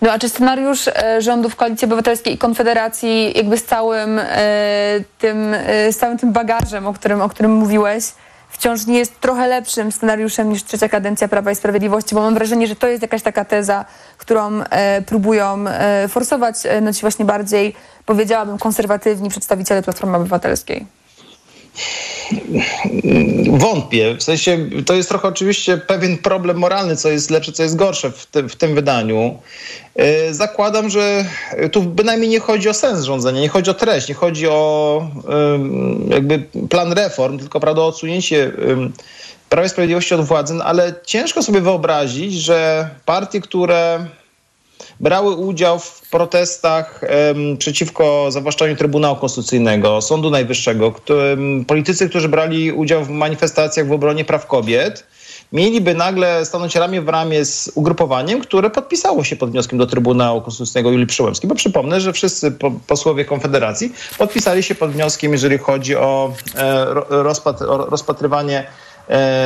No 0.01 0.11
a 0.11 0.19
czy 0.19 0.29
scenariusz 0.29 0.87
e, 0.87 1.21
rządów 1.21 1.55
Koalicji 1.55 1.85
Obywatelskiej 1.85 2.33
i 2.33 2.37
Konfederacji 2.37 3.37
jakby 3.37 3.57
z 3.57 3.63
całym, 3.63 4.19
e, 4.19 4.99
tym, 5.17 5.53
e, 5.53 5.93
z 5.93 5.97
całym 5.97 6.17
tym 6.17 6.31
bagażem, 6.31 6.87
o 6.87 6.93
którym, 6.93 7.21
o 7.21 7.29
którym 7.29 7.51
mówiłeś, 7.51 8.03
wciąż 8.49 8.85
nie 8.85 8.99
jest 8.99 9.19
trochę 9.19 9.47
lepszym 9.47 9.91
scenariuszem 9.91 10.49
niż 10.49 10.63
trzecia 10.63 10.89
kadencja 10.89 11.27
Prawa 11.27 11.51
i 11.51 11.55
Sprawiedliwości, 11.55 12.15
bo 12.15 12.21
mam 12.21 12.33
wrażenie, 12.33 12.67
że 12.67 12.75
to 12.75 12.87
jest 12.87 13.01
jakaś 13.01 13.21
taka 13.21 13.45
teza, 13.45 13.85
którą 14.17 14.61
próbują 15.05 15.65
forsować 16.09 16.55
no 16.81 16.93
ci 16.93 17.01
właśnie 17.01 17.25
bardziej, 17.25 17.75
powiedziałabym, 18.05 18.57
konserwatywni 18.57 19.29
przedstawiciele 19.29 19.83
Platformy 19.83 20.17
Obywatelskiej. 20.17 20.85
Wątpię. 23.49 24.15
W 24.15 24.23
sensie 24.23 24.69
to 24.85 24.93
jest 24.93 25.09
trochę 25.09 25.27
oczywiście 25.27 25.77
pewien 25.77 26.17
problem 26.17 26.57
moralny, 26.57 26.95
co 26.95 27.09
jest 27.09 27.29
lepsze, 27.29 27.51
co 27.51 27.63
jest 27.63 27.75
gorsze 27.75 28.11
w, 28.11 28.27
w 28.49 28.55
tym 28.55 28.75
wydaniu. 28.75 29.39
E, 29.95 30.33
zakładam, 30.33 30.89
że 30.89 31.25
tu 31.71 31.81
bynajmniej 31.83 32.29
nie 32.29 32.39
chodzi 32.39 32.69
o 32.69 32.73
sens 32.73 33.03
rządzenia, 33.03 33.41
nie 33.41 33.49
chodzi 33.49 33.71
o 33.71 33.73
treść, 33.73 34.09
nie 34.09 34.15
chodzi 34.15 34.47
o 34.47 35.07
jakby 36.09 36.39
plan 36.69 36.93
reform, 36.93 37.39
tylko 37.39 37.59
prawda, 37.59 37.81
o 37.81 37.87
odsunięcie 37.87 38.51
Prawa 39.49 39.65
i 39.65 39.69
Sprawiedliwości 39.69 40.15
od 40.15 40.25
władzy, 40.25 40.53
no, 40.53 40.63
ale 40.63 40.93
ciężko 41.05 41.43
sobie 41.43 41.61
wyobrazić, 41.61 42.33
że 42.33 42.89
partie, 43.05 43.41
które 43.41 44.05
brały 44.99 45.35
udział 45.35 45.79
w 45.79 46.01
protestach 46.09 47.01
um, 47.27 47.57
przeciwko 47.57 48.31
zawłaszczaniu 48.31 48.75
Trybunału 48.75 49.15
Konstytucyjnego, 49.15 50.01
Sądu 50.01 50.29
Najwyższego, 50.29 50.93
politycy, 51.67 52.09
którzy 52.09 52.29
brali 52.29 52.71
udział 52.71 53.05
w 53.05 53.09
manifestacjach 53.09 53.87
w 53.87 53.91
obronie 53.91 54.25
praw 54.25 54.47
kobiet, 54.47 55.03
mieliby 55.51 55.95
nagle 55.95 56.45
stanąć 56.45 56.75
ramię 56.75 57.01
w 57.01 57.09
ramię 57.09 57.45
z 57.45 57.71
ugrupowaniem, 57.75 58.41
które 58.41 58.69
podpisało 58.69 59.23
się 59.23 59.35
pod 59.35 59.51
wnioskiem 59.51 59.79
do 59.79 59.87
Trybunału 59.87 60.41
Konstytucyjnego 60.41 60.91
Julii 60.91 61.07
Przyłębskiej. 61.07 61.47
Bo 61.47 61.55
przypomnę, 61.55 62.01
że 62.01 62.13
wszyscy 62.13 62.51
posłowie 62.87 63.25
Konfederacji 63.25 63.93
podpisali 64.17 64.63
się 64.63 64.75
pod 64.75 64.91
wnioskiem, 64.91 65.31
jeżeli 65.31 65.57
chodzi 65.57 65.95
o 65.95 66.33
e, 66.55 66.85
rozpatr 67.09 67.65
rozpatrywanie 67.67 68.59
E, 68.59 68.67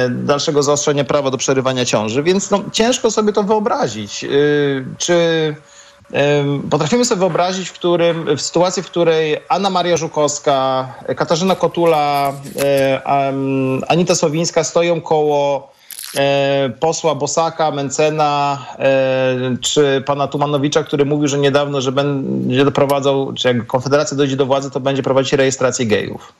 dalszego 0.09 0.64
zaostrzenia 0.64 1.03
prawa 1.03 1.32
do 1.32 1.38
przerywania 1.38 1.86
ciąży, 1.86 2.24
więc 2.24 2.51
no, 2.51 2.64
ciężko 2.72 3.12
sobie 3.12 3.34
to 3.34 3.43
wyobrazić. 3.43 4.24
Y, 4.24 4.86
czy 4.97 5.55
Potrafimy 6.70 7.05
sobie 7.05 7.20
wyobrazić, 7.20 7.70
w, 7.70 7.74
którym, 7.74 8.38
w 8.38 8.41
sytuacji, 8.41 8.84
w 8.84 8.86
której 8.86 9.38
Anna 9.49 9.70
Maria 9.70 9.97
Żukowska, 9.97 10.88
Katarzyna 11.18 11.55
Kotula, 11.55 12.34
e, 12.59 13.01
Anita 13.88 14.16
Słowińska 14.16 14.64
stoją 14.64 15.01
koło 15.01 15.72
e, 16.18 16.70
posła 16.80 17.16
Bosaka, 17.16 17.72
Mencena 17.72 18.66
czy 19.62 20.03
pana 20.05 20.28
Tumanowicza, 20.28 20.84
który 20.84 21.05
mówił, 21.05 21.28
że 21.28 21.38
niedawno, 21.38 21.82
że 21.82 21.91
będzie 21.91 22.66
doprowadzał, 22.66 23.34
czy 23.34 23.47
jak 23.47 23.68
Konfederacja 23.68 24.18
dojdzie 24.18 24.36
do 24.36 24.45
władzy, 24.45 24.72
to 24.72 24.80
będzie 24.80 25.03
prowadzić 25.03 25.34
rejestrację 25.34 25.86
gejów 25.86 26.34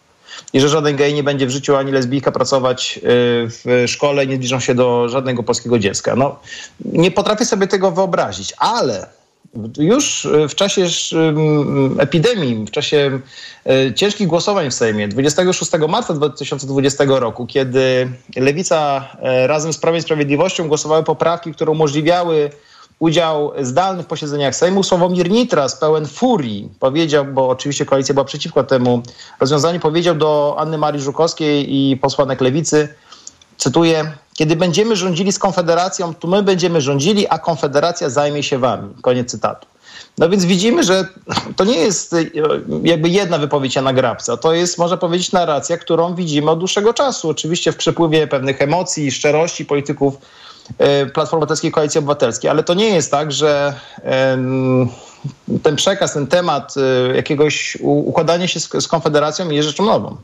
i 0.54 0.60
że 0.60 0.70
żaden 0.70 0.96
gej 0.96 1.14
nie 1.14 1.24
będzie 1.24 1.48
w 1.48 1.50
życiu 1.50 1.76
ani 1.76 1.92
lesbijka 1.92 2.32
pracować 2.32 2.98
y, 2.98 3.02
w 3.50 3.84
szkole, 3.88 4.28
nie 4.28 4.36
zbliżą 4.36 4.60
się 4.60 4.76
do 4.76 5.10
żadnego 5.10 5.44
polskiego 5.44 5.80
dziecka. 5.80 6.16
No, 6.16 6.40
nie 6.86 7.12
potrafię 7.12 7.46
sobie 7.46 7.68
tego 7.68 7.92
wyobrazić, 7.92 8.54
ale 8.58 9.08
już 9.78 10.28
w 10.50 10.56
czasie 10.56 10.86
epidemii, 12.00 12.66
w 12.66 12.72
czasie 12.72 13.20
y, 13.90 13.94
ciężkich 13.94 14.28
głosowań 14.28 14.70
w 14.70 14.74
Sejmie 14.74 15.08
26 15.08 15.72
marca 15.90 16.14
2020 16.14 17.04
roku, 17.08 17.46
kiedy 17.46 18.10
Lewica 18.36 19.08
y, 19.44 19.48
razem 19.48 19.74
z 19.74 19.78
Prawem 19.78 20.00
i 20.00 20.02
Sprawiedliwością 20.02 20.68
głosowały 20.68 21.04
poprawki, 21.04 21.54
które 21.54 21.72
umożliwiały 21.72 22.50
udział 23.02 23.52
zdalny 23.62 24.04
w 24.04 24.06
posiedzeniach 24.06 24.56
Sejmu. 24.56 24.84
Sławomir 24.84 25.30
Nitras, 25.30 25.76
pełen 25.76 26.08
furii, 26.08 26.70
powiedział, 26.80 27.26
bo 27.26 27.50
oczywiście 27.50 27.86
koalicja 27.86 28.14
była 28.14 28.26
przeciwko 28.26 28.64
temu 28.64 29.02
rozwiązaniu, 29.40 29.80
powiedział 29.80 30.16
do 30.16 30.56
Anny 30.58 30.78
Marii 30.78 31.02
Żukowskiej 31.02 31.76
i 31.76 31.98
posłanek 31.98 32.42
Lewicy, 32.42 32.90
cytuję, 33.58 34.12
kiedy 34.34 34.56
będziemy 34.56 34.96
rządzili 34.96 35.32
z 35.32 35.40
Konfederacją, 35.40 36.14
to 36.14 36.28
my 36.28 36.44
będziemy 36.44 36.82
rządzili, 36.82 37.28
a 37.28 37.40
Konfederacja 37.40 38.10
zajmie 38.10 38.44
się 38.44 38.58
wami. 38.58 38.94
Koniec 39.02 39.32
cytatu. 39.32 39.68
No 40.18 40.30
więc 40.30 40.46
widzimy, 40.46 40.84
że 40.84 41.08
to 41.56 41.64
nie 41.64 41.78
jest 41.78 42.14
e, 42.14 42.18
jakby 42.84 43.10
jedna 43.10 43.38
wypowiedź 43.38 43.76
Jana 43.76 43.94
Grabca. 43.94 44.38
To 44.38 44.54
jest, 44.54 44.78
można 44.78 44.98
powiedzieć, 44.98 45.32
narracja, 45.32 45.78
którą 45.78 46.16
widzimy 46.16 46.52
od 46.52 46.60
dłuższego 46.60 46.94
czasu. 46.94 47.30
Oczywiście 47.30 47.72
w 47.72 47.78
przepływie 47.78 48.28
pewnych 48.28 48.62
emocji, 48.62 49.12
szczerości 49.12 49.66
polityków 49.66 50.18
Platformy 51.14 51.38
Obywatelskiej, 51.38 51.72
Koalicji 51.72 52.00
Obywatelskiej. 52.00 52.50
Ale 52.50 52.64
to 52.64 52.74
nie 52.74 52.90
jest 52.90 53.12
tak, 53.12 53.32
że 53.32 53.74
ten 55.64 55.76
przekaz, 55.76 56.14
ten 56.14 56.28
temat 56.28 56.74
e, 56.78 57.16
jakiegoś 57.16 57.78
układania 57.82 58.48
się 58.48 58.60
z, 58.60 58.70
z 58.84 58.88
Konfederacją 58.88 59.50
jest 59.50 59.68
rzeczą 59.68 59.86
nową. 59.86 60.18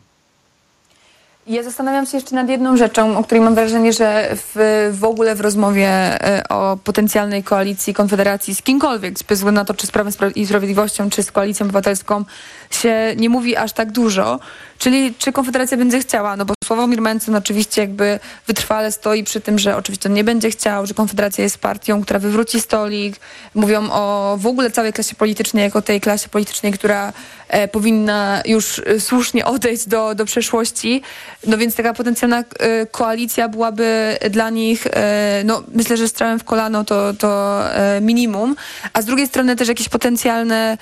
Ja 1.47 1.63
zastanawiam 1.63 2.05
się 2.05 2.17
jeszcze 2.17 2.35
nad 2.35 2.49
jedną 2.49 2.77
rzeczą, 2.77 3.17
o 3.17 3.23
której 3.23 3.43
mam 3.43 3.55
wrażenie, 3.55 3.93
że 3.93 4.29
w, 4.35 4.91
w 4.99 5.03
ogóle 5.03 5.35
w 5.35 5.41
rozmowie 5.41 5.87
e, 5.87 6.43
o 6.49 6.77
potencjalnej 6.83 7.43
koalicji 7.43 7.93
Konfederacji 7.93 8.55
z 8.55 8.61
kimkolwiek, 8.61 9.13
bez 9.13 9.39
względu 9.39 9.61
na 9.61 9.65
to, 9.65 9.73
czy 9.73 9.87
z 9.87 9.91
Prawem 9.91 10.13
i 10.35 10.45
Sprawiedliwością, 10.45 11.09
czy 11.09 11.23
z 11.23 11.31
Koalicją 11.31 11.65
Obywatelską, 11.65 12.25
się 12.71 13.13
nie 13.17 13.29
mówi 13.29 13.55
aż 13.55 13.73
tak 13.73 13.91
dużo. 13.91 14.39
Czyli 14.79 15.13
czy 15.17 15.31
Konfederacja 15.31 15.77
będzie 15.77 15.99
chciała? 15.99 16.37
No 16.37 16.45
bo 16.45 16.53
Sławomir 16.63 17.01
Mencen 17.01 17.35
oczywiście 17.35 17.81
jakby 17.81 18.19
wytrwale 18.47 18.91
stoi 18.91 19.23
przy 19.23 19.41
tym, 19.41 19.59
że 19.59 19.77
oczywiście 19.77 20.09
on 20.09 20.15
nie 20.15 20.23
będzie 20.23 20.49
chciał, 20.49 20.85
że 20.85 20.93
Konfederacja 20.93 21.43
jest 21.43 21.57
partią, 21.57 22.01
która 22.01 22.19
wywróci 22.19 22.61
stolik. 22.61 23.15
Mówią 23.55 23.91
o 23.91 24.37
w 24.39 24.47
ogóle 24.47 24.71
całej 24.71 24.93
klasie 24.93 25.15
politycznej, 25.15 25.63
jako 25.63 25.81
tej 25.81 26.01
klasie 26.01 26.29
politycznej, 26.29 26.73
która 26.73 27.13
e, 27.49 27.67
powinna 27.67 28.41
już 28.45 28.81
e, 28.85 28.99
słusznie 28.99 29.45
odejść 29.45 29.87
do, 29.87 30.15
do 30.15 30.25
przeszłości. 30.25 31.01
No 31.47 31.57
więc 31.57 31.75
taka 31.75 31.93
potencjalna 31.93 32.43
e, 32.59 32.85
koalicja 32.85 33.49
byłaby 33.49 34.17
dla 34.29 34.49
nich, 34.49 34.87
e, 34.87 35.41
no 35.45 35.63
myślę, 35.73 35.97
że 35.97 36.07
strzałem 36.07 36.39
w 36.39 36.43
kolano 36.43 36.83
to, 36.83 37.13
to 37.13 37.61
e, 37.73 38.01
minimum. 38.01 38.55
A 38.93 39.01
z 39.01 39.05
drugiej 39.05 39.27
strony 39.27 39.55
też 39.55 39.67
jakieś 39.67 39.89
potencjalne 39.89 40.77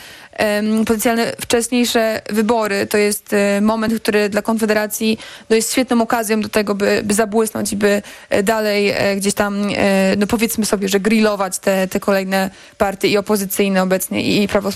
potencjalne 0.85 1.33
wcześniejsze 1.41 2.21
wybory. 2.29 2.87
To 2.87 2.97
jest 2.97 3.33
e, 3.33 3.61
moment, 3.61 4.01
który 4.01 4.29
dla 4.29 4.41
Konfederacji 4.41 5.19
no 5.49 5.55
jest 5.55 5.71
świetną 5.71 6.01
okazją 6.01 6.41
do 6.41 6.49
tego, 6.49 6.75
by, 6.75 7.01
by 7.03 7.13
zabłysnąć 7.13 7.73
i 7.73 7.75
by 7.75 8.01
e, 8.29 8.43
dalej 8.43 8.89
e, 8.89 9.15
gdzieś 9.15 9.33
tam, 9.33 9.69
no 10.17 10.27
powiedzmy 10.27 10.65
sobie, 10.65 10.89
że 10.89 10.99
grillować 10.99 11.59
te, 11.59 11.87
te 11.87 11.99
kolejne 11.99 12.49
partie 12.77 13.07
i 13.07 13.17
opozycyjne 13.17 13.83
obecnie 13.83 14.43
i 14.43 14.47
Prawo, 14.47 14.69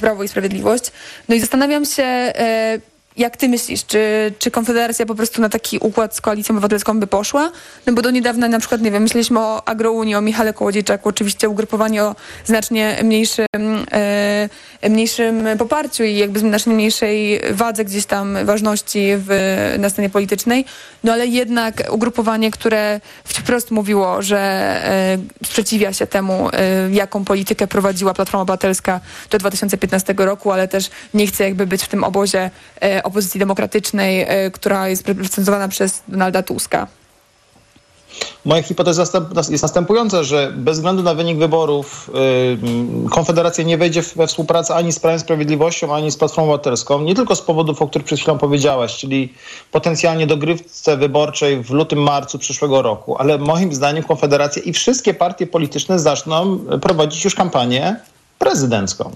Prawo 0.00 0.22
i 0.22 0.28
Sprawiedliwość. 0.28 0.92
No 1.28 1.34
i 1.34 1.40
zastanawiam 1.40 1.84
się, 1.84 2.32
jak 3.16 3.36
ty 3.36 3.48
myślisz, 3.48 3.86
czy, 3.86 4.32
czy 4.38 4.50
Konfederacja 4.50 5.06
po 5.06 5.14
prostu 5.14 5.40
na 5.40 5.48
taki 5.48 5.78
układ 5.78 6.16
z 6.16 6.20
Koalicją 6.20 6.52
Obywatelską 6.52 7.00
by 7.00 7.06
poszła? 7.06 7.52
No 7.86 7.92
bo 7.92 8.02
do 8.02 8.10
niedawna 8.10 8.48
na 8.48 8.58
przykład, 8.58 8.80
nie 8.80 8.90
wiem, 8.90 9.02
myśleliśmy 9.02 9.40
o 9.40 9.68
Agrounii, 9.68 10.14
o 10.14 10.20
Michale 10.20 10.52
Kołodziejczaku, 10.52 11.08
oczywiście 11.08 11.48
ugrupowanie 11.48 12.04
o 12.04 12.14
znacznie 12.44 12.98
mniejszym, 13.04 13.46
mniejszym 14.90 15.48
poparciu 15.58 16.04
i 16.04 16.16
jakby 16.16 16.38
znacznie 16.38 16.74
mniejszej 16.74 17.40
wadze 17.50 17.84
gdzieś 17.84 18.06
tam 18.06 18.38
ważności 18.44 19.12
w, 19.16 19.28
na 19.78 19.90
scenie 19.90 20.10
politycznej, 20.10 20.64
no 21.04 21.12
ale 21.12 21.26
jednak 21.26 21.82
ugrupowanie, 21.90 22.50
które 22.50 23.00
wprost 23.24 23.70
mówiło, 23.70 24.22
że 24.22 24.38
e, 24.38 25.18
sprzeciwia 25.44 25.92
się 25.92 26.06
temu, 26.06 26.50
e, 26.52 26.90
jaką 26.90 27.24
politykę 27.24 27.66
prowadziła 27.66 28.14
Platforma 28.14 28.42
Obywatelska 28.42 29.00
do 29.30 29.38
2015 29.38 30.14
roku, 30.18 30.52
ale 30.52 30.68
też 30.68 30.90
nie 31.14 31.26
chce 31.26 31.44
jakby 31.44 31.66
być 31.66 31.82
w 31.82 31.88
tym 31.88 32.04
obozie 32.04 32.50
e, 32.82 33.02
opozycji 33.02 33.40
demokratycznej, 33.40 34.26
która 34.52 34.88
jest 34.88 35.08
reprezentowana 35.08 35.68
przez 35.68 36.02
Donalda 36.08 36.42
Tuska? 36.42 36.86
Moja 38.46 38.62
hipoteza 38.62 39.04
jest 39.50 39.62
następująca, 39.62 40.22
że 40.22 40.52
bez 40.56 40.76
względu 40.76 41.02
na 41.02 41.14
wynik 41.14 41.38
wyborów 41.38 42.10
yy, 43.04 43.10
Konfederacja 43.10 43.64
nie 43.64 43.78
wejdzie 43.78 44.02
we 44.16 44.26
współpracę 44.26 44.74
ani 44.74 44.92
z 44.92 44.98
Prawem 44.98 45.20
Sprawiedliwością, 45.20 45.94
ani 45.94 46.10
z 46.10 46.16
Platformą 46.16 46.52
Obywatelską. 46.52 47.02
Nie 47.02 47.14
tylko 47.14 47.36
z 47.36 47.42
powodów, 47.42 47.82
o 47.82 47.88
których 47.88 48.04
przed 48.06 48.18
chwilą 48.18 48.38
powiedziałaś, 48.38 48.96
czyli 48.96 49.32
potencjalnie 49.72 50.26
dogrywce 50.26 50.96
wyborczej 50.96 51.62
w 51.62 51.70
lutym, 51.70 52.02
marcu 52.02 52.38
przyszłego 52.38 52.82
roku, 52.82 53.16
ale 53.18 53.38
moim 53.38 53.74
zdaniem 53.74 54.04
Konfederacja 54.04 54.62
i 54.62 54.72
wszystkie 54.72 55.14
partie 55.14 55.46
polityczne 55.46 55.98
zaczną 55.98 56.58
prowadzić 56.58 57.24
już 57.24 57.34
kampanię 57.34 58.00
prezydencką. 58.38 59.10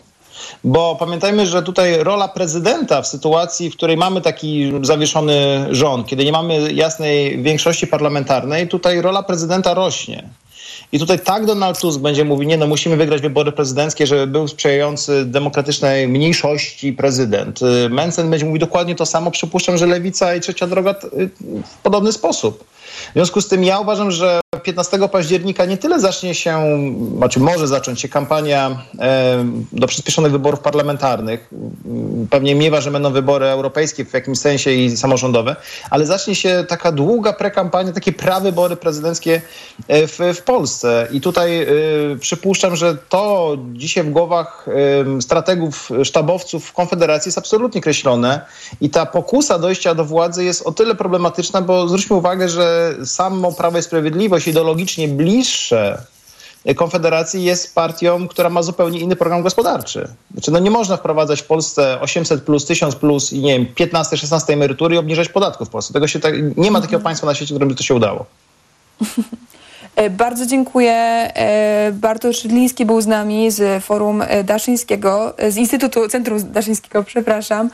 Bo 0.65 0.97
pamiętajmy, 0.97 1.47
że 1.47 1.63
tutaj 1.63 2.05
rola 2.05 2.29
prezydenta 2.29 3.03
w 3.03 3.07
sytuacji, 3.07 3.71
w 3.71 3.77
której 3.77 3.97
mamy 3.97 4.21
taki 4.21 4.73
zawieszony 4.83 5.67
rząd, 5.71 6.07
kiedy 6.07 6.25
nie 6.25 6.33
mamy 6.33 6.73
jasnej 6.73 7.43
większości 7.43 7.87
parlamentarnej, 7.87 8.69
tutaj 8.69 9.01
rola 9.03 9.23
prezydenta 9.23 9.75
rośnie. 9.75 10.29
I 10.93 10.99
tutaj 10.99 11.19
tak 11.19 11.47
Donald 11.47 11.81
Tusk 11.81 12.01
będzie 12.01 12.25
mówił, 12.25 12.49
nie 12.49 12.57
no 12.57 12.67
musimy 12.67 12.97
wygrać 12.97 13.23
wybory 13.23 13.53
prezydenckie, 13.53 14.07
żeby 14.07 14.27
był 14.27 14.49
sprzyjający 14.49 15.25
demokratycznej 15.25 16.09
mniejszości 16.09 16.93
prezydent. 16.93 17.61
Mencen 17.91 18.31
będzie 18.31 18.47
mówił 18.47 18.61
dokładnie 18.61 18.95
to 18.95 19.07
samo. 19.07 19.31
Przypuszczam, 19.31 19.79
że 19.79 19.87
Lewica 19.87 20.35
i 20.35 20.41
Trzecia 20.41 20.67
Droga 20.67 20.95
w 21.65 21.83
podobny 21.83 22.13
sposób. 22.13 22.65
W 23.11 23.13
związku 23.13 23.41
z 23.41 23.49
tym 23.49 23.65
ja 23.65 23.79
uważam, 23.79 24.11
że 24.11 24.41
15 24.63 25.09
października 25.09 25.65
nie 25.65 25.77
tyle 25.77 26.01
zacznie 26.01 26.35
się, 26.35 26.67
znaczy 27.17 27.41
może 27.41 27.69
zacząć 27.69 28.01
się 28.01 28.09
kampania 28.09 28.83
e, 28.99 29.45
do 29.73 29.87
przyspieszonych 29.87 30.33
wyborów 30.33 30.61
parlamentarnych. 30.61 31.51
Pewnie 32.31 32.55
miewa, 32.55 32.81
że 32.81 32.91
będą 32.91 33.13
wybory 33.13 33.47
europejskie 33.47 34.05
w 34.05 34.15
jakimś 34.15 34.39
sensie 34.39 34.71
i 34.71 34.97
samorządowe, 34.97 35.57
ale 35.91 36.07
zacznie 36.07 36.35
się 36.35 36.65
taka 36.69 36.93
długa 36.93 37.33
prekampania, 37.33 37.93
takie 37.93 38.13
prawybory 38.13 38.77
prezydenckie 38.77 39.43
e, 39.89 40.07
w, 40.07 40.19
w 40.35 40.43
Polsce. 40.43 41.09
I 41.13 41.21
tutaj 41.21 41.63
y, 41.63 42.19
przypuszczam, 42.21 42.77
że 42.77 42.97
to 43.09 43.57
dzisiaj 43.73 44.05
w 44.05 44.11
głowach 44.11 44.67
strategów, 45.21 45.91
sztabowców 46.05 46.65
w 46.65 46.73
Konfederacji 46.73 47.29
jest 47.29 47.39
absolutnie 47.39 47.81
kreślone 47.81 48.41
i 48.81 48.91
ta 48.91 49.07
pokusa 49.07 49.59
dojścia 49.59 49.95
do 49.95 50.05
władzy 50.05 50.45
jest 50.45 50.67
o 50.67 50.73
tyle 50.73 50.95
problematyczna, 50.95 51.63
bo 51.63 51.89
zwróćmy 51.89 52.17
uwagę, 52.17 52.49
że 52.49 52.80
samo 53.05 53.53
Prawo 53.53 53.79
i 53.79 53.83
Sprawiedliwość 53.83 54.49
ideologicznie 54.49 55.09
bliższe 55.09 56.03
Konfederacji 56.77 57.45
jest 57.45 57.75
partią, 57.75 58.29
która 58.29 58.51
ma 58.51 58.63
zupełnie 58.63 59.01
inny 59.01 59.17
program 59.17 59.43
gospodarczy. 59.43 60.09
Znaczy, 60.33 60.51
no 60.51 60.59
nie 60.59 60.71
można 60.71 60.97
wprowadzać 60.97 61.43
w 61.43 61.47
Polsce 61.47 62.01
800 62.01 62.43
plus, 62.43 62.65
1000 62.65 62.97
plus 62.97 63.33
i 63.33 63.41
nie 63.41 63.59
wiem, 63.59 63.67
15, 63.75 64.17
16 64.17 64.53
emerytury 64.53 64.95
i 64.95 64.99
obniżać 64.99 65.29
podatków 65.29 65.69
w 65.69 65.71
Polsce. 65.71 65.93
Tego 65.93 66.09
się 66.09 66.21
tak, 66.21 66.35
nie 66.57 66.71
ma 66.71 66.81
takiego 66.81 67.03
państwa 67.03 67.27
na 67.27 67.35
świecie, 67.35 67.55
którym 67.55 67.69
by 67.69 67.75
to 67.75 67.83
się 67.83 67.95
udało. 67.95 68.27
E, 69.97 70.11
bardzo 70.11 70.47
dziękuję. 70.47 70.93
E, 70.93 71.93
Bartosz 71.93 72.37
Szydliński 72.37 72.87
był 72.87 73.01
z 73.01 73.07
nami 73.07 73.51
z 73.51 73.85
Forum 73.85 74.23
e, 74.23 74.45
Daszyńskiego, 74.45 75.35
z 75.49 75.57
Instytutu 75.57 76.09
Centrum 76.09 76.53
Daszyńskiego, 76.53 77.05
przepraszam. 77.05 77.71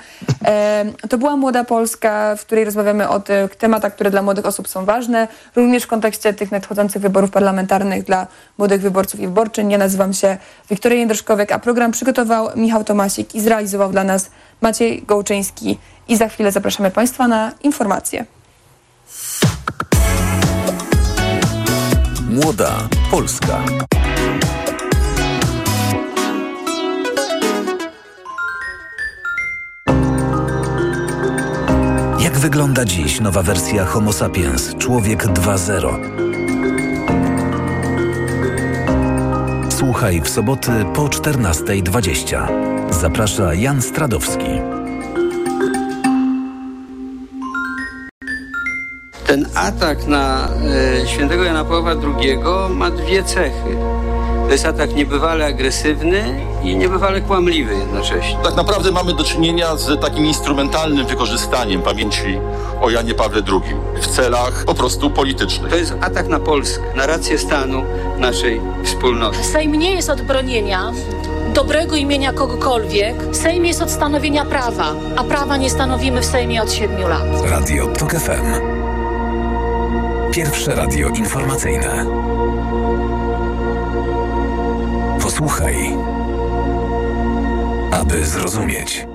To 1.10 1.18
była 1.18 1.36
Młoda 1.36 1.64
Polska, 1.64 2.36
w 2.36 2.40
której 2.40 2.64
rozmawiamy 2.64 3.08
o 3.08 3.20
tych 3.20 3.56
tematach, 3.56 3.94
które 3.94 4.10
dla 4.10 4.22
młodych 4.22 4.46
osób 4.46 4.68
są 4.68 4.84
ważne, 4.84 5.28
również 5.56 5.82
w 5.82 5.86
kontekście 5.86 6.34
tych 6.34 6.50
nadchodzących 6.52 7.02
wyborów 7.02 7.30
parlamentarnych 7.30 8.04
dla 8.04 8.26
młodych 8.58 8.80
wyborców 8.80 9.20
i 9.20 9.26
wyborczyń. 9.26 9.70
Ja 9.70 9.78
nazywam 9.78 10.12
się 10.12 10.36
Wiktoria 10.70 10.98
Jędroszkowek, 10.98 11.52
a 11.52 11.58
program 11.58 11.92
przygotował 11.92 12.48
Michał 12.56 12.84
Tomasik 12.84 13.34
i 13.34 13.40
zrealizował 13.40 13.92
dla 13.92 14.04
nas 14.04 14.30
Maciej 14.60 15.02
Gołczyński. 15.02 15.78
I 16.08 16.16
za 16.16 16.28
chwilę 16.28 16.52
zapraszamy 16.52 16.90
Państwa 16.90 17.28
na 17.28 17.52
informacje. 17.62 18.24
Młoda 22.44 22.88
Polska. 23.10 23.64
Jak 32.20 32.38
wygląda 32.38 32.84
dziś 32.84 33.20
nowa 33.20 33.42
wersja 33.42 33.84
Homo 33.84 34.12
sapiens 34.12 34.74
Człowiek 34.74 35.26
2.0? 35.26 35.98
Słuchaj 39.70 40.20
w 40.20 40.28
soboty 40.28 40.72
po 40.94 41.02
14.20. 41.06 42.46
Zaprasza 42.90 43.54
Jan 43.54 43.82
Stradowski. 43.82 44.75
Ten 49.26 49.46
atak 49.54 50.06
na 50.06 50.48
e, 51.02 51.06
świętego 51.06 51.44
Jana 51.44 51.64
Pawła 51.64 51.90
II 51.90 52.38
ma 52.70 52.90
dwie 52.90 53.22
cechy. 53.22 53.76
To 54.46 54.52
jest 54.52 54.66
atak 54.66 54.94
niebywale 54.94 55.46
agresywny 55.46 56.40
i 56.62 56.76
niebywale 56.76 57.20
kłamliwy 57.20 57.74
jednocześnie. 57.74 58.38
Tak 58.44 58.54
naprawdę 58.54 58.92
mamy 58.92 59.14
do 59.14 59.24
czynienia 59.24 59.76
z 59.76 60.00
takim 60.00 60.26
instrumentalnym 60.26 61.06
wykorzystaniem 61.06 61.82
pamięci 61.82 62.38
o 62.80 62.90
Janie 62.90 63.14
Pawle 63.14 63.42
II 63.48 64.00
w 64.00 64.06
celach 64.06 64.64
po 64.64 64.74
prostu 64.74 65.10
politycznych. 65.10 65.70
To 65.70 65.76
jest 65.76 65.94
atak 66.00 66.28
na 66.28 66.40
Polskę, 66.40 66.82
na 66.96 67.06
rację 67.06 67.38
stanu 67.38 67.82
naszej 68.18 68.60
wspólnoty. 68.84 69.44
Sejm 69.44 69.72
nie 69.72 69.94
jest 69.94 70.10
od 70.10 70.22
bronienia 70.22 70.92
dobrego 71.54 71.96
imienia 71.96 72.32
kogokolwiek. 72.32 73.16
Sejm 73.32 73.64
jest 73.64 73.82
od 73.82 73.90
stanowienia 73.90 74.44
prawa, 74.44 74.94
a 75.16 75.24
prawa 75.24 75.56
nie 75.56 75.70
stanowimy 75.70 76.20
w 76.20 76.24
Sejmie 76.24 76.62
od 76.62 76.72
siedmiu 76.72 77.08
lat. 77.08 77.50
Radio 77.50 77.86
TOK 77.86 78.12
FM. 78.12 78.75
Pierwsze 80.32 80.74
radio 80.74 81.08
informacyjne. 81.08 82.06
Posłuchaj, 85.22 85.76
aby 87.92 88.26
zrozumieć. 88.26 89.06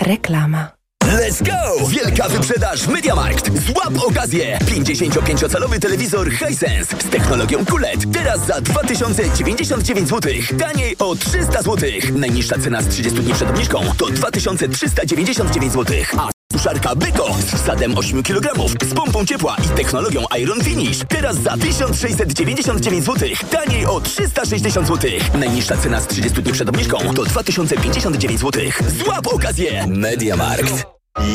Reklama. 0.00 0.78
Let's 1.04 1.42
go! 1.42 1.88
Wielka 1.88 2.28
wyprzedaż 2.28 2.86
MediaMarkt. 2.86 3.50
Złap 3.66 4.04
okazję! 4.06 4.58
55-calowy 4.58 5.78
telewizor 5.78 6.30
Hisense 6.30 6.96
z 6.96 7.10
technologią 7.10 7.64
QLED. 7.64 8.12
Teraz 8.12 8.46
za 8.46 8.60
2099 8.60 10.08
zł. 10.08 10.32
Taniej 10.58 10.96
o 10.98 11.14
300 11.14 11.62
zł. 11.62 11.90
Najniższa 12.12 12.58
cena 12.58 12.82
z 12.82 12.88
30 12.88 13.20
dni 13.20 13.34
przed 13.34 13.50
obniżką 13.50 13.80
to 13.98 14.06
2399 14.06 15.72
zł. 15.72 15.96
A 16.18 16.37
suszarka 16.52 16.94
Beko 16.94 17.34
z 17.40 17.54
wsadem 17.54 17.98
8 17.98 18.22
kg, 18.22 18.68
z 18.90 18.94
pompą 18.94 19.26
ciepła 19.26 19.56
i 19.66 19.76
technologią 19.76 20.24
Iron 20.38 20.60
Finish. 20.60 20.98
Teraz 21.08 21.36
za 21.36 21.56
1699 21.56 23.04
zł. 23.04 23.28
Taniej 23.50 23.86
o 23.86 24.00
360 24.00 24.86
zł. 24.86 25.10
Najniższa 25.34 25.76
cena 25.76 26.00
z 26.00 26.06
30 26.06 26.42
dni 26.42 26.52
przed 26.52 26.68
obniżką 26.68 26.98
to 27.14 27.24
2059 27.24 28.40
zł. 28.40 28.62
Złap 29.04 29.26
okazję! 29.26 29.86
MediaMarkt. 29.86 30.86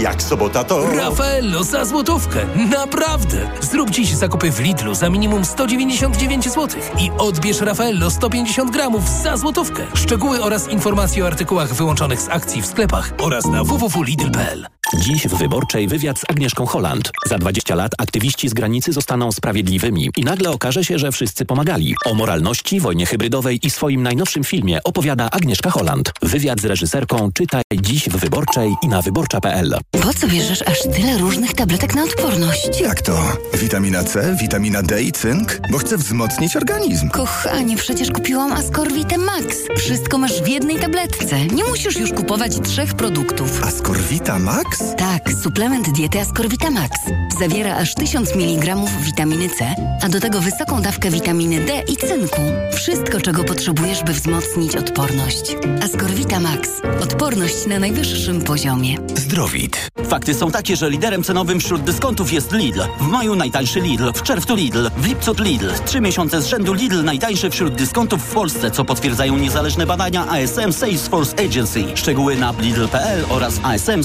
Jak 0.01 0.21
sobota 0.21 0.63
to... 0.63 0.87
Rafaello 0.95 1.63
za 1.63 1.85
złotówkę. 1.85 2.39
Naprawdę. 2.69 3.49
Zrób 3.61 3.89
dziś 3.89 4.09
zakupy 4.13 4.51
w 4.51 4.59
Lidlu 4.59 4.95
za 4.95 5.09
minimum 5.09 5.45
199 5.45 6.45
zł 6.45 6.81
i 6.99 7.11
odbierz 7.17 7.61
Rafaello 7.61 8.11
150 8.11 8.71
gramów 8.71 9.09
za 9.23 9.37
złotówkę. 9.37 9.83
Szczegóły 9.93 10.43
oraz 10.43 10.67
informacje 10.69 11.23
o 11.23 11.27
artykułach 11.27 11.73
wyłączonych 11.73 12.21
z 12.21 12.29
akcji 12.29 12.61
w 12.61 12.65
sklepach 12.65 13.13
oraz 13.17 13.45
na 13.45 13.63
www.lidl.pl. 13.63 14.67
Dziś 14.97 15.27
w 15.27 15.33
Wyborczej 15.37 15.87
wywiad 15.87 16.19
z 16.19 16.23
Agnieszką 16.29 16.65
Holland. 16.65 17.11
Za 17.25 17.37
20 17.37 17.75
lat 17.75 17.91
aktywiści 17.97 18.49
z 18.49 18.53
granicy 18.53 18.93
zostaną 18.93 19.31
sprawiedliwymi 19.31 20.09
i 20.17 20.23
nagle 20.23 20.49
okaże 20.49 20.83
się, 20.83 20.99
że 20.99 21.11
wszyscy 21.11 21.45
pomagali. 21.45 21.95
O 22.05 22.13
moralności, 22.13 22.79
wojnie 22.79 23.05
hybrydowej 23.05 23.59
i 23.63 23.69
swoim 23.69 24.03
najnowszym 24.03 24.43
filmie 24.43 24.79
opowiada 24.83 25.29
Agnieszka 25.31 25.71
Holland. 25.71 26.11
Wywiad 26.21 26.61
z 26.61 26.65
reżyserką 26.65 27.31
czytaj 27.33 27.61
dziś 27.81 28.09
w 28.09 28.17
Wyborczej 28.17 28.75
i 28.83 28.87
na 28.87 29.01
wyborcza.pl. 29.01 29.77
Po 29.91 30.13
co 30.13 30.27
bierzesz 30.27 30.61
aż 30.61 30.81
tyle 30.81 31.17
różnych 31.17 31.53
tabletek 31.53 31.95
na 31.95 32.03
odporność? 32.03 32.81
Jak 32.81 33.01
to? 33.01 33.37
Witamina 33.53 34.03
C, 34.03 34.35
witamina 34.41 34.83
D 34.83 35.03
i 35.03 35.11
cynk? 35.11 35.59
Bo 35.71 35.77
chcę 35.77 35.97
wzmocnić 35.97 36.55
organizm. 36.55 37.09
Kochanie, 37.09 37.77
przecież 37.77 38.11
kupiłam 38.11 38.51
Ascorvite 38.51 39.17
Max. 39.17 39.57
Wszystko 39.77 40.17
masz 40.17 40.41
w 40.43 40.47
jednej 40.47 40.79
tabletce. 40.79 41.45
Nie 41.45 41.63
musisz 41.63 41.97
już 41.99 42.11
kupować 42.13 42.51
trzech 42.63 42.93
produktów. 42.93 43.63
Ascorvita 43.63 44.39
Max? 44.39 44.82
Tak, 44.97 45.33
suplement 45.43 45.91
diety 45.91 46.19
Ascorvita 46.19 46.71
Max. 46.71 46.99
Zawiera 47.39 47.75
aż 47.75 47.95
1000 47.95 48.35
mg 48.35 48.75
witaminy 49.01 49.49
C, 49.49 49.75
a 50.01 50.09
do 50.09 50.19
tego 50.19 50.41
wysoką 50.41 50.81
dawkę 50.81 51.09
witaminy 51.09 51.65
D 51.65 51.83
i 51.87 51.97
cynku. 51.97 52.41
Wszystko, 52.73 53.21
czego 53.21 53.43
potrzebujesz, 53.43 54.03
by 54.03 54.13
wzmocnić 54.13 54.75
odporność. 54.75 55.55
Ascorvita 55.83 56.39
Max. 56.39 56.69
Odporność 57.01 57.67
na 57.67 57.79
najwyższym 57.79 58.41
poziomie. 58.41 58.97
Zdrowit. 59.15 59.89
Fakty 60.09 60.33
są 60.33 60.51
takie, 60.51 60.75
że 60.75 60.89
liderem 60.89 61.23
cenowym 61.23 61.59
wśród 61.59 61.81
dyskontów 61.83 62.33
jest 62.33 62.51
Lidl. 62.51 62.81
W 62.99 63.07
maju 63.07 63.35
najtańszy 63.35 63.79
Lidl, 63.79 64.11
w 64.13 64.23
czerwcu 64.23 64.55
Lidl, 64.55 64.89
w 64.97 65.05
lipcu 65.05 65.35
Lidl. 65.39 65.69
Trzy 65.85 66.01
miesiące 66.01 66.41
z 66.41 66.47
rzędu 66.47 66.73
Lidl 66.73 67.03
najtańszy 67.03 67.49
wśród 67.49 67.75
dyskontów 67.75 68.23
w 68.23 68.33
Polsce, 68.33 68.71
co 68.71 68.85
potwierdzają 68.85 69.37
niezależne 69.37 69.85
badania 69.85 70.27
ASM 70.27 70.73
Salesforce 70.73 71.45
Agency. 71.45 71.83
Szczegóły 71.95 72.35
na 72.35 72.53
lidl.pl 72.59 73.25
oraz 73.29 73.59
ASM 73.63 74.03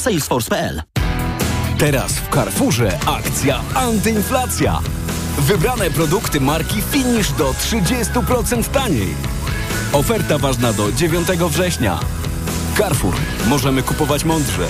Salesforce.pl. 0.68 0.82
Teraz 1.78 2.12
w 2.12 2.28
Carrefourze 2.34 2.98
akcja 3.06 3.60
antyinflacja. 3.74 4.80
Wybrane 5.38 5.90
produkty 5.90 6.40
marki 6.40 6.82
Finish 6.82 7.32
do 7.32 7.52
30% 7.52 8.64
taniej. 8.64 9.14
Oferta 9.92 10.38
ważna 10.38 10.72
do 10.72 10.92
9 10.92 11.28
września. 11.28 12.00
Carrefour. 12.78 13.14
Możemy 13.46 13.82
kupować 13.82 14.24
mądrze. 14.24 14.68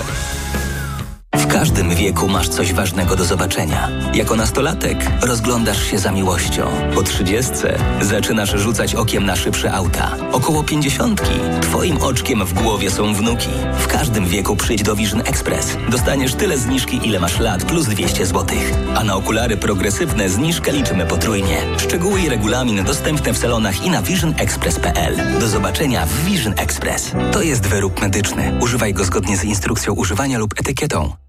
W 1.35 1.47
każdym 1.47 1.95
wieku 1.95 2.27
masz 2.27 2.49
coś 2.49 2.73
ważnego 2.73 3.15
do 3.15 3.25
zobaczenia. 3.25 3.89
Jako 4.13 4.35
nastolatek 4.35 4.97
rozglądasz 5.21 5.83
się 5.83 5.99
za 5.99 6.11
miłością. 6.11 6.67
Po 6.95 7.03
trzydziestce 7.03 7.77
zaczynasz 8.01 8.49
rzucać 8.49 8.95
okiem 8.95 9.25
na 9.25 9.35
szybsze 9.35 9.73
auta. 9.73 10.15
Około 10.31 10.63
pięćdziesiątki 10.63 11.31
twoim 11.61 11.97
oczkiem 11.97 12.45
w 12.45 12.53
głowie 12.53 12.91
są 12.91 13.13
wnuki. 13.13 13.49
W 13.79 13.87
każdym 13.87 14.25
wieku 14.25 14.55
przyjdź 14.55 14.83
do 14.83 14.95
Vision 14.95 15.21
Express. 15.21 15.77
Dostaniesz 15.89 16.35
tyle 16.35 16.57
zniżki, 16.57 16.99
ile 17.03 17.19
masz 17.19 17.39
lat, 17.39 17.65
plus 17.65 17.85
200 17.85 18.25
zł. 18.25 18.57
A 18.95 19.03
na 19.03 19.15
okulary 19.15 19.57
progresywne 19.57 20.29
zniżkę 20.29 20.71
liczymy 20.71 21.05
potrójnie. 21.05 21.57
Szczegóły 21.77 22.21
i 22.21 22.29
regulamin 22.29 22.83
dostępne 22.83 23.33
w 23.33 23.37
salonach 23.37 23.85
i 23.85 23.89
na 23.89 24.01
visionexpress.pl. 24.01 25.39
Do 25.39 25.47
zobaczenia 25.47 26.05
w 26.05 26.25
Vision 26.25 26.53
Express. 26.57 27.11
To 27.31 27.41
jest 27.41 27.67
wyrób 27.67 28.01
medyczny. 28.01 28.57
Używaj 28.61 28.93
go 28.93 29.03
zgodnie 29.03 29.37
z 29.37 29.43
instrukcją 29.43 29.93
używania 29.93 30.37
lub 30.37 30.59
etykietą. 30.59 31.28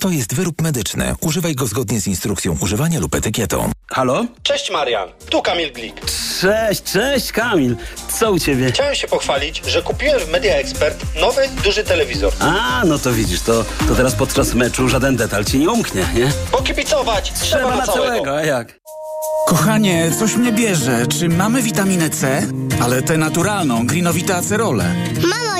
To 0.00 0.08
jest 0.10 0.34
wyrób 0.34 0.62
medyczny. 0.62 1.14
Używaj 1.20 1.54
go 1.54 1.66
zgodnie 1.66 2.00
z 2.00 2.06
instrukcją 2.06 2.56
używania 2.60 3.00
lub 3.00 3.14
etykietą. 3.14 3.70
Halo? 3.90 4.24
Cześć 4.42 4.70
Marian, 4.70 5.08
tu 5.30 5.42
Kamil 5.42 5.72
Glik. 5.72 5.94
Cześć, 6.40 6.82
cześć 6.82 7.32
Kamil. 7.32 7.76
Co 8.18 8.32
u 8.32 8.38
ciebie? 8.38 8.72
Chciałem 8.72 8.94
się 8.94 9.08
pochwalić, 9.08 9.62
że 9.66 9.82
kupiłem 9.82 10.20
w 10.20 10.28
Media 10.28 10.54
Expert 10.54 11.04
nowy, 11.20 11.42
duży 11.64 11.84
telewizor. 11.84 12.32
A, 12.40 12.82
no 12.86 12.98
to 12.98 13.12
widzisz, 13.12 13.40
to, 13.40 13.64
to 13.88 13.94
teraz 13.94 14.14
podczas 14.14 14.54
meczu 14.54 14.88
żaden 14.88 15.16
detal 15.16 15.44
ci 15.44 15.58
nie 15.58 15.70
umknie, 15.70 16.06
nie? 16.14 16.32
Pokibicować 16.52 17.32
trzeba, 17.40 17.62
Trzeba 17.62 17.76
na 17.76 17.86
całego. 17.86 18.36
a 18.36 18.42
jak? 18.42 18.80
Kochanie, 19.46 20.10
coś 20.18 20.34
mnie 20.36 20.52
bierze. 20.52 21.06
Czy 21.06 21.28
mamy 21.28 21.62
witaminę 21.62 22.10
C? 22.10 22.42
Ale 22.82 23.02
tę 23.02 23.18
naturalną, 23.18 23.86
grinowita 23.86 24.36
acerole. 24.36 24.94
Mamo? 25.22 25.59